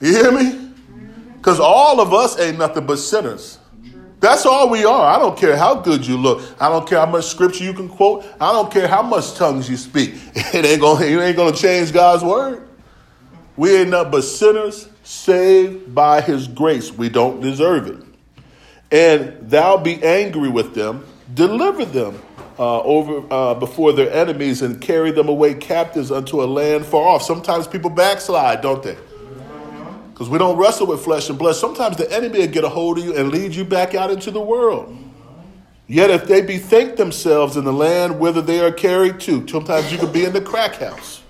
You 0.00 0.12
hear 0.12 0.32
me? 0.32 0.72
Because 1.36 1.60
all 1.60 2.00
of 2.00 2.14
us 2.14 2.38
ain't 2.38 2.58
nothing 2.58 2.86
but 2.86 2.96
sinners. 2.96 3.58
That's 4.20 4.46
all 4.46 4.70
we 4.70 4.84
are. 4.84 5.14
I 5.14 5.18
don't 5.18 5.36
care 5.36 5.56
how 5.56 5.74
good 5.74 6.06
you 6.06 6.16
look. 6.16 6.42
I 6.60 6.68
don't 6.68 6.88
care 6.88 6.98
how 6.98 7.06
much 7.06 7.26
scripture 7.26 7.64
you 7.64 7.74
can 7.74 7.88
quote. 7.88 8.24
I 8.40 8.52
don't 8.52 8.70
care 8.72 8.88
how 8.88 9.02
much 9.02 9.34
tongues 9.34 9.68
you 9.68 9.76
speak. 9.76 10.14
It 10.54 10.64
ain't 10.64 10.80
gonna, 10.80 11.06
you 11.06 11.20
ain't 11.20 11.36
gonna 11.36 11.54
change 11.54 11.92
God's 11.92 12.24
word. 12.24 12.66
We 13.56 13.76
ain't 13.76 13.90
nothing 13.90 14.12
but 14.12 14.22
sinners 14.22 14.88
saved 15.02 15.94
by 15.94 16.20
his 16.20 16.48
grace. 16.48 16.92
We 16.92 17.08
don't 17.08 17.40
deserve 17.40 17.88
it. 17.88 18.02
And 18.90 19.50
thou 19.50 19.76
be 19.76 20.02
angry 20.02 20.48
with 20.48 20.74
them, 20.74 21.04
deliver 21.34 21.84
them 21.84 22.20
uh, 22.58 22.80
over 22.82 23.22
uh, 23.30 23.54
before 23.54 23.92
their 23.92 24.10
enemies, 24.12 24.62
and 24.62 24.80
carry 24.80 25.10
them 25.10 25.28
away 25.28 25.54
captives 25.54 26.10
unto 26.10 26.42
a 26.42 26.46
land 26.46 26.86
far 26.86 27.08
off. 27.08 27.22
Sometimes 27.22 27.66
people 27.66 27.90
backslide, 27.90 28.62
don't 28.62 28.82
they? 28.82 28.96
Because 30.16 30.30
we 30.30 30.38
don't 30.38 30.56
wrestle 30.56 30.86
with 30.86 31.04
flesh 31.04 31.28
and 31.28 31.38
blood. 31.38 31.56
Sometimes 31.56 31.98
the 31.98 32.10
enemy 32.10 32.38
will 32.38 32.46
get 32.46 32.64
a 32.64 32.70
hold 32.70 32.96
of 32.96 33.04
you 33.04 33.14
and 33.14 33.28
lead 33.28 33.54
you 33.54 33.66
back 33.66 33.94
out 33.94 34.10
into 34.10 34.30
the 34.30 34.40
world. 34.40 34.96
Yet 35.86 36.08
if 36.08 36.26
they 36.26 36.40
bethink 36.40 36.96
themselves 36.96 37.58
in 37.58 37.64
the 37.64 37.72
land 37.72 38.18
whither 38.18 38.40
they 38.40 38.60
are 38.60 38.72
carried 38.72 39.20
to, 39.20 39.46
sometimes 39.46 39.92
you 39.92 39.98
could 39.98 40.14
be 40.14 40.24
in 40.24 40.32
the 40.32 40.40
crack 40.40 40.76
house. 40.76 41.20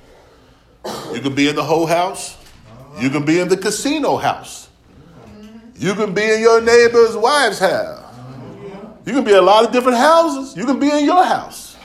You 1.13 1.21
can 1.21 1.35
be 1.35 1.49
in 1.49 1.57
the 1.57 1.65
whole 1.65 1.87
house. 1.87 2.37
You 3.01 3.11
can 3.11 3.25
be 3.25 3.41
in 3.41 3.49
the 3.49 3.57
casino 3.57 4.19
house. 4.19 4.69
You 5.75 5.97
can 5.97 6.15
be 6.15 6.23
in 6.23 6.41
your 6.41 6.61
neighbor's 6.61 7.17
wife's 7.17 7.59
house. 7.59 8.05
You 9.05 9.15
can 9.15 9.25
be 9.25 9.33
in 9.33 9.39
a 9.39 9.43
lot 9.43 9.65
of 9.65 9.73
different 9.73 9.99
houses. 9.99 10.57
You 10.57 10.65
can 10.65 10.79
be 10.79 10.91
in 10.91 11.05
your 11.05 11.25
house. 11.25 11.77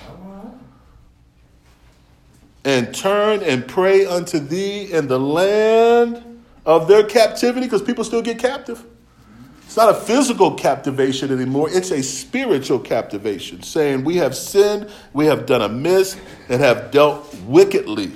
And 2.64 2.94
turn 2.94 3.42
and 3.42 3.68
pray 3.68 4.06
unto 4.06 4.38
thee 4.38 4.92
in 4.94 5.08
the 5.08 5.20
land 5.20 6.28
of 6.66 6.88
their 6.88 7.04
captivity, 7.04 7.66
because 7.66 7.82
people 7.82 8.04
still 8.04 8.22
get 8.22 8.40
captive. 8.40 8.84
It's 9.72 9.78
not 9.78 9.90
a 9.90 9.94
physical 9.94 10.56
captivation 10.56 11.32
anymore, 11.32 11.70
it's 11.72 11.92
a 11.92 12.04
spiritual 12.04 12.80
captivation, 12.80 13.64
saying, 13.64 14.04
We 14.04 14.18
have 14.18 14.36
sinned, 14.36 14.92
we 15.14 15.28
have 15.28 15.46
done 15.46 15.62
amiss, 15.62 16.18
and 16.50 16.62
have 16.62 16.92
dealt 16.92 17.34
wickedly. 17.46 18.12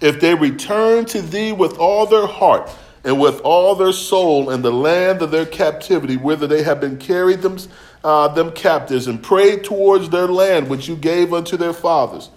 If 0.00 0.18
they 0.18 0.34
return 0.34 1.04
to 1.06 1.20
thee 1.20 1.52
with 1.52 1.78
all 1.78 2.06
their 2.06 2.26
heart 2.26 2.70
and 3.04 3.20
with 3.20 3.40
all 3.42 3.74
their 3.74 3.92
soul 3.92 4.50
in 4.50 4.62
the 4.62 4.72
land 4.72 5.20
of 5.20 5.30
their 5.30 5.44
captivity, 5.44 6.16
whither 6.16 6.46
they 6.46 6.62
have 6.62 6.80
been 6.80 6.96
carried 6.96 7.42
them, 7.42 7.58
uh, 8.02 8.28
them 8.28 8.50
captives, 8.52 9.06
and 9.06 9.22
prayed 9.22 9.64
towards 9.64 10.08
their 10.08 10.26
land 10.26 10.68
which 10.68 10.88
you 10.88 10.96
gave 10.96 11.34
unto 11.34 11.56
their 11.56 11.74
fathers, 11.74 12.30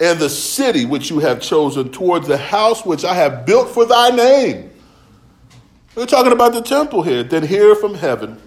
and 0.00 0.18
the 0.18 0.30
city 0.30 0.84
which 0.84 1.10
you 1.10 1.18
have 1.18 1.40
chosen, 1.40 1.90
towards 1.90 2.28
the 2.28 2.36
house 2.36 2.84
which 2.84 3.04
I 3.04 3.14
have 3.14 3.44
built 3.44 3.70
for 3.70 3.84
thy 3.84 4.10
name. 4.10 4.70
We're 5.94 6.06
talking 6.06 6.32
about 6.32 6.52
the 6.52 6.62
temple 6.62 7.02
here. 7.02 7.24
Then 7.24 7.42
hear 7.42 7.74
from 7.74 7.94
heaven, 7.94 8.40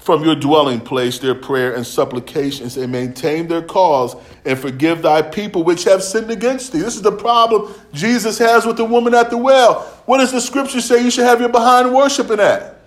from 0.00 0.22
your 0.22 0.34
dwelling 0.34 0.80
place, 0.80 1.18
their 1.18 1.34
prayer 1.34 1.74
and 1.74 1.86
supplications, 1.86 2.76
and 2.76 2.92
maintain 2.92 3.48
their 3.48 3.62
cause, 3.62 4.14
and 4.44 4.58
forgive 4.58 5.00
thy 5.00 5.22
people 5.22 5.62
which 5.62 5.84
have 5.84 6.02
sinned 6.02 6.30
against 6.30 6.72
thee. 6.72 6.80
This 6.80 6.96
is 6.96 7.02
the 7.02 7.12
problem 7.12 7.72
Jesus 7.92 8.36
has 8.38 8.66
with 8.66 8.76
the 8.76 8.84
woman 8.84 9.14
at 9.14 9.30
the 9.30 9.38
well. 9.38 9.82
What 10.04 10.18
does 10.18 10.32
the 10.32 10.40
scripture 10.40 10.82
say 10.82 11.02
you 11.02 11.10
should 11.10 11.24
have 11.24 11.40
your 11.40 11.48
behind 11.48 11.94
worshiping 11.94 12.40
at? 12.40 12.79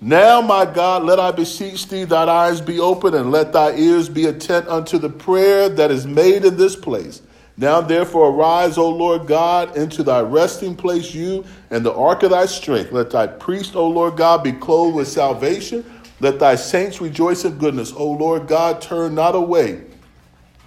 Now, 0.00 0.42
my 0.42 0.66
God, 0.66 1.04
let 1.04 1.18
I 1.18 1.30
beseech 1.30 1.88
thee, 1.88 2.04
thine 2.04 2.28
eyes 2.28 2.60
be 2.60 2.78
open, 2.78 3.14
and 3.14 3.30
let 3.30 3.52
thy 3.52 3.74
ears 3.76 4.08
be 4.08 4.26
attent 4.26 4.68
unto 4.68 4.98
the 4.98 5.08
prayer 5.08 5.68
that 5.70 5.90
is 5.90 6.06
made 6.06 6.44
in 6.44 6.56
this 6.56 6.76
place. 6.76 7.22
Now, 7.56 7.80
therefore, 7.80 8.30
arise, 8.30 8.76
O 8.76 8.90
Lord 8.90 9.26
God, 9.26 9.76
into 9.76 10.02
thy 10.02 10.20
resting 10.20 10.76
place, 10.76 11.14
you 11.14 11.44
and 11.70 11.84
the 11.84 11.94
ark 11.94 12.22
of 12.22 12.30
thy 12.30 12.44
strength. 12.44 12.92
Let 12.92 13.10
thy 13.10 13.26
priest, 13.26 13.74
O 13.74 13.88
Lord 13.88 14.18
God, 14.18 14.44
be 14.44 14.52
clothed 14.52 14.94
with 14.94 15.08
salvation. 15.08 15.82
Let 16.20 16.38
thy 16.38 16.56
saints 16.56 17.00
rejoice 17.00 17.46
in 17.46 17.56
goodness. 17.56 17.94
O 17.96 18.10
Lord 18.10 18.46
God, 18.46 18.82
turn 18.82 19.14
not 19.14 19.34
away 19.34 19.80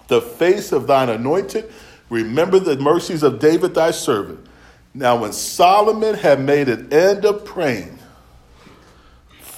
the 0.08 0.22
face 0.22 0.72
of 0.72 0.88
thine 0.88 1.10
anointed. 1.10 1.72
Remember 2.10 2.58
the 2.60 2.76
mercies 2.78 3.22
of 3.22 3.40
David 3.40 3.76
thy 3.76 3.92
servant. 3.92 4.44
Now, 4.96 5.18
when 5.22 5.32
Solomon 5.32 6.16
had 6.16 6.40
made 6.40 6.68
an 6.68 6.92
end 6.92 7.26
of 7.26 7.46
praying, 7.46 7.99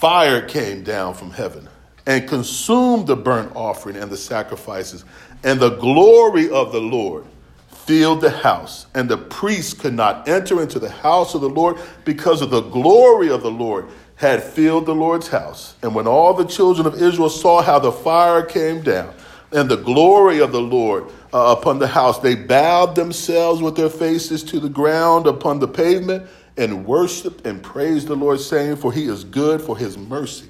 fire 0.01 0.41
came 0.41 0.83
down 0.83 1.13
from 1.13 1.29
heaven 1.29 1.69
and 2.07 2.27
consumed 2.27 3.05
the 3.05 3.15
burnt 3.15 3.55
offering 3.55 3.95
and 3.95 4.11
the 4.11 4.17
sacrifices, 4.17 5.05
and 5.43 5.59
the 5.59 5.77
glory 5.77 6.49
of 6.49 6.71
the 6.71 6.81
Lord 6.81 7.23
filled 7.67 8.21
the 8.21 8.31
house. 8.31 8.87
And 8.95 9.07
the 9.07 9.19
priests 9.19 9.75
could 9.75 9.93
not 9.93 10.27
enter 10.27 10.59
into 10.59 10.79
the 10.79 10.89
house 10.89 11.35
of 11.35 11.41
the 11.41 11.49
Lord 11.49 11.77
because 12.03 12.41
of 12.41 12.49
the 12.49 12.61
glory 12.61 13.29
of 13.29 13.43
the 13.43 13.51
Lord 13.51 13.85
had 14.15 14.41
filled 14.41 14.87
the 14.87 14.95
Lord's 14.95 15.27
house. 15.27 15.75
And 15.83 15.93
when 15.93 16.07
all 16.07 16.33
the 16.33 16.45
children 16.45 16.87
of 16.87 16.99
Israel 16.99 17.29
saw 17.29 17.61
how 17.61 17.77
the 17.77 17.91
fire 17.91 18.41
came 18.43 18.81
down 18.81 19.13
and 19.51 19.69
the 19.69 19.77
glory 19.77 20.39
of 20.39 20.51
the 20.51 20.61
Lord 20.61 21.05
uh, 21.31 21.55
upon 21.59 21.77
the 21.77 21.87
house, 21.87 22.17
they 22.17 22.33
bowed 22.33 22.95
themselves 22.95 23.61
with 23.61 23.75
their 23.75 23.89
faces 23.89 24.43
to 24.45 24.59
the 24.59 24.69
ground 24.69 25.27
upon 25.27 25.59
the 25.59 25.67
pavement 25.67 26.27
and 26.57 26.85
worshiped 26.85 27.45
and 27.45 27.61
praised 27.63 28.07
the 28.07 28.15
Lord, 28.15 28.39
saying, 28.39 28.77
For 28.77 28.91
he 28.91 29.05
is 29.05 29.23
good, 29.23 29.61
for 29.61 29.77
his 29.77 29.97
mercy 29.97 30.49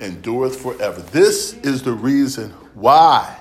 endureth 0.00 0.60
forever. 0.60 1.00
This 1.00 1.54
is 1.54 1.82
the 1.82 1.92
reason 1.92 2.50
why 2.74 3.36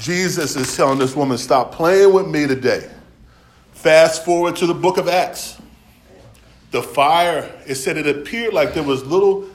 Jesus 0.00 0.56
is 0.56 0.76
telling 0.76 0.98
this 0.98 1.14
woman, 1.14 1.38
Stop 1.38 1.72
playing 1.72 2.12
with 2.12 2.26
me 2.26 2.46
today. 2.46 2.90
Fast 3.72 4.24
forward 4.24 4.56
to 4.56 4.66
the 4.66 4.74
book 4.74 4.98
of 4.98 5.08
Acts. 5.08 5.58
The 6.70 6.82
fire, 6.82 7.50
it 7.66 7.74
said 7.74 7.96
it 7.96 8.06
appeared 8.06 8.54
like 8.54 8.74
there 8.74 8.82
was 8.82 9.04
little 9.04 9.48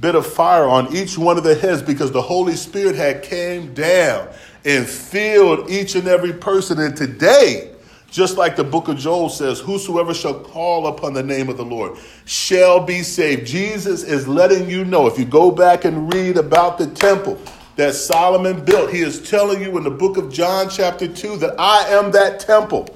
bit 0.00 0.14
of 0.14 0.26
fire 0.26 0.68
on 0.68 0.94
each 0.94 1.18
one 1.18 1.36
of 1.36 1.44
the 1.44 1.54
heads 1.54 1.82
because 1.82 2.12
the 2.12 2.22
Holy 2.22 2.54
Spirit 2.54 2.94
had 2.94 3.22
came 3.22 3.74
down 3.74 4.28
and 4.64 4.88
filled 4.88 5.70
each 5.70 5.96
and 5.96 6.06
every 6.06 6.32
person. 6.32 6.78
And 6.78 6.96
today, 6.96 7.72
just 8.10 8.36
like 8.36 8.56
the 8.56 8.64
book 8.64 8.88
of 8.88 8.98
Joel 8.98 9.28
says, 9.28 9.60
Whosoever 9.60 10.12
shall 10.12 10.34
call 10.34 10.88
upon 10.88 11.14
the 11.14 11.22
name 11.22 11.48
of 11.48 11.56
the 11.56 11.64
Lord 11.64 11.96
shall 12.24 12.80
be 12.80 13.02
saved. 13.02 13.46
Jesus 13.46 14.02
is 14.02 14.26
letting 14.26 14.68
you 14.68 14.84
know, 14.84 15.06
if 15.06 15.18
you 15.18 15.24
go 15.24 15.50
back 15.50 15.84
and 15.84 16.12
read 16.12 16.36
about 16.36 16.76
the 16.76 16.88
temple 16.88 17.40
that 17.76 17.94
Solomon 17.94 18.64
built, 18.64 18.90
he 18.90 19.00
is 19.00 19.28
telling 19.30 19.62
you 19.62 19.78
in 19.78 19.84
the 19.84 19.90
book 19.90 20.16
of 20.16 20.32
John, 20.32 20.68
chapter 20.68 21.06
2, 21.06 21.36
that 21.38 21.54
I 21.58 21.88
am 21.88 22.10
that 22.10 22.40
temple. 22.40 22.88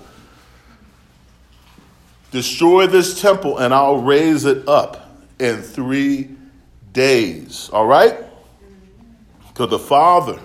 Destroy 2.32 2.88
this 2.88 3.20
temple 3.20 3.58
and 3.58 3.72
I'll 3.72 4.00
raise 4.00 4.44
it 4.44 4.68
up 4.68 5.16
in 5.38 5.62
three 5.62 6.30
days. 6.92 7.70
All 7.72 7.86
right? 7.86 8.16
Because 9.48 9.70
the 9.70 9.78
Father 9.78 10.40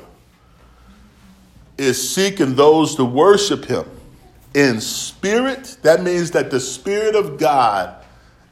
is 1.80 2.14
seeking 2.14 2.54
those 2.54 2.94
to 2.96 3.06
worship 3.06 3.66
him 3.66 3.86
in 4.54 4.82
spirit, 4.82 5.78
that 5.84 6.02
means 6.02 6.32
that 6.32 6.50
the 6.50 6.60
Spirit 6.60 7.16
of 7.16 7.38
God 7.38 7.96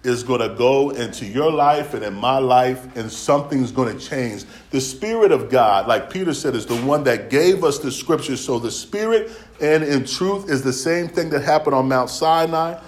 is 0.03 0.23
going 0.23 0.39
to 0.39 0.55
go 0.55 0.91
into 0.91 1.25
your 1.25 1.51
life 1.51 1.93
and 1.93 2.03
in 2.03 2.13
my 2.13 2.38
life, 2.38 2.95
and 2.95 3.12
something's 3.12 3.71
going 3.71 3.97
to 3.97 4.05
change. 4.05 4.45
The 4.69 4.79
Spirit 4.79 5.31
of 5.31 5.49
God, 5.49 5.88
like 5.88 6.10
Peter 6.10 6.33
said, 6.33 6.55
is 6.55 6.65
the 6.65 6.77
one 6.77 7.03
that 7.05 7.29
gave 7.29 7.63
us 7.63 7.79
the 7.79 7.91
scriptures. 7.91 8.43
So 8.43 8.60
the 8.60 8.71
Spirit 8.71 9.31
and 9.60 9.83
in 9.83 10.05
truth 10.05 10.49
is 10.49 10.62
the 10.63 10.71
same 10.71 11.07
thing 11.07 11.29
that 11.31 11.41
happened 11.41 11.75
on 11.75 11.88
Mount 11.88 12.10
Sinai 12.10 12.79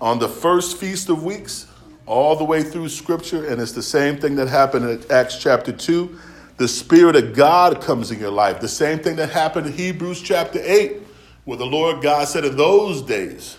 on 0.00 0.18
the 0.18 0.28
first 0.28 0.76
Feast 0.76 1.08
of 1.08 1.24
Weeks, 1.24 1.66
all 2.04 2.36
the 2.36 2.44
way 2.44 2.62
through 2.62 2.88
scripture, 2.88 3.46
and 3.46 3.60
it's 3.60 3.72
the 3.72 3.82
same 3.82 4.18
thing 4.18 4.36
that 4.36 4.48
happened 4.48 4.88
in 4.88 5.10
Acts 5.10 5.38
chapter 5.38 5.72
2. 5.72 6.18
The 6.58 6.68
Spirit 6.68 7.16
of 7.16 7.34
God 7.34 7.80
comes 7.80 8.10
in 8.10 8.18
your 8.18 8.30
life. 8.30 8.60
The 8.60 8.68
same 8.68 8.98
thing 8.98 9.16
that 9.16 9.30
happened 9.30 9.66
in 9.66 9.72
Hebrews 9.72 10.20
chapter 10.20 10.60
8 10.62 11.05
where 11.46 11.56
the 11.56 11.64
Lord 11.64 12.02
God 12.02 12.28
said 12.28 12.44
in 12.44 12.56
those 12.56 13.00
days, 13.00 13.56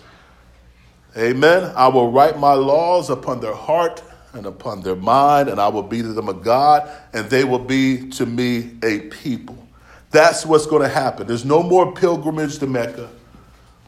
Amen, 1.16 1.72
I 1.74 1.88
will 1.88 2.12
write 2.12 2.38
my 2.38 2.52
laws 2.52 3.10
upon 3.10 3.40
their 3.40 3.54
heart 3.54 4.02
and 4.34 4.44
upon 4.44 4.82
their 4.82 4.94
mind, 4.94 5.48
and 5.48 5.58
I 5.58 5.68
will 5.68 5.82
be 5.82 6.02
to 6.02 6.12
them 6.12 6.28
a 6.28 6.34
God, 6.34 6.88
and 7.14 7.28
they 7.30 7.44
will 7.44 7.58
be 7.58 8.10
to 8.10 8.26
me 8.26 8.76
a 8.82 9.00
people. 9.08 9.66
That's 10.10 10.44
what's 10.44 10.66
going 10.66 10.82
to 10.82 10.88
happen. 10.88 11.26
There's 11.26 11.46
no 11.46 11.62
more 11.62 11.92
pilgrimage 11.94 12.58
to 12.58 12.66
Mecca. 12.66 13.08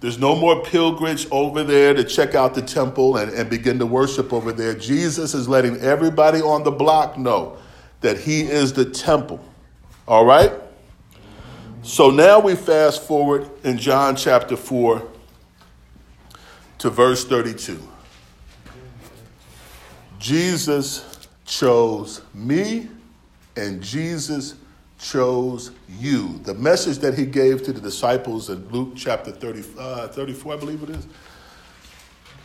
There's 0.01 0.19
no 0.19 0.35
more 0.35 0.65
pilgrimage 0.65 1.29
over 1.31 1.63
there 1.63 1.93
to 1.93 2.03
check 2.03 2.35
out 2.35 2.55
the 2.55 2.63
temple 2.63 3.19
and, 3.19 3.31
and 3.33 3.51
begin 3.51 3.79
to 3.81 3.87
worship 3.87 4.33
over 4.33 4.51
there. 4.51 4.75
Jesus 4.75 5.35
is 5.35 5.47
letting 5.47 5.77
everybody 5.77 6.41
on 6.41 6.65
the 6.65 6.71
block 6.71 7.19
know 7.19 7.59
that 8.01 8.19
he 8.19 8.41
is 8.41 8.73
the 8.73 8.87
temple. 8.87 9.45
All 10.09 10.25
right? 10.25 10.53
So 11.83 12.11
now 12.11 12.41
we 12.41 12.57
fast 12.57 13.03
forward 13.03 13.49
in 13.65 13.79
John 13.79 14.15
chapter 14.15 14.55
4 14.55 15.03
to 16.79 16.91
verse 16.91 17.25
32. 17.25 17.81
Jesus 20.19 21.27
chose 21.47 22.21
me 22.35 22.89
and 23.57 23.83
Jesus 23.83 24.57
chose 24.99 25.71
you. 25.89 26.39
The 26.43 26.53
message 26.53 26.99
that 26.99 27.17
he 27.17 27.25
gave 27.25 27.63
to 27.63 27.73
the 27.73 27.81
disciples 27.81 28.51
in 28.51 28.69
Luke 28.69 28.93
chapter 28.95 29.31
30, 29.31 29.65
uh, 29.79 30.09
34, 30.09 30.53
I 30.53 30.57
believe 30.59 30.83
it 30.83 30.91
is. 30.91 31.07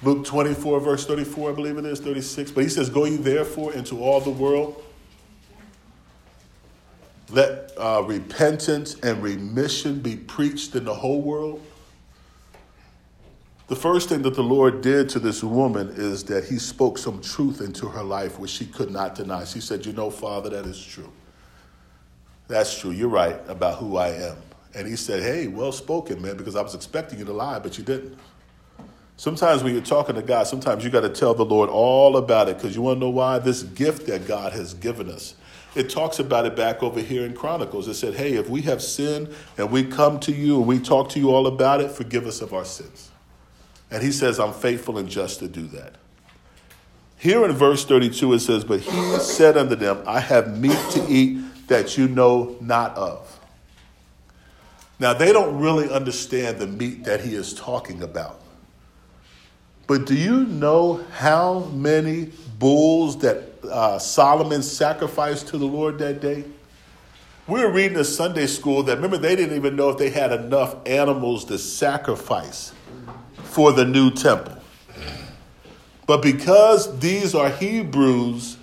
Luke 0.01 0.25
24, 0.25 0.79
verse 0.79 1.05
34, 1.05 1.51
I 1.51 1.53
believe 1.53 1.77
it 1.77 1.85
is, 1.85 1.99
36. 1.99 2.51
But 2.51 2.63
he 2.63 2.69
says, 2.69 2.89
Go 2.89 3.03
ye 3.03 3.17
therefore 3.17 3.73
into 3.73 4.01
all 4.01 4.21
the 4.21 4.29
world. 4.29 4.81
Let 7.29 7.71
uh, 7.77 8.03
repentance 8.05 8.95
and 9.01 9.21
remission 9.21 9.99
be 9.99 10.15
preached 10.15 10.75
in 10.75 10.85
the 10.85 10.93
whole 10.93 11.21
world. 11.21 11.61
The 13.67 13.75
first 13.75 14.09
thing 14.09 14.21
that 14.21 14.35
the 14.35 14.43
Lord 14.43 14.81
did 14.81 15.09
to 15.09 15.19
this 15.19 15.43
woman 15.43 15.89
is 15.95 16.23
that 16.25 16.45
he 16.45 16.59
spoke 16.59 16.99
some 16.99 17.19
truth 17.21 17.61
into 17.61 17.87
her 17.87 18.03
life 18.03 18.37
which 18.37 18.51
she 18.51 18.67
could 18.67 18.91
not 18.91 19.15
deny. 19.15 19.43
She 19.45 19.59
said, 19.59 19.85
You 19.85 19.93
know, 19.93 20.11
Father, 20.11 20.51
that 20.51 20.65
is 20.65 20.83
true. 20.83 21.11
That's 22.47 22.79
true. 22.79 22.91
You're 22.91 23.09
right 23.09 23.39
about 23.47 23.79
who 23.79 23.97
I 23.97 24.09
am. 24.09 24.37
And 24.75 24.87
he 24.87 24.95
said, 24.95 25.23
Hey, 25.23 25.47
well 25.47 25.71
spoken, 25.71 26.21
man, 26.21 26.37
because 26.37 26.55
I 26.55 26.61
was 26.61 26.75
expecting 26.75 27.17
you 27.17 27.25
to 27.25 27.33
lie, 27.33 27.57
but 27.57 27.79
you 27.79 27.83
didn't. 27.83 28.19
Sometimes 29.17 29.63
when 29.63 29.73
you're 29.73 29.81
talking 29.81 30.13
to 30.15 30.21
God, 30.21 30.45
sometimes 30.45 30.83
you 30.83 30.91
got 30.91 31.01
to 31.01 31.09
tell 31.09 31.33
the 31.33 31.45
Lord 31.45 31.69
all 31.69 32.17
about 32.17 32.49
it 32.49 32.57
because 32.57 32.75
you 32.75 32.83
want 32.83 32.97
to 32.97 32.99
know 32.99 33.09
why? 33.09 33.39
This 33.39 33.63
gift 33.63 34.05
that 34.07 34.27
God 34.27 34.53
has 34.53 34.75
given 34.75 35.09
us. 35.09 35.35
It 35.75 35.89
talks 35.89 36.19
about 36.19 36.45
it 36.45 36.55
back 36.55 36.81
over 36.81 37.01
here 37.01 37.25
in 37.25 37.33
Chronicles. 37.33 37.87
It 37.87 37.95
said, 37.95 38.15
Hey, 38.15 38.33
if 38.33 38.49
we 38.49 38.61
have 38.61 38.81
sinned 38.81 39.33
and 39.57 39.69
we 39.69 39.83
come 39.83 40.19
to 40.21 40.31
you 40.31 40.57
and 40.57 40.67
we 40.67 40.79
talk 40.79 41.09
to 41.09 41.19
you 41.19 41.31
all 41.31 41.47
about 41.47 41.81
it, 41.81 41.91
forgive 41.91 42.25
us 42.25 42.41
of 42.41 42.53
our 42.53 42.65
sins. 42.65 43.11
And 43.91 44.01
he 44.01 44.11
says, 44.11 44.39
I'm 44.39 44.53
faithful 44.53 44.97
and 44.97 45.09
just 45.09 45.39
to 45.39 45.47
do 45.47 45.67
that. 45.67 45.95
Here 47.17 47.43
in 47.45 47.51
verse 47.51 47.85
32, 47.85 48.33
it 48.33 48.39
says, 48.39 48.63
But 48.63 48.81
he 48.81 49.17
said 49.17 49.57
unto 49.57 49.75
them, 49.75 50.01
I 50.07 50.19
have 50.19 50.57
meat 50.57 50.79
to 50.91 51.05
eat 51.09 51.67
that 51.67 51.97
you 51.97 52.07
know 52.07 52.55
not 52.61 52.95
of. 52.95 53.39
Now, 54.97 55.13
they 55.13 55.33
don't 55.33 55.59
really 55.59 55.89
understand 55.89 56.57
the 56.57 56.67
meat 56.67 57.03
that 57.03 57.21
he 57.21 57.35
is 57.35 57.53
talking 57.53 58.01
about. 58.01 58.39
But 59.87 60.05
do 60.05 60.15
you 60.15 60.45
know 60.45 61.03
how 61.11 61.65
many 61.73 62.31
bulls 62.57 63.19
that 63.19 63.54
uh, 63.69 63.99
Solomon 63.99 64.63
sacrificed 64.63 65.47
to 65.49 65.57
the 65.57 65.65
Lord 65.65 65.99
that 65.99 66.21
day? 66.21 66.43
We 67.47 67.59
were 67.59 67.71
reading 67.71 67.97
a 67.97 68.03
Sunday 68.03 68.47
school 68.47 68.83
that, 68.83 68.95
remember, 68.95 69.17
they 69.17 69.35
didn't 69.35 69.55
even 69.55 69.75
know 69.75 69.89
if 69.89 69.97
they 69.97 70.09
had 70.09 70.31
enough 70.31 70.75
animals 70.87 71.45
to 71.45 71.59
sacrifice 71.59 72.73
for 73.43 73.71
the 73.71 73.85
new 73.85 74.09
temple. 74.09 74.61
But 76.07 76.21
because 76.21 76.99
these 76.99 77.33
are 77.33 77.49
Hebrews 77.49 78.57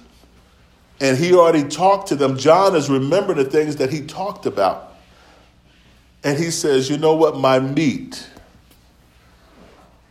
and 1.01 1.17
he 1.17 1.35
already 1.35 1.65
talked 1.65 2.09
to 2.09 2.17
them, 2.17 2.37
John 2.37 2.77
is 2.77 2.89
remembering 2.89 3.39
the 3.39 3.45
things 3.45 3.77
that 3.77 3.93
he 3.93 4.03
talked 4.03 4.47
about. 4.47 4.97
And 6.25 6.39
he 6.39 6.51
says, 6.51 6.89
You 6.89 6.99
know 6.99 7.15
what? 7.15 7.37
My 7.37 7.59
meat, 7.59 8.29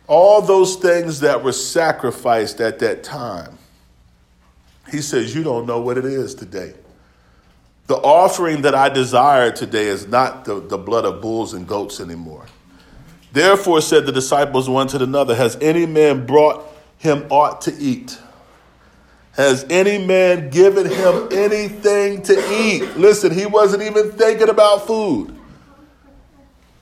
all 0.06 0.42
those 0.42 0.76
things 0.76 1.20
that 1.20 1.42
were 1.42 1.52
sacrificed 1.52 2.60
at 2.60 2.78
that 2.80 3.02
time, 3.02 3.56
he 4.92 5.00
says, 5.00 5.34
You 5.34 5.42
don't 5.42 5.66
know 5.66 5.80
what 5.80 5.98
it 5.98 6.04
is 6.04 6.34
today. 6.34 6.74
The 7.88 7.96
offering 7.96 8.62
that 8.62 8.74
I 8.74 8.88
desire 8.88 9.50
today 9.50 9.86
is 9.86 10.06
not 10.06 10.44
the, 10.44 10.60
the 10.60 10.78
blood 10.78 11.04
of 11.04 11.20
bulls 11.20 11.52
and 11.52 11.66
goats 11.66 11.98
anymore. 11.98 12.46
Therefore 13.32 13.80
said 13.80 14.06
the 14.06 14.12
disciples 14.12 14.68
one 14.68 14.86
to 14.88 15.02
another, 15.02 15.34
Has 15.34 15.56
any 15.60 15.86
man 15.86 16.26
brought 16.26 16.64
him 16.98 17.26
aught 17.30 17.62
to 17.62 17.74
eat? 17.78 18.18
Has 19.32 19.64
any 19.70 20.04
man 20.04 20.50
given 20.50 20.86
him 20.88 21.28
anything 21.32 22.22
to 22.22 22.52
eat? 22.52 22.82
Listen, 22.98 23.32
he 23.32 23.46
wasn't 23.46 23.82
even 23.82 24.12
thinking 24.12 24.50
about 24.50 24.86
food. 24.86 25.34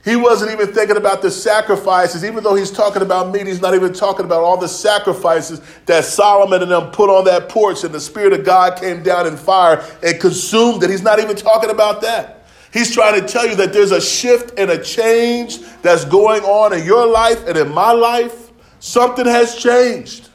He 0.03 0.15
wasn't 0.15 0.51
even 0.51 0.73
thinking 0.73 0.97
about 0.97 1.21
the 1.21 1.29
sacrifices. 1.29 2.25
Even 2.25 2.43
though 2.43 2.55
he's 2.55 2.71
talking 2.71 3.03
about 3.03 3.31
meat, 3.31 3.45
he's 3.45 3.61
not 3.61 3.75
even 3.75 3.93
talking 3.93 4.25
about 4.25 4.41
all 4.41 4.57
the 4.57 4.67
sacrifices 4.67 5.61
that 5.85 6.05
Solomon 6.05 6.63
and 6.63 6.71
them 6.71 6.89
put 6.91 7.09
on 7.09 7.25
that 7.25 7.49
porch, 7.49 7.83
and 7.83 7.93
the 7.93 7.99
Spirit 7.99 8.33
of 8.33 8.43
God 8.43 8.79
came 8.79 9.03
down 9.03 9.27
in 9.27 9.37
fire 9.37 9.85
and 10.01 10.19
consumed 10.19 10.83
it. 10.83 10.89
He's 10.89 11.03
not 11.03 11.19
even 11.19 11.35
talking 11.35 11.69
about 11.69 12.01
that. 12.01 12.47
He's 12.73 12.91
trying 12.91 13.19
to 13.21 13.27
tell 13.27 13.47
you 13.47 13.55
that 13.57 13.73
there's 13.73 13.91
a 13.91 14.01
shift 14.01 14.57
and 14.57 14.71
a 14.71 14.81
change 14.81 15.59
that's 15.81 16.05
going 16.05 16.41
on 16.43 16.73
in 16.73 16.85
your 16.85 17.05
life 17.05 17.45
and 17.45 17.57
in 17.57 17.71
my 17.71 17.91
life. 17.91 18.49
Something 18.79 19.25
has 19.25 19.55
changed. 19.55 20.29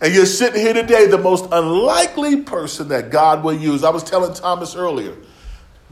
And 0.00 0.14
you're 0.14 0.24
sitting 0.24 0.60
here 0.60 0.72
today, 0.72 1.08
the 1.08 1.18
most 1.18 1.46
unlikely 1.50 2.42
person 2.42 2.88
that 2.88 3.10
God 3.10 3.42
will 3.42 3.56
use. 3.56 3.82
I 3.82 3.90
was 3.90 4.04
telling 4.04 4.32
Thomas 4.32 4.76
earlier, 4.76 5.14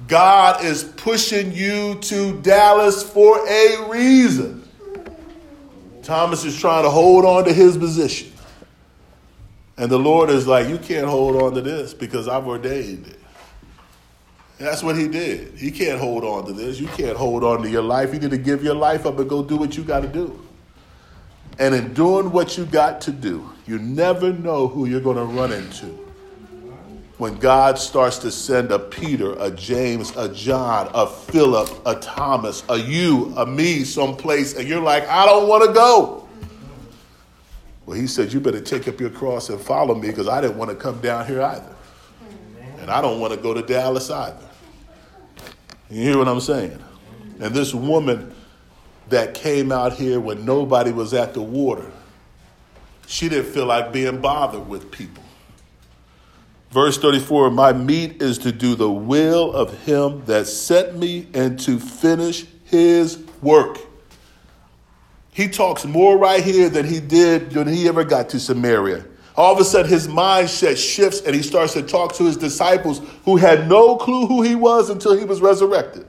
God 0.08 0.64
is 0.64 0.84
pushing 0.84 1.52
you 1.52 1.96
to 2.02 2.40
Dallas 2.42 3.02
for 3.02 3.46
a 3.48 3.88
reason. 3.88 4.62
Thomas 6.02 6.44
is 6.44 6.58
trying 6.58 6.84
to 6.84 6.90
hold 6.90 7.24
on 7.24 7.44
to 7.44 7.52
his 7.52 7.76
position. 7.76 8.32
And 9.76 9.90
the 9.90 9.98
Lord 9.98 10.30
is 10.30 10.46
like, 10.46 10.68
You 10.68 10.78
can't 10.78 11.06
hold 11.06 11.42
on 11.42 11.54
to 11.54 11.60
this 11.60 11.94
because 11.94 12.28
I've 12.28 12.46
ordained 12.46 13.06
it. 13.06 13.18
That's 14.58 14.82
what 14.82 14.96
he 14.96 15.08
did. 15.08 15.54
He 15.54 15.70
can't 15.70 16.00
hold 16.00 16.24
on 16.24 16.46
to 16.46 16.52
this. 16.52 16.80
You 16.80 16.86
can't 16.88 17.16
hold 17.16 17.44
on 17.44 17.62
to 17.62 17.68
your 17.68 17.82
life. 17.82 18.14
You 18.14 18.20
need 18.20 18.30
to 18.30 18.38
give 18.38 18.62
your 18.62 18.74
life 18.74 19.04
up 19.04 19.18
and 19.18 19.28
go 19.28 19.42
do 19.42 19.56
what 19.56 19.76
you 19.76 19.82
got 19.82 20.00
to 20.00 20.08
do. 20.08 20.40
And 21.58 21.74
in 21.74 21.92
doing 21.92 22.30
what 22.32 22.56
you 22.56 22.64
got 22.66 23.00
to 23.02 23.10
do, 23.10 23.50
you 23.66 23.78
never 23.78 24.32
know 24.32 24.68
who 24.68 24.86
you're 24.86 25.00
going 25.00 25.16
to 25.16 25.24
run 25.24 25.52
into. 25.52 26.05
When 27.18 27.36
God 27.36 27.78
starts 27.78 28.18
to 28.18 28.30
send 28.30 28.70
a 28.70 28.78
Peter, 28.78 29.32
a 29.38 29.50
James, 29.50 30.14
a 30.16 30.28
John, 30.28 30.90
a 30.92 31.06
Philip, 31.06 31.70
a 31.86 31.94
Thomas, 31.94 32.62
a 32.68 32.76
you, 32.76 33.32
a 33.36 33.46
me 33.46 33.84
someplace, 33.84 34.54
and 34.54 34.68
you're 34.68 34.82
like, 34.82 35.08
I 35.08 35.24
don't 35.24 35.48
want 35.48 35.64
to 35.64 35.72
go. 35.72 36.28
Well, 37.86 37.96
he 37.96 38.06
said, 38.06 38.32
You 38.32 38.40
better 38.40 38.60
take 38.60 38.86
up 38.86 39.00
your 39.00 39.10
cross 39.10 39.48
and 39.48 39.58
follow 39.58 39.94
me 39.94 40.08
because 40.08 40.28
I 40.28 40.40
didn't 40.42 40.58
want 40.58 40.70
to 40.70 40.76
come 40.76 41.00
down 41.00 41.26
here 41.26 41.40
either. 41.40 41.74
And 42.80 42.90
I 42.90 43.00
don't 43.00 43.18
want 43.18 43.32
to 43.32 43.38
go 43.38 43.54
to 43.54 43.62
Dallas 43.62 44.10
either. 44.10 44.46
You 45.88 46.02
hear 46.02 46.18
what 46.18 46.28
I'm 46.28 46.40
saying? 46.40 46.78
And 47.40 47.54
this 47.54 47.72
woman 47.72 48.34
that 49.08 49.34
came 49.34 49.70
out 49.70 49.92
here 49.92 50.20
when 50.20 50.44
nobody 50.44 50.90
was 50.90 51.14
at 51.14 51.32
the 51.32 51.42
water, 51.42 51.90
she 53.06 53.28
didn't 53.28 53.52
feel 53.52 53.66
like 53.66 53.92
being 53.92 54.20
bothered 54.20 54.68
with 54.68 54.90
people. 54.90 55.22
Verse 56.76 56.98
34 56.98 57.52
My 57.52 57.72
meat 57.72 58.20
is 58.20 58.36
to 58.36 58.52
do 58.52 58.74
the 58.74 58.90
will 58.90 59.50
of 59.54 59.72
him 59.84 60.22
that 60.26 60.46
sent 60.46 60.94
me 60.94 61.26
and 61.32 61.58
to 61.60 61.78
finish 61.78 62.44
his 62.64 63.24
work. 63.40 63.78
He 65.32 65.48
talks 65.48 65.86
more 65.86 66.18
right 66.18 66.44
here 66.44 66.68
than 66.68 66.84
he 66.84 67.00
did 67.00 67.56
when 67.56 67.66
he 67.66 67.88
ever 67.88 68.04
got 68.04 68.28
to 68.28 68.38
Samaria. 68.38 69.06
All 69.36 69.54
of 69.54 69.58
a 69.58 69.64
sudden, 69.64 69.90
his 69.90 70.06
mindset 70.06 70.76
shifts 70.76 71.22
and 71.22 71.34
he 71.34 71.40
starts 71.40 71.72
to 71.72 71.82
talk 71.82 72.12
to 72.16 72.24
his 72.24 72.36
disciples 72.36 73.00
who 73.24 73.38
had 73.38 73.70
no 73.70 73.96
clue 73.96 74.26
who 74.26 74.42
he 74.42 74.54
was 74.54 74.90
until 74.90 75.16
he 75.18 75.24
was 75.24 75.40
resurrected. 75.40 76.06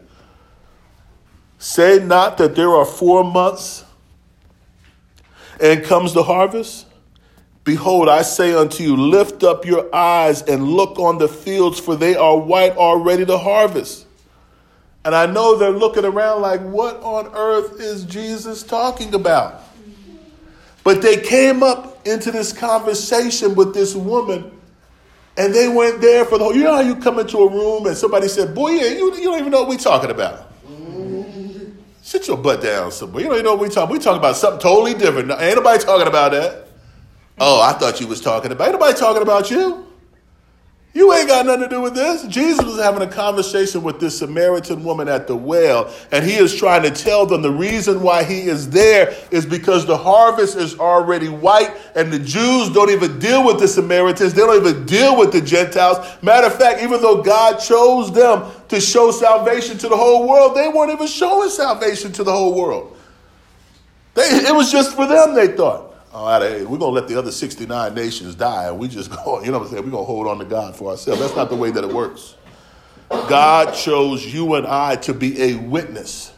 Say 1.59 1.99
not 2.03 2.37
that 2.39 2.57
there 2.57 2.75
are 2.75 2.83
four 2.83 3.23
months 3.23 3.85
and 5.61 5.81
comes 5.85 6.13
the 6.13 6.23
harvest. 6.23 6.87
Behold, 7.67 8.07
I 8.07 8.21
say 8.21 8.53
unto 8.53 8.81
you, 8.81 8.95
lift 8.95 9.43
up 9.43 9.65
your 9.65 9.93
eyes 9.93 10.41
and 10.41 10.63
look 10.63 10.97
on 10.99 11.17
the 11.17 11.27
fields, 11.27 11.81
for 11.81 11.97
they 11.97 12.15
are 12.15 12.37
white 12.37 12.77
already 12.77 13.25
to 13.25 13.37
harvest. 13.37 14.05
And 15.03 15.13
I 15.13 15.25
know 15.25 15.57
they're 15.57 15.71
looking 15.71 16.05
around 16.05 16.41
like, 16.41 16.61
what 16.61 16.95
on 17.03 17.29
earth 17.35 17.81
is 17.81 18.05
Jesus 18.05 18.63
talking 18.63 19.13
about? 19.13 19.61
But 20.85 21.01
they 21.01 21.17
came 21.17 21.61
up 21.61 22.07
into 22.07 22.31
this 22.31 22.53
conversation 22.53 23.53
with 23.53 23.73
this 23.73 23.93
woman, 23.93 24.49
and 25.35 25.53
they 25.53 25.67
went 25.67 25.99
there 25.99 26.23
for 26.23 26.37
the 26.37 26.45
whole. 26.45 26.55
You 26.55 26.63
know 26.63 26.75
how 26.75 26.79
you 26.79 26.95
come 26.95 27.19
into 27.19 27.37
a 27.39 27.51
room 27.51 27.85
and 27.85 27.97
somebody 27.97 28.29
said, 28.29 28.55
Boy, 28.55 28.69
yeah, 28.69 28.91
you, 28.91 29.13
you 29.13 29.23
don't 29.23 29.39
even 29.39 29.51
know 29.51 29.63
what 29.63 29.69
we're 29.71 29.77
talking 29.77 30.09
about. 30.09 30.53
Sit 32.01 32.29
your 32.29 32.37
butt 32.37 32.61
down 32.61 32.93
somewhere. 32.93 33.23
You 33.23 33.27
don't 33.27 33.35
even 33.39 33.45
know 33.45 33.55
what 33.55 33.67
we 33.67 33.67
talking. 33.67 33.91
We 33.91 34.01
talking 34.01 34.19
about 34.19 34.37
something 34.37 34.61
totally 34.61 34.93
different. 34.93 35.29
Ain't 35.31 35.57
nobody 35.57 35.83
talking 35.83 36.07
about 36.07 36.31
that. 36.31 36.66
Oh, 37.39 37.61
I 37.61 37.73
thought 37.73 38.01
you 38.01 38.07
was 38.07 38.21
talking 38.21 38.51
about. 38.51 38.69
Ain't 38.69 38.79
nobody 38.79 38.97
talking 38.97 39.21
about 39.21 39.51
you. 39.51 39.87
You 40.93 41.13
ain't 41.13 41.27
got 41.27 41.45
nothing 41.45 41.61
to 41.61 41.69
do 41.69 41.79
with 41.79 41.93
this. 41.93 42.23
Jesus 42.23 42.65
was 42.65 42.79
having 42.79 43.03
a 43.03 43.11
conversation 43.11 43.83
with 43.83 43.99
this 43.99 44.17
Samaritan 44.17 44.83
woman 44.83 45.07
at 45.07 45.27
the 45.27 45.35
well, 45.35 45.93
and 46.11 46.25
he 46.25 46.33
is 46.33 46.55
trying 46.55 46.81
to 46.81 46.89
tell 46.89 47.27
them 47.27 47.43
the 47.43 47.51
reason 47.51 48.01
why 48.01 48.23
he 48.23 48.47
is 48.47 48.67
there 48.71 49.13
is 49.29 49.45
because 49.45 49.85
the 49.85 49.95
harvest 49.95 50.57
is 50.57 50.79
already 50.79 51.29
white, 51.29 51.71
and 51.93 52.11
the 52.11 52.17
Jews 52.17 52.71
don't 52.71 52.89
even 52.89 53.19
deal 53.19 53.45
with 53.45 53.59
the 53.59 53.67
Samaritans. 53.67 54.33
They 54.33 54.41
don't 54.41 54.65
even 54.65 54.87
deal 54.87 55.15
with 55.15 55.31
the 55.31 55.41
Gentiles. 55.41 55.99
Matter 56.23 56.47
of 56.47 56.57
fact, 56.57 56.81
even 56.81 56.99
though 56.99 57.21
God 57.21 57.57
chose 57.57 58.11
them 58.11 58.51
to 58.69 58.81
show 58.81 59.11
salvation 59.11 59.77
to 59.77 59.89
the 59.89 59.97
whole 59.97 60.27
world, 60.27 60.57
they 60.57 60.67
weren't 60.67 60.91
even 60.91 61.05
showing 61.05 61.51
salvation 61.51 62.11
to 62.13 62.23
the 62.23 62.31
whole 62.31 62.55
world. 62.55 62.97
They, 64.15 64.23
it 64.23 64.55
was 64.55 64.71
just 64.71 64.95
for 64.95 65.05
them, 65.05 65.35
they 65.35 65.55
thought 65.55 65.86
oh, 66.17 66.65
we're 66.67 66.77
going 66.77 66.79
to 66.79 66.85
let 66.87 67.07
the 67.07 67.17
other 67.17 67.31
69 67.31 67.93
nations 67.93 68.35
die, 68.35 68.67
and 68.67 68.79
we 68.79 68.87
just 68.87 69.11
go, 69.23 69.41
you 69.41 69.51
know 69.51 69.59
what 69.59 69.65
I'm 69.65 69.71
saying? 69.71 69.83
We're 69.85 69.91
going 69.91 70.03
to 70.03 70.07
hold 70.07 70.27
on 70.27 70.39
to 70.39 70.45
God 70.45 70.75
for 70.75 70.91
ourselves. 70.91 71.21
That's 71.21 71.35
not 71.35 71.49
the 71.49 71.55
way 71.55 71.71
that 71.71 71.83
it 71.83 71.93
works. 71.93 72.35
God 73.09 73.73
chose 73.73 74.25
you 74.25 74.55
and 74.55 74.67
I 74.67 74.97
to 74.97 75.13
be 75.13 75.41
a 75.41 75.55
witness. 75.55 76.33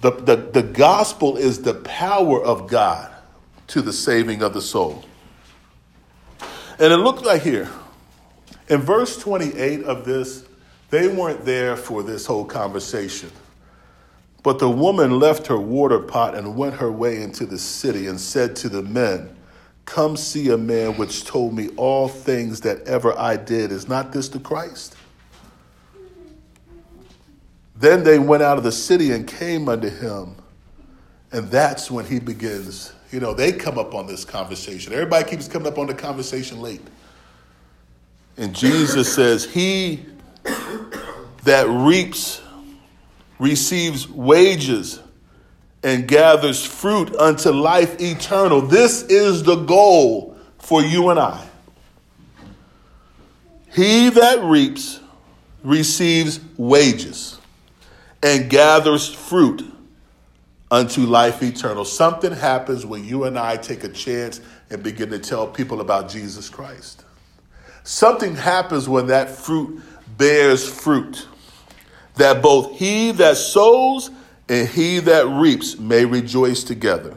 The, 0.00 0.10
the, 0.12 0.36
the 0.36 0.62
gospel 0.62 1.36
is 1.36 1.62
the 1.62 1.74
power 1.74 2.42
of 2.42 2.68
God 2.68 3.12
to 3.68 3.82
the 3.82 3.92
saving 3.92 4.42
of 4.42 4.54
the 4.54 4.62
soul. 4.62 5.04
And 6.80 6.92
it 6.92 6.98
looks 6.98 7.22
like 7.22 7.42
here, 7.42 7.68
in 8.68 8.80
verse 8.80 9.16
28 9.18 9.82
of 9.84 10.04
this, 10.04 10.44
they 10.90 11.08
weren't 11.08 11.44
there 11.44 11.76
for 11.76 12.02
this 12.02 12.26
whole 12.26 12.44
conversation. 12.44 13.30
But 14.48 14.60
the 14.60 14.70
woman 14.70 15.18
left 15.18 15.48
her 15.48 15.58
water 15.58 15.98
pot 15.98 16.34
and 16.34 16.56
went 16.56 16.76
her 16.76 16.90
way 16.90 17.20
into 17.20 17.44
the 17.44 17.58
city 17.58 18.06
and 18.06 18.18
said 18.18 18.56
to 18.56 18.70
the 18.70 18.80
men, 18.80 19.36
Come 19.84 20.16
see 20.16 20.48
a 20.48 20.56
man 20.56 20.96
which 20.96 21.26
told 21.26 21.52
me 21.52 21.68
all 21.76 22.08
things 22.08 22.62
that 22.62 22.80
ever 22.88 23.12
I 23.18 23.36
did. 23.36 23.70
Is 23.70 23.88
not 23.88 24.10
this 24.10 24.30
the 24.30 24.38
Christ? 24.38 24.96
Then 27.76 28.04
they 28.04 28.18
went 28.18 28.42
out 28.42 28.56
of 28.56 28.64
the 28.64 28.72
city 28.72 29.12
and 29.12 29.28
came 29.28 29.68
unto 29.68 29.90
him. 29.90 30.36
And 31.30 31.50
that's 31.50 31.90
when 31.90 32.06
he 32.06 32.18
begins. 32.18 32.94
You 33.12 33.20
know, 33.20 33.34
they 33.34 33.52
come 33.52 33.76
up 33.76 33.94
on 33.94 34.06
this 34.06 34.24
conversation. 34.24 34.94
Everybody 34.94 35.28
keeps 35.28 35.46
coming 35.46 35.68
up 35.68 35.76
on 35.76 35.88
the 35.88 35.94
conversation 35.94 36.62
late. 36.62 36.80
And 38.38 38.56
Jesus 38.56 39.14
says, 39.14 39.44
He 39.44 40.06
that 41.44 41.68
reaps 41.68 42.40
receives 43.38 44.08
wages 44.08 45.00
and 45.82 46.08
gathers 46.08 46.64
fruit 46.64 47.14
unto 47.16 47.50
life 47.50 48.00
eternal. 48.00 48.60
This 48.60 49.02
is 49.02 49.42
the 49.42 49.56
goal 49.56 50.36
for 50.58 50.82
you 50.82 51.10
and 51.10 51.20
I. 51.20 51.46
He 53.72 54.10
that 54.10 54.42
reaps 54.42 55.00
receives 55.62 56.40
wages 56.56 57.38
and 58.22 58.50
gathers 58.50 59.08
fruit 59.08 59.64
unto 60.70 61.02
life 61.02 61.42
eternal. 61.42 61.84
Something 61.84 62.32
happens 62.32 62.84
when 62.84 63.04
you 63.04 63.24
and 63.24 63.38
I 63.38 63.56
take 63.56 63.84
a 63.84 63.88
chance 63.88 64.40
and 64.70 64.82
begin 64.82 65.10
to 65.10 65.18
tell 65.18 65.46
people 65.46 65.80
about 65.80 66.08
Jesus 66.08 66.48
Christ. 66.48 67.04
Something 67.84 68.34
happens 68.34 68.88
when 68.88 69.06
that 69.06 69.30
fruit 69.30 69.80
bears 70.16 70.68
fruit 70.68 71.26
that 72.18 72.42
both 72.42 72.76
he 72.78 73.12
that 73.12 73.36
sows 73.36 74.10
and 74.48 74.68
he 74.68 74.98
that 75.00 75.26
reaps 75.26 75.78
may 75.78 76.04
rejoice 76.04 76.62
together. 76.62 77.16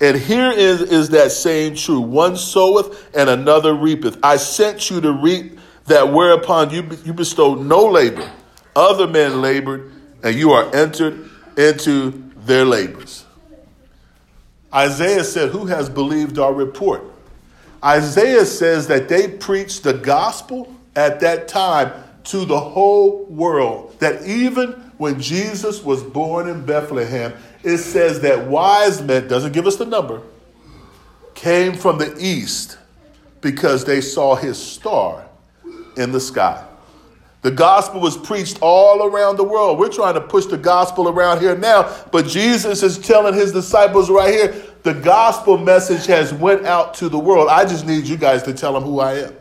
And 0.00 0.16
here 0.16 0.50
is, 0.50 0.82
is 0.82 1.10
that 1.10 1.30
saying 1.30 1.76
true 1.76 2.00
one 2.00 2.36
soweth 2.36 3.14
and 3.14 3.30
another 3.30 3.74
reapeth. 3.74 4.18
I 4.22 4.36
sent 4.36 4.90
you 4.90 5.00
to 5.00 5.12
reap 5.12 5.58
that 5.86 6.12
whereupon 6.12 6.70
you, 6.70 6.88
you 7.04 7.12
bestowed 7.12 7.60
no 7.60 7.84
labor. 7.86 8.28
Other 8.74 9.06
men 9.06 9.42
labored, 9.42 9.92
and 10.22 10.34
you 10.34 10.52
are 10.52 10.74
entered 10.74 11.28
into 11.56 12.30
their 12.36 12.64
labors. 12.64 13.24
Isaiah 14.74 15.24
said, 15.24 15.50
Who 15.50 15.66
has 15.66 15.90
believed 15.90 16.38
our 16.38 16.54
report? 16.54 17.04
Isaiah 17.84 18.46
says 18.46 18.86
that 18.88 19.08
they 19.08 19.28
preached 19.28 19.82
the 19.82 19.92
gospel 19.92 20.74
at 20.96 21.20
that 21.20 21.48
time 21.48 21.92
to 22.24 22.44
the 22.44 22.58
whole 22.58 23.24
world 23.26 23.96
that 23.98 24.24
even 24.26 24.72
when 24.98 25.20
Jesus 25.20 25.82
was 25.82 26.02
born 26.02 26.48
in 26.48 26.64
Bethlehem, 26.64 27.32
it 27.62 27.78
says 27.78 28.20
that 28.20 28.46
wise 28.46 29.02
men, 29.02 29.28
doesn't 29.28 29.52
give 29.52 29.66
us 29.66 29.76
the 29.76 29.86
number, 29.86 30.22
came 31.34 31.74
from 31.74 31.98
the 31.98 32.16
east 32.18 32.78
because 33.40 33.84
they 33.84 34.00
saw 34.00 34.34
his 34.36 34.56
star 34.56 35.26
in 35.96 36.12
the 36.12 36.20
sky. 36.20 36.64
The 37.42 37.50
gospel 37.50 38.00
was 38.00 38.16
preached 38.16 38.58
all 38.60 39.04
around 39.04 39.36
the 39.36 39.44
world. 39.44 39.78
We're 39.78 39.88
trying 39.88 40.14
to 40.14 40.20
push 40.20 40.46
the 40.46 40.56
gospel 40.56 41.08
around 41.08 41.40
here 41.40 41.56
now, 41.56 41.92
but 42.12 42.26
Jesus 42.26 42.84
is 42.84 42.98
telling 42.98 43.34
his 43.34 43.50
disciples 43.50 44.08
right 44.08 44.32
here, 44.32 44.62
the 44.84 44.94
gospel 44.94 45.58
message 45.58 46.06
has 46.06 46.32
went 46.32 46.64
out 46.66 46.94
to 46.94 47.08
the 47.08 47.18
world. 47.18 47.48
I 47.48 47.64
just 47.64 47.84
need 47.84 48.06
you 48.06 48.16
guys 48.16 48.44
to 48.44 48.54
tell 48.54 48.72
them 48.72 48.84
who 48.84 49.00
I 49.00 49.14
am. 49.14 49.34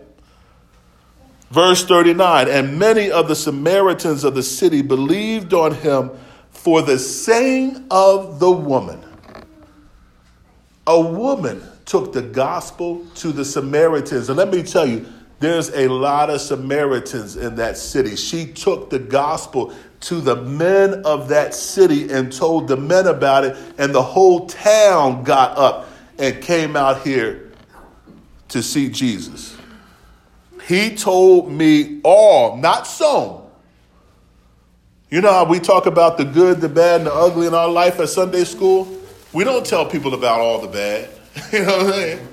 Verse 1.52 1.84
39 1.84 2.50
And 2.50 2.80
many 2.80 3.12
of 3.12 3.28
the 3.28 3.36
Samaritans 3.36 4.24
of 4.24 4.36
the 4.36 4.44
city 4.44 4.82
believed 4.82 5.54
on 5.54 5.76
him 5.76 6.12
for 6.50 6.82
the 6.82 6.98
saying 6.98 7.86
of 7.92 8.40
the 8.40 8.52
woman. 8.52 9.04
A 10.88 11.00
woman 11.00 11.62
took 11.86 12.14
the 12.14 12.22
gospel 12.22 13.06
to 13.16 13.32
the 13.32 13.46
Samaritans. 13.46 14.30
And 14.30 14.38
let 14.38 14.50
me 14.50 14.64
tell 14.64 14.88
you, 14.88 15.06
there's 15.40 15.70
a 15.70 15.88
lot 15.88 16.30
of 16.30 16.40
Samaritans 16.40 17.36
in 17.36 17.56
that 17.56 17.78
city. 17.78 18.16
She 18.16 18.46
took 18.46 18.90
the 18.90 19.00
gospel 19.00 19.74
to 20.02 20.22
the 20.22 20.36
men 20.36 21.02
of 21.06 21.28
that 21.30 21.54
city 21.54 22.12
and 22.12 22.32
told 22.32 22.68
the 22.68 22.78
men 22.78 23.08
about 23.08 23.44
it, 23.44 23.58
and 23.78 23.94
the 23.94 24.02
whole 24.02 24.48
town 24.48 25.24
got 25.24 25.58
up 25.58 25.90
and 26.18 26.42
came 26.42 26.76
out 26.76 27.02
here 27.02 27.52
to 28.50 28.62
see 28.62 28.90
Jesus. 28.90 29.58
He 30.68 30.96
told 30.96 31.52
me 31.52 32.00
all, 32.04 32.58
not 32.58 32.88
some. 32.88 33.42
You 35.10 35.22
know 35.22 35.32
how 35.32 35.46
we 35.46 35.60
talk 35.60 35.88
about 35.88 36.18
the 36.18 36.24
good, 36.24 36.62
the 36.62 36.70
bad, 36.70 37.02
and 37.02 37.08
the 37.08 37.14
ugly 37.14 37.48
in 37.48 37.54
our 37.54 37.70
life 37.70 38.00
at 38.00 38.10
Sunday 38.10 38.46
school? 38.46 38.88
We 39.34 39.44
don't 39.44 39.66
tell 39.66 39.86
people 39.86 40.14
about 40.14 40.40
all 40.40 40.62
the 40.62 40.68
bad. 40.68 41.10
you 41.52 41.60
know 41.60 41.78
what 41.78 41.86
I'm 41.86 41.92
saying? 41.92 42.28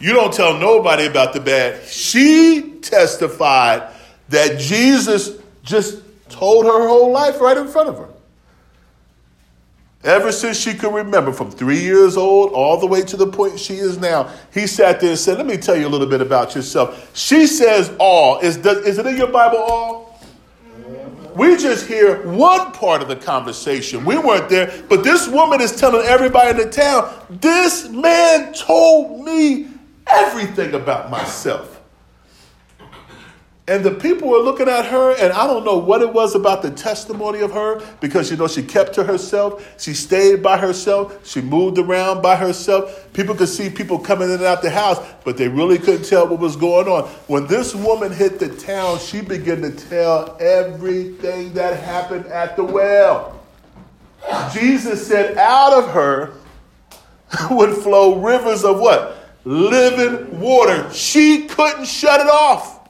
You 0.00 0.14
don't 0.14 0.32
tell 0.32 0.58
nobody 0.58 1.06
about 1.06 1.32
the 1.32 1.40
bad. 1.40 1.86
She 1.86 2.78
testified 2.80 3.92
that 4.30 4.58
Jesus 4.58 5.38
just 5.62 6.02
told 6.28 6.64
her 6.64 6.88
whole 6.88 7.12
life 7.12 7.40
right 7.40 7.56
in 7.56 7.68
front 7.68 7.88
of 7.88 7.98
her. 7.98 8.08
Ever 10.04 10.32
since 10.32 10.58
she 10.58 10.74
could 10.74 10.92
remember, 10.92 11.32
from 11.32 11.50
three 11.50 11.78
years 11.80 12.16
old 12.16 12.52
all 12.52 12.76
the 12.80 12.86
way 12.86 13.02
to 13.02 13.16
the 13.16 13.26
point 13.26 13.58
she 13.58 13.74
is 13.74 13.98
now, 13.98 14.32
he 14.52 14.66
sat 14.66 15.00
there 15.00 15.10
and 15.10 15.18
said, 15.18 15.38
Let 15.38 15.46
me 15.46 15.56
tell 15.56 15.76
you 15.76 15.86
a 15.86 15.90
little 15.90 16.08
bit 16.08 16.20
about 16.20 16.56
yourself. 16.56 17.10
She 17.16 17.46
says 17.46 17.92
all. 18.00 18.40
Is, 18.40 18.56
is 18.56 18.98
it 18.98 19.06
in 19.06 19.16
your 19.16 19.28
Bible 19.28 19.58
all? 19.58 20.20
We 21.36 21.56
just 21.56 21.86
hear 21.86 22.26
one 22.26 22.72
part 22.72 23.00
of 23.00 23.08
the 23.08 23.16
conversation. 23.16 24.04
We 24.04 24.18
weren't 24.18 24.48
there, 24.48 24.72
but 24.88 25.04
this 25.04 25.28
woman 25.28 25.60
is 25.60 25.74
telling 25.74 26.04
everybody 26.04 26.50
in 26.50 26.56
the 26.56 26.70
town, 26.70 27.14
This 27.30 27.88
man 27.88 28.52
told 28.52 29.24
me 29.24 29.68
everything 30.08 30.74
about 30.74 31.10
myself. 31.10 31.71
And 33.68 33.84
the 33.84 33.92
people 33.92 34.28
were 34.28 34.40
looking 34.40 34.68
at 34.68 34.86
her, 34.86 35.12
and 35.12 35.32
I 35.32 35.46
don't 35.46 35.64
know 35.64 35.78
what 35.78 36.02
it 36.02 36.12
was 36.12 36.34
about 36.34 36.62
the 36.62 36.70
testimony 36.72 37.40
of 37.40 37.52
her 37.52 37.80
because, 38.00 38.28
you 38.28 38.36
know, 38.36 38.48
she 38.48 38.60
kept 38.60 38.92
to 38.94 39.04
herself. 39.04 39.80
She 39.80 39.94
stayed 39.94 40.42
by 40.42 40.58
herself. 40.58 41.24
She 41.24 41.40
moved 41.40 41.78
around 41.78 42.22
by 42.22 42.34
herself. 42.34 43.12
People 43.12 43.36
could 43.36 43.48
see 43.48 43.70
people 43.70 44.00
coming 44.00 44.28
in 44.30 44.34
and 44.34 44.42
out 44.42 44.62
the 44.62 44.70
house, 44.70 44.98
but 45.24 45.36
they 45.36 45.46
really 45.46 45.78
couldn't 45.78 46.06
tell 46.06 46.26
what 46.26 46.40
was 46.40 46.56
going 46.56 46.88
on. 46.88 47.04
When 47.28 47.46
this 47.46 47.72
woman 47.72 48.10
hit 48.12 48.40
the 48.40 48.48
town, 48.48 48.98
she 48.98 49.20
began 49.20 49.62
to 49.62 49.70
tell 49.70 50.36
everything 50.40 51.52
that 51.52 51.78
happened 51.78 52.26
at 52.26 52.56
the 52.56 52.64
well. 52.64 53.40
Jesus 54.52 55.06
said, 55.06 55.38
out 55.38 55.72
of 55.72 55.90
her 55.90 56.32
would 57.50 57.76
flow 57.76 58.20
rivers 58.20 58.64
of 58.64 58.80
what? 58.80 59.18
Living 59.44 60.40
water. 60.40 60.92
She 60.92 61.46
couldn't 61.46 61.86
shut 61.86 62.20
it 62.20 62.26
off. 62.28 62.81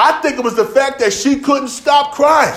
I 0.00 0.20
think 0.22 0.38
it 0.38 0.44
was 0.44 0.54
the 0.54 0.64
fact 0.64 1.00
that 1.00 1.12
she 1.12 1.40
couldn't 1.40 1.70
stop 1.70 2.14
crying. 2.14 2.56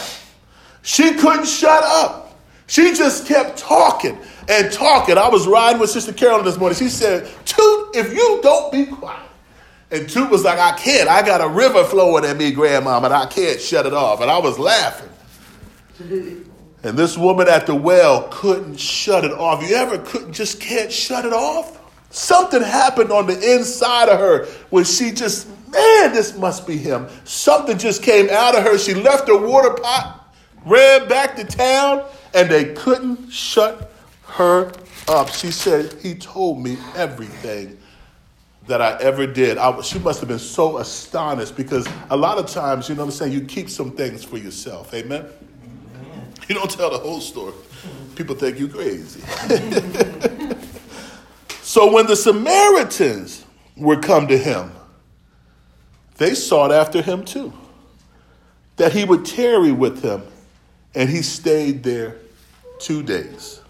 She 0.84 1.16
couldn't 1.16 1.48
shut 1.48 1.84
up. 1.84 2.40
She 2.68 2.94
just 2.94 3.26
kept 3.26 3.58
talking 3.58 4.16
and 4.48 4.72
talking. 4.72 5.18
I 5.18 5.28
was 5.28 5.48
riding 5.48 5.82
with 5.82 5.90
Sister 5.90 6.14
Carolyn 6.14 6.46
this 6.46 6.60
morning. 6.60 6.78
She 6.78 6.88
said, 6.88 7.28
Toot, 7.46 7.96
if 7.96 8.14
you 8.14 8.42
don't 8.44 8.72
be 8.72 8.86
quiet. 8.86 9.28
And 9.90 10.08
Toot 10.08 10.30
was 10.30 10.44
like, 10.44 10.60
I 10.60 10.78
can't. 10.78 11.10
I 11.10 11.26
got 11.26 11.42
a 11.42 11.48
river 11.48 11.84
flowing 11.84 12.26
at 12.26 12.38
me, 12.38 12.52
Grandmama, 12.52 13.08
and 13.08 13.14
I 13.14 13.26
can't 13.26 13.60
shut 13.60 13.88
it 13.88 13.94
off. 13.94 14.22
And 14.22 14.30
I 14.30 14.38
was 14.38 14.60
laughing. 14.60 15.10
And 16.84 16.96
this 16.96 17.18
woman 17.18 17.48
at 17.48 17.66
the 17.66 17.76
well 17.76 18.28
couldn't 18.32 18.80
shut 18.80 19.26
it 19.26 19.32
off. 19.32 19.68
You 19.68 19.76
ever 19.76 19.98
could, 19.98 20.32
just 20.32 20.62
can't 20.62 20.92
shut 20.92 21.26
it 21.26 21.34
off? 21.34 21.81
Something 22.12 22.62
happened 22.62 23.12
on 23.12 23.26
the 23.26 23.56
inside 23.56 24.10
of 24.10 24.20
her 24.20 24.46
when 24.70 24.84
she 24.84 25.12
just, 25.12 25.48
man, 25.70 26.14
this 26.14 26.38
must 26.38 26.68
be 26.68 26.78
him. 26.78 27.08
Something 27.24 27.78
just 27.78 28.04
came 28.04 28.30
out 28.30 28.56
of 28.56 28.64
her. 28.64 28.78
She 28.78 28.94
left 28.94 29.30
her 29.30 29.38
water 29.38 29.74
pot, 29.82 30.34
ran 30.66 31.08
back 31.08 31.38
to 31.38 31.46
town, 31.46 32.06
and 32.34 32.50
they 32.50 32.74
couldn't 32.74 33.30
shut 33.30 33.94
her 34.26 34.74
up. 35.08 35.30
She 35.30 35.52
said, 35.52 35.94
He 36.02 36.14
told 36.16 36.62
me 36.62 36.78
everything 36.96 37.78
that 38.68 38.82
I 38.82 38.98
ever 39.02 39.26
did. 39.26 39.58
I, 39.58 39.80
she 39.82 39.98
must 40.00 40.20
have 40.20 40.30
been 40.30 40.38
so 40.40 40.78
astonished 40.80 41.56
because 41.56 41.88
a 42.10 42.18
lot 42.18 42.38
of 42.38 42.48
times, 42.48 42.90
you 42.90 42.96
know 42.96 43.02
what 43.02 43.06
I'm 43.08 43.12
saying, 43.12 43.32
you 43.32 43.42
keep 43.42 43.70
some 43.70 43.92
things 43.92 44.24
for 44.24 44.38
yourself. 44.38 44.94
Amen? 44.94 45.26
You 46.48 46.56
don't 46.56 46.70
tell 46.70 46.90
the 46.90 46.98
whole 46.98 47.22
story. 47.22 47.54
People 48.16 48.36
think 48.36 48.60
you 48.60 48.68
crazy. 48.68 49.22
so 51.72 51.90
when 51.90 52.06
the 52.06 52.18
Samaritans 52.18 53.46
were 53.78 53.96
come 53.96 54.28
to 54.28 54.38
him, 54.38 54.74
they 56.18 56.36
sought 56.36 56.70
after 56.70 57.02
him 57.02 57.24
too, 57.24 57.54
that 58.76 58.92
he 58.92 59.06
would 59.06 59.26
tarry 59.26 59.72
with 59.72 60.02
them, 60.02 60.22
and 60.94 61.10
he 61.10 61.22
stayed 61.22 61.82
there 61.84 62.18
two 62.80 63.02
days. 63.02 63.62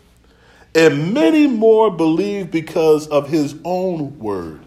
And 0.73 1.13
many 1.13 1.45
more 1.45 1.91
believed 1.91 2.49
because 2.49 3.07
of 3.07 3.29
his 3.29 3.53
own 3.63 4.17
word. 4.17 4.61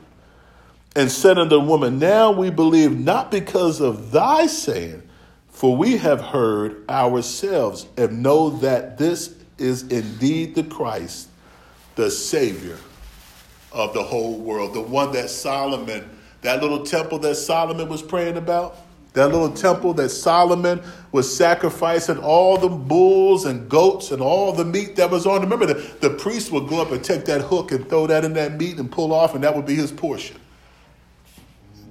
And 0.95 1.11
said 1.11 1.37
unto 1.37 1.57
the 1.57 1.61
woman, 1.61 1.99
Now 1.99 2.31
we 2.31 2.51
believe 2.51 2.97
not 2.97 3.33
because 3.33 3.81
of 3.81 4.13
thy 4.13 4.47
saying, 4.47 5.03
for 5.49 5.77
we 5.77 5.97
have 5.97 6.21
heard 6.21 6.89
ourselves 6.89 7.87
and 7.97 8.23
know 8.23 8.51
that 8.59 8.97
this 8.97 9.35
is 9.59 9.83
indeed 9.89 10.55
the 10.55 10.63
Christ, 10.63 11.31
the 11.97 12.13
Savior 12.13 12.79
of 13.75 13.93
the 13.93 14.03
whole 14.03 14.39
world. 14.39 14.73
The 14.73 14.81
one 14.81 15.13
that 15.13 15.29
Solomon, 15.29 16.09
that 16.41 16.63
little 16.63 16.85
temple 16.85 17.19
that 17.21 17.35
Solomon 17.35 17.89
was 17.89 18.03
praying 18.03 18.37
about, 18.37 18.79
that 19.15 19.31
little 19.31 19.51
temple 19.51 19.95
that 19.95 20.09
Solomon 20.09 20.83
was 21.13 21.37
sacrificing 21.37 22.19
all 22.19 22.57
the 22.57 22.69
bulls 22.69 23.45
and 23.45 23.69
goats 23.69 24.11
and 24.11 24.21
all 24.21 24.53
the 24.53 24.65
meat 24.65 24.97
that 24.97 25.11
was 25.11 25.27
on. 25.27 25.41
Remember, 25.41 25.67
the, 25.67 25.75
the 26.01 26.11
priest 26.11 26.51
would 26.51 26.69
go 26.69 26.83
up 26.83 26.91
and 26.91 27.03
take 27.03 27.25
that 27.27 27.41
hook 27.41 27.71
and 27.71 27.89
throw 27.89 28.07
that 28.09 28.25
in 28.25 28.33
that 28.33 28.59
meat 28.59 28.79
and 28.79 28.91
pull 28.91 29.13
off, 29.13 29.35
and 29.35 29.45
that 29.45 29.55
would 29.55 29.67
be 29.67 29.77
his 29.77 29.93
portion. 29.93 30.37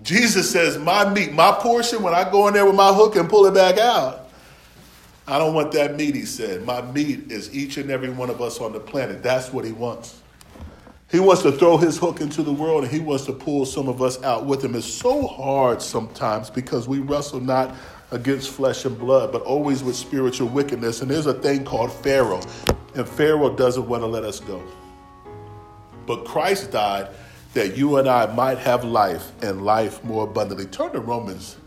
Jesus 0.03 0.51
says, 0.51 0.77
My 0.77 1.09
meat, 1.09 1.31
my 1.31 1.53
portion, 1.53 2.03
when 2.03 2.13
I 2.13 2.29
go 2.29 2.47
in 2.49 2.53
there 2.53 2.65
with 2.65 2.75
my 2.75 2.91
hook 2.93 3.15
and 3.15 3.29
pull 3.29 3.45
it 3.45 3.53
back 3.53 3.77
out, 3.77 4.29
I 5.25 5.38
don't 5.38 5.53
want 5.53 5.71
that 5.71 5.95
meat, 5.95 6.15
he 6.15 6.25
said. 6.25 6.65
My 6.65 6.81
meat 6.81 7.31
is 7.31 7.55
each 7.55 7.77
and 7.77 7.89
every 7.89 8.09
one 8.09 8.29
of 8.29 8.41
us 8.41 8.59
on 8.59 8.73
the 8.73 8.81
planet. 8.81 9.23
That's 9.23 9.53
what 9.53 9.63
he 9.63 9.71
wants. 9.71 10.22
He 11.14 11.20
wants 11.20 11.43
to 11.43 11.51
throw 11.51 11.78
his 11.78 11.99
hook 11.99 12.22
into 12.22 12.41
the 12.41 12.51
world 12.51 12.86
and 12.86 12.91
he 12.91 12.99
wants 12.99 13.26
to 13.26 13.34
pull 13.34 13.68
some 13.68 13.88
of 13.88 14.01
us 14.01 14.22
out 14.24 14.47
with 14.47 14.66
him. 14.66 14.74
It's 14.74 14.91
so 14.91 15.28
hard 15.28 15.80
sometimes 15.80 16.49
because 16.49 16.88
we 16.88 17.01
wrestle 17.01 17.39
not 17.39 17.76
against 18.09 18.49
flesh 18.49 18.84
and 18.86 18.97
blood, 18.97 19.32
but 19.32 19.43
always 19.43 19.84
with 19.84 19.95
spiritual 19.95 20.47
wickedness. 20.47 21.03
And 21.03 21.11
there's 21.11 21.28
a 21.28 21.36
thing 21.36 21.66
called 21.66 21.93
Pharaoh, 21.93 22.41
and 22.95 23.07
Pharaoh 23.07 23.55
doesn't 23.55 23.88
want 23.88 24.01
to 24.01 24.07
let 24.07 24.24
us 24.24 24.39
go. 24.39 24.64
But 26.07 26.26
Christ 26.26 26.72
died 26.72 27.09
that 27.53 27.78
you 27.78 27.97
and 27.97 28.09
I 28.09 28.26
might 28.34 28.57
have 28.57 28.84
life 28.84 29.34
and 29.43 29.64
life 29.64 30.03
more 30.03 30.24
abundantly. 30.24 30.66
Turn 30.66 30.93
to 30.93 30.99
Romans 30.99 31.57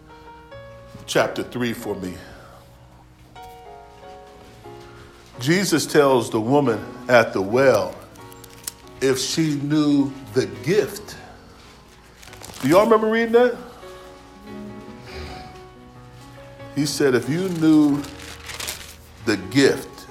chapter 1.07 1.45
3 1.45 1.73
for 1.73 1.95
me. 1.95 2.15
Jesus 5.39 5.87
tells 5.87 6.31
the 6.31 6.41
woman 6.41 6.85
at 7.09 7.33
the 7.33 7.41
well, 7.41 7.95
if 9.01 9.19
she 9.19 9.57
knew 9.57 10.13
the 10.35 10.47
gift. 10.65 11.17
Do 12.61 12.69
y'all 12.69 12.85
remember 12.85 13.09
reading 13.09 13.33
that? 13.33 13.57
He 16.75 16.87
said, 16.87 17.15
if 17.15 17.29
you 17.29 17.49
knew 17.49 18.03
the 19.25 19.37
gift. 19.51 20.07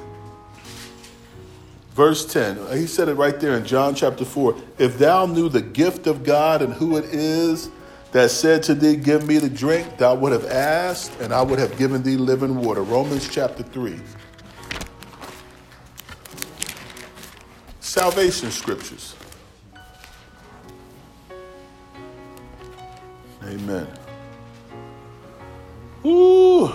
Verse 1.91 2.25
10, 2.25 2.77
he 2.77 2.87
said 2.87 3.07
it 3.07 3.13
right 3.13 3.39
there 3.39 3.55
in 3.55 3.65
John 3.65 3.95
chapter 3.95 4.25
4. 4.25 4.55
If 4.77 4.97
thou 4.97 5.25
knew 5.25 5.47
the 5.47 5.61
gift 5.61 6.07
of 6.07 6.23
God 6.23 6.61
and 6.61 6.73
who 6.73 6.97
it 6.97 7.05
is 7.05 7.69
that 8.11 8.31
said 8.31 8.63
to 8.63 8.75
thee, 8.75 8.97
Give 8.97 9.25
me 9.25 9.37
the 9.37 9.49
drink, 9.49 9.97
thou 9.97 10.15
would 10.15 10.33
have 10.33 10.45
asked, 10.45 11.17
and 11.21 11.33
I 11.33 11.41
would 11.41 11.57
have 11.57 11.77
given 11.77 12.03
thee 12.03 12.17
living 12.17 12.57
water. 12.57 12.81
Romans 12.81 13.29
chapter 13.29 13.63
3. 13.63 13.97
Salvation 17.95 18.51
scriptures. 18.51 19.15
Amen. 23.41 23.87
Ooh. 26.05 26.69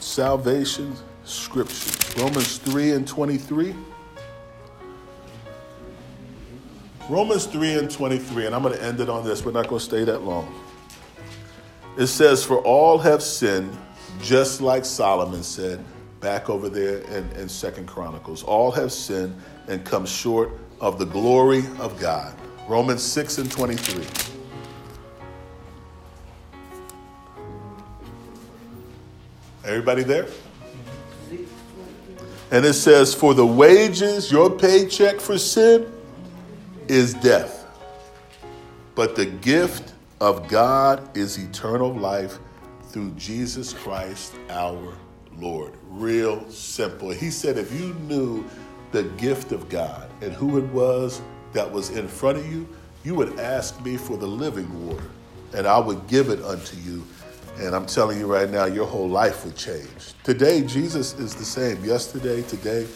Salvation 0.00 0.92
scriptures. 1.22 2.18
Romans 2.18 2.58
3 2.58 2.94
and 2.94 3.06
23. 3.06 3.76
Romans 7.08 7.46
3 7.46 7.78
and 7.78 7.88
23, 7.88 8.46
and 8.46 8.56
I'm 8.56 8.62
going 8.62 8.74
to 8.74 8.82
end 8.82 8.98
it 8.98 9.08
on 9.08 9.24
this. 9.24 9.44
We're 9.44 9.52
not 9.52 9.68
going 9.68 9.78
to 9.78 9.84
stay 9.84 10.02
that 10.02 10.24
long. 10.24 10.52
It 11.96 12.08
says, 12.08 12.44
For 12.44 12.58
all 12.58 12.98
have 12.98 13.22
sinned, 13.22 13.78
just 14.20 14.60
like 14.60 14.84
Solomon 14.84 15.44
said 15.44 15.84
back 16.22 16.48
over 16.48 16.68
there 16.68 16.98
in, 16.98 17.28
in 17.32 17.48
Second 17.48 17.86
Chronicles. 17.86 18.42
All 18.44 18.70
have 18.70 18.92
sinned 18.92 19.36
and 19.68 19.84
come 19.84 20.06
short 20.06 20.52
of 20.80 20.98
the 20.98 21.04
glory 21.04 21.64
of 21.78 22.00
God. 22.00 22.34
Romans 22.68 23.02
6 23.02 23.38
and 23.38 23.50
23. 23.50 24.06
Everybody 29.64 30.02
there? 30.04 30.28
And 32.50 32.64
it 32.64 32.74
says, 32.74 33.14
For 33.14 33.34
the 33.34 33.46
wages, 33.46 34.30
your 34.30 34.50
paycheck 34.50 35.20
for 35.20 35.38
sin 35.38 35.92
is 36.86 37.14
death. 37.14 37.66
But 38.94 39.16
the 39.16 39.26
gift 39.26 39.92
of 40.20 40.48
God 40.48 41.16
is 41.16 41.38
eternal 41.38 41.92
life 41.92 42.38
through 42.90 43.10
Jesus 43.12 43.72
Christ 43.72 44.34
our 44.50 44.94
Lord. 45.38 45.72
Real 45.88 46.48
simple. 46.50 47.10
He 47.10 47.30
said, 47.30 47.58
if 47.58 47.72
you 47.78 47.94
knew 48.08 48.44
the 48.92 49.04
gift 49.04 49.52
of 49.52 49.68
God 49.68 50.10
and 50.20 50.32
who 50.32 50.58
it 50.58 50.64
was 50.72 51.20
that 51.52 51.70
was 51.70 51.90
in 51.90 52.08
front 52.08 52.38
of 52.38 52.50
you, 52.50 52.68
you 53.04 53.14
would 53.14 53.38
ask 53.40 53.82
me 53.84 53.96
for 53.96 54.16
the 54.16 54.26
living 54.26 54.86
water, 54.86 55.10
and 55.54 55.66
I 55.66 55.78
would 55.78 56.06
give 56.06 56.28
it 56.28 56.42
unto 56.42 56.76
you. 56.76 57.04
And 57.58 57.74
I'm 57.74 57.86
telling 57.86 58.18
you 58.18 58.32
right 58.32 58.48
now, 58.48 58.64
your 58.64 58.86
whole 58.86 59.08
life 59.08 59.44
would 59.44 59.56
change. 59.56 60.14
Today, 60.24 60.62
Jesus 60.62 61.12
is 61.18 61.34
the 61.34 61.44
same 61.44 61.84
yesterday, 61.84 62.42
today, 62.42 62.86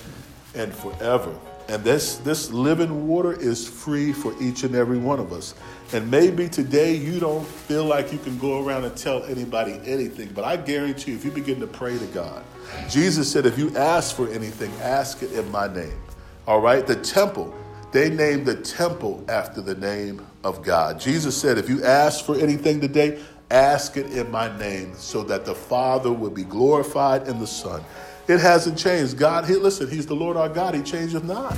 and 0.54 0.72
forever. 0.72 1.34
And 1.68 1.82
this, 1.82 2.16
this 2.18 2.52
living 2.52 3.08
water 3.08 3.32
is 3.32 3.68
free 3.68 4.12
for 4.12 4.32
each 4.40 4.62
and 4.62 4.76
every 4.76 4.98
one 4.98 5.18
of 5.18 5.32
us. 5.32 5.54
And 5.92 6.08
maybe 6.10 6.48
today 6.48 6.94
you 6.94 7.18
don't 7.18 7.46
feel 7.46 7.84
like 7.84 8.12
you 8.12 8.18
can 8.18 8.38
go 8.38 8.64
around 8.64 8.84
and 8.84 8.96
tell 8.96 9.24
anybody 9.24 9.80
anything, 9.84 10.30
but 10.32 10.44
I 10.44 10.56
guarantee 10.56 11.12
you, 11.12 11.16
if 11.16 11.24
you 11.24 11.30
begin 11.32 11.58
to 11.60 11.66
pray 11.66 11.98
to 11.98 12.06
God, 12.06 12.44
Jesus 12.88 13.30
said, 13.30 13.46
if 13.46 13.58
you 13.58 13.76
ask 13.76 14.14
for 14.14 14.28
anything, 14.30 14.72
ask 14.80 15.22
it 15.22 15.32
in 15.32 15.50
my 15.50 15.72
name. 15.72 16.00
All 16.46 16.60
right? 16.60 16.86
The 16.86 16.96
temple, 16.96 17.52
they 17.92 18.10
named 18.10 18.46
the 18.46 18.56
temple 18.56 19.24
after 19.28 19.60
the 19.60 19.74
name 19.74 20.24
of 20.44 20.62
God. 20.62 21.00
Jesus 21.00 21.36
said, 21.40 21.58
if 21.58 21.68
you 21.68 21.82
ask 21.84 22.24
for 22.24 22.36
anything 22.36 22.80
today, 22.80 23.20
ask 23.50 23.96
it 23.96 24.06
in 24.12 24.30
my 24.30 24.56
name 24.58 24.94
so 24.94 25.22
that 25.24 25.44
the 25.44 25.54
Father 25.54 26.12
will 26.12 26.30
be 26.30 26.44
glorified 26.44 27.26
in 27.28 27.38
the 27.38 27.46
Son. 27.46 27.82
It 28.28 28.40
hasn't 28.40 28.76
changed. 28.76 29.16
God, 29.18 29.46
he, 29.46 29.54
listen, 29.54 29.88
He's 29.88 30.06
the 30.06 30.16
Lord 30.16 30.36
our 30.36 30.48
God. 30.48 30.74
He 30.74 30.82
changeth 30.82 31.24
not. 31.24 31.56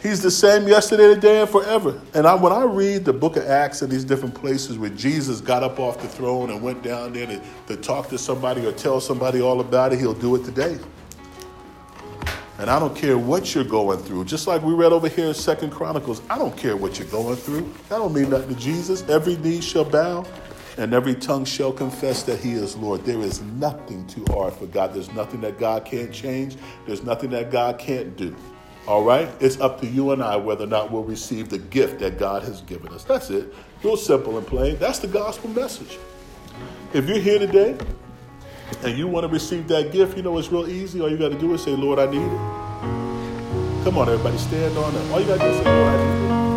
He's 0.00 0.22
the 0.22 0.30
same 0.30 0.68
yesterday, 0.68 1.12
today, 1.12 1.40
and 1.40 1.50
forever. 1.50 2.00
And 2.14 2.24
I, 2.24 2.34
when 2.36 2.52
I 2.52 2.62
read 2.62 3.04
the 3.04 3.12
book 3.12 3.36
of 3.36 3.44
Acts 3.46 3.82
and 3.82 3.90
these 3.90 4.04
different 4.04 4.32
places 4.32 4.78
where 4.78 4.90
Jesus 4.90 5.40
got 5.40 5.64
up 5.64 5.80
off 5.80 6.00
the 6.00 6.06
throne 6.06 6.50
and 6.50 6.62
went 6.62 6.84
down 6.84 7.12
there 7.12 7.26
to, 7.26 7.42
to 7.66 7.76
talk 7.76 8.08
to 8.10 8.18
somebody 8.18 8.64
or 8.64 8.70
tell 8.70 9.00
somebody 9.00 9.40
all 9.40 9.58
about 9.58 9.92
it, 9.92 9.98
he'll 9.98 10.14
do 10.14 10.36
it 10.36 10.44
today. 10.44 10.78
And 12.58 12.70
I 12.70 12.78
don't 12.78 12.94
care 12.94 13.18
what 13.18 13.54
you're 13.54 13.64
going 13.64 13.98
through. 13.98 14.24
Just 14.24 14.46
like 14.46 14.62
we 14.62 14.72
read 14.72 14.92
over 14.92 15.08
here 15.08 15.26
in 15.26 15.34
Second 15.34 15.70
Chronicles, 15.70 16.22
I 16.30 16.38
don't 16.38 16.56
care 16.56 16.76
what 16.76 16.98
you're 16.98 17.08
going 17.08 17.36
through. 17.36 17.72
That 17.88 17.98
don't 17.98 18.12
mean 18.12 18.30
nothing 18.30 18.54
to 18.54 18.60
Jesus. 18.60 19.08
Every 19.08 19.36
knee 19.36 19.60
shall 19.60 19.84
bow 19.84 20.24
and 20.78 20.94
every 20.94 21.14
tongue 21.16 21.44
shall 21.44 21.72
confess 21.72 22.22
that 22.22 22.38
he 22.38 22.52
is 22.52 22.76
Lord. 22.76 23.04
There 23.04 23.18
is 23.18 23.42
nothing 23.42 24.06
too 24.06 24.24
hard 24.28 24.54
for 24.54 24.66
God. 24.66 24.94
There's 24.94 25.12
nothing 25.12 25.40
that 25.40 25.58
God 25.58 25.84
can't 25.84 26.12
change. 26.12 26.56
There's 26.86 27.02
nothing 27.02 27.30
that 27.30 27.50
God 27.50 27.78
can't 27.78 28.16
do. 28.16 28.34
All 28.86 29.02
right? 29.02 29.28
It's 29.40 29.60
up 29.60 29.80
to 29.80 29.86
you 29.86 30.12
and 30.12 30.22
I 30.22 30.36
whether 30.36 30.64
or 30.64 30.68
not 30.68 30.92
we'll 30.92 31.02
receive 31.02 31.48
the 31.48 31.58
gift 31.58 31.98
that 31.98 32.16
God 32.16 32.44
has 32.44 32.62
given 32.62 32.92
us. 32.94 33.02
That's 33.02 33.28
it. 33.28 33.52
Real 33.82 33.96
simple 33.96 34.38
and 34.38 34.46
plain. 34.46 34.78
That's 34.78 35.00
the 35.00 35.08
gospel 35.08 35.50
message. 35.50 35.98
If 36.94 37.08
you're 37.08 37.18
here 37.18 37.40
today 37.40 37.76
and 38.82 38.96
you 38.96 39.08
want 39.08 39.24
to 39.24 39.28
receive 39.28 39.66
that 39.68 39.92
gift, 39.92 40.16
you 40.16 40.22
know 40.22 40.38
it's 40.38 40.50
real 40.50 40.68
easy. 40.68 41.00
All 41.00 41.10
you 41.10 41.18
got 41.18 41.30
to 41.30 41.38
do 41.38 41.52
is 41.54 41.62
say, 41.62 41.72
Lord, 41.72 41.98
I 41.98 42.06
need 42.06 42.22
it. 42.22 43.84
Come 43.84 43.98
on, 43.98 44.08
everybody, 44.08 44.38
stand 44.38 44.76
on 44.78 44.94
it. 44.94 45.10
All 45.10 45.20
you 45.20 45.26
got 45.26 45.38
to 45.38 45.40
do 45.40 45.46
is 45.46 45.56
say, 45.56 45.64
Lord, 45.64 45.94
I 45.94 46.22
need 46.22 46.42
you. 46.42 46.47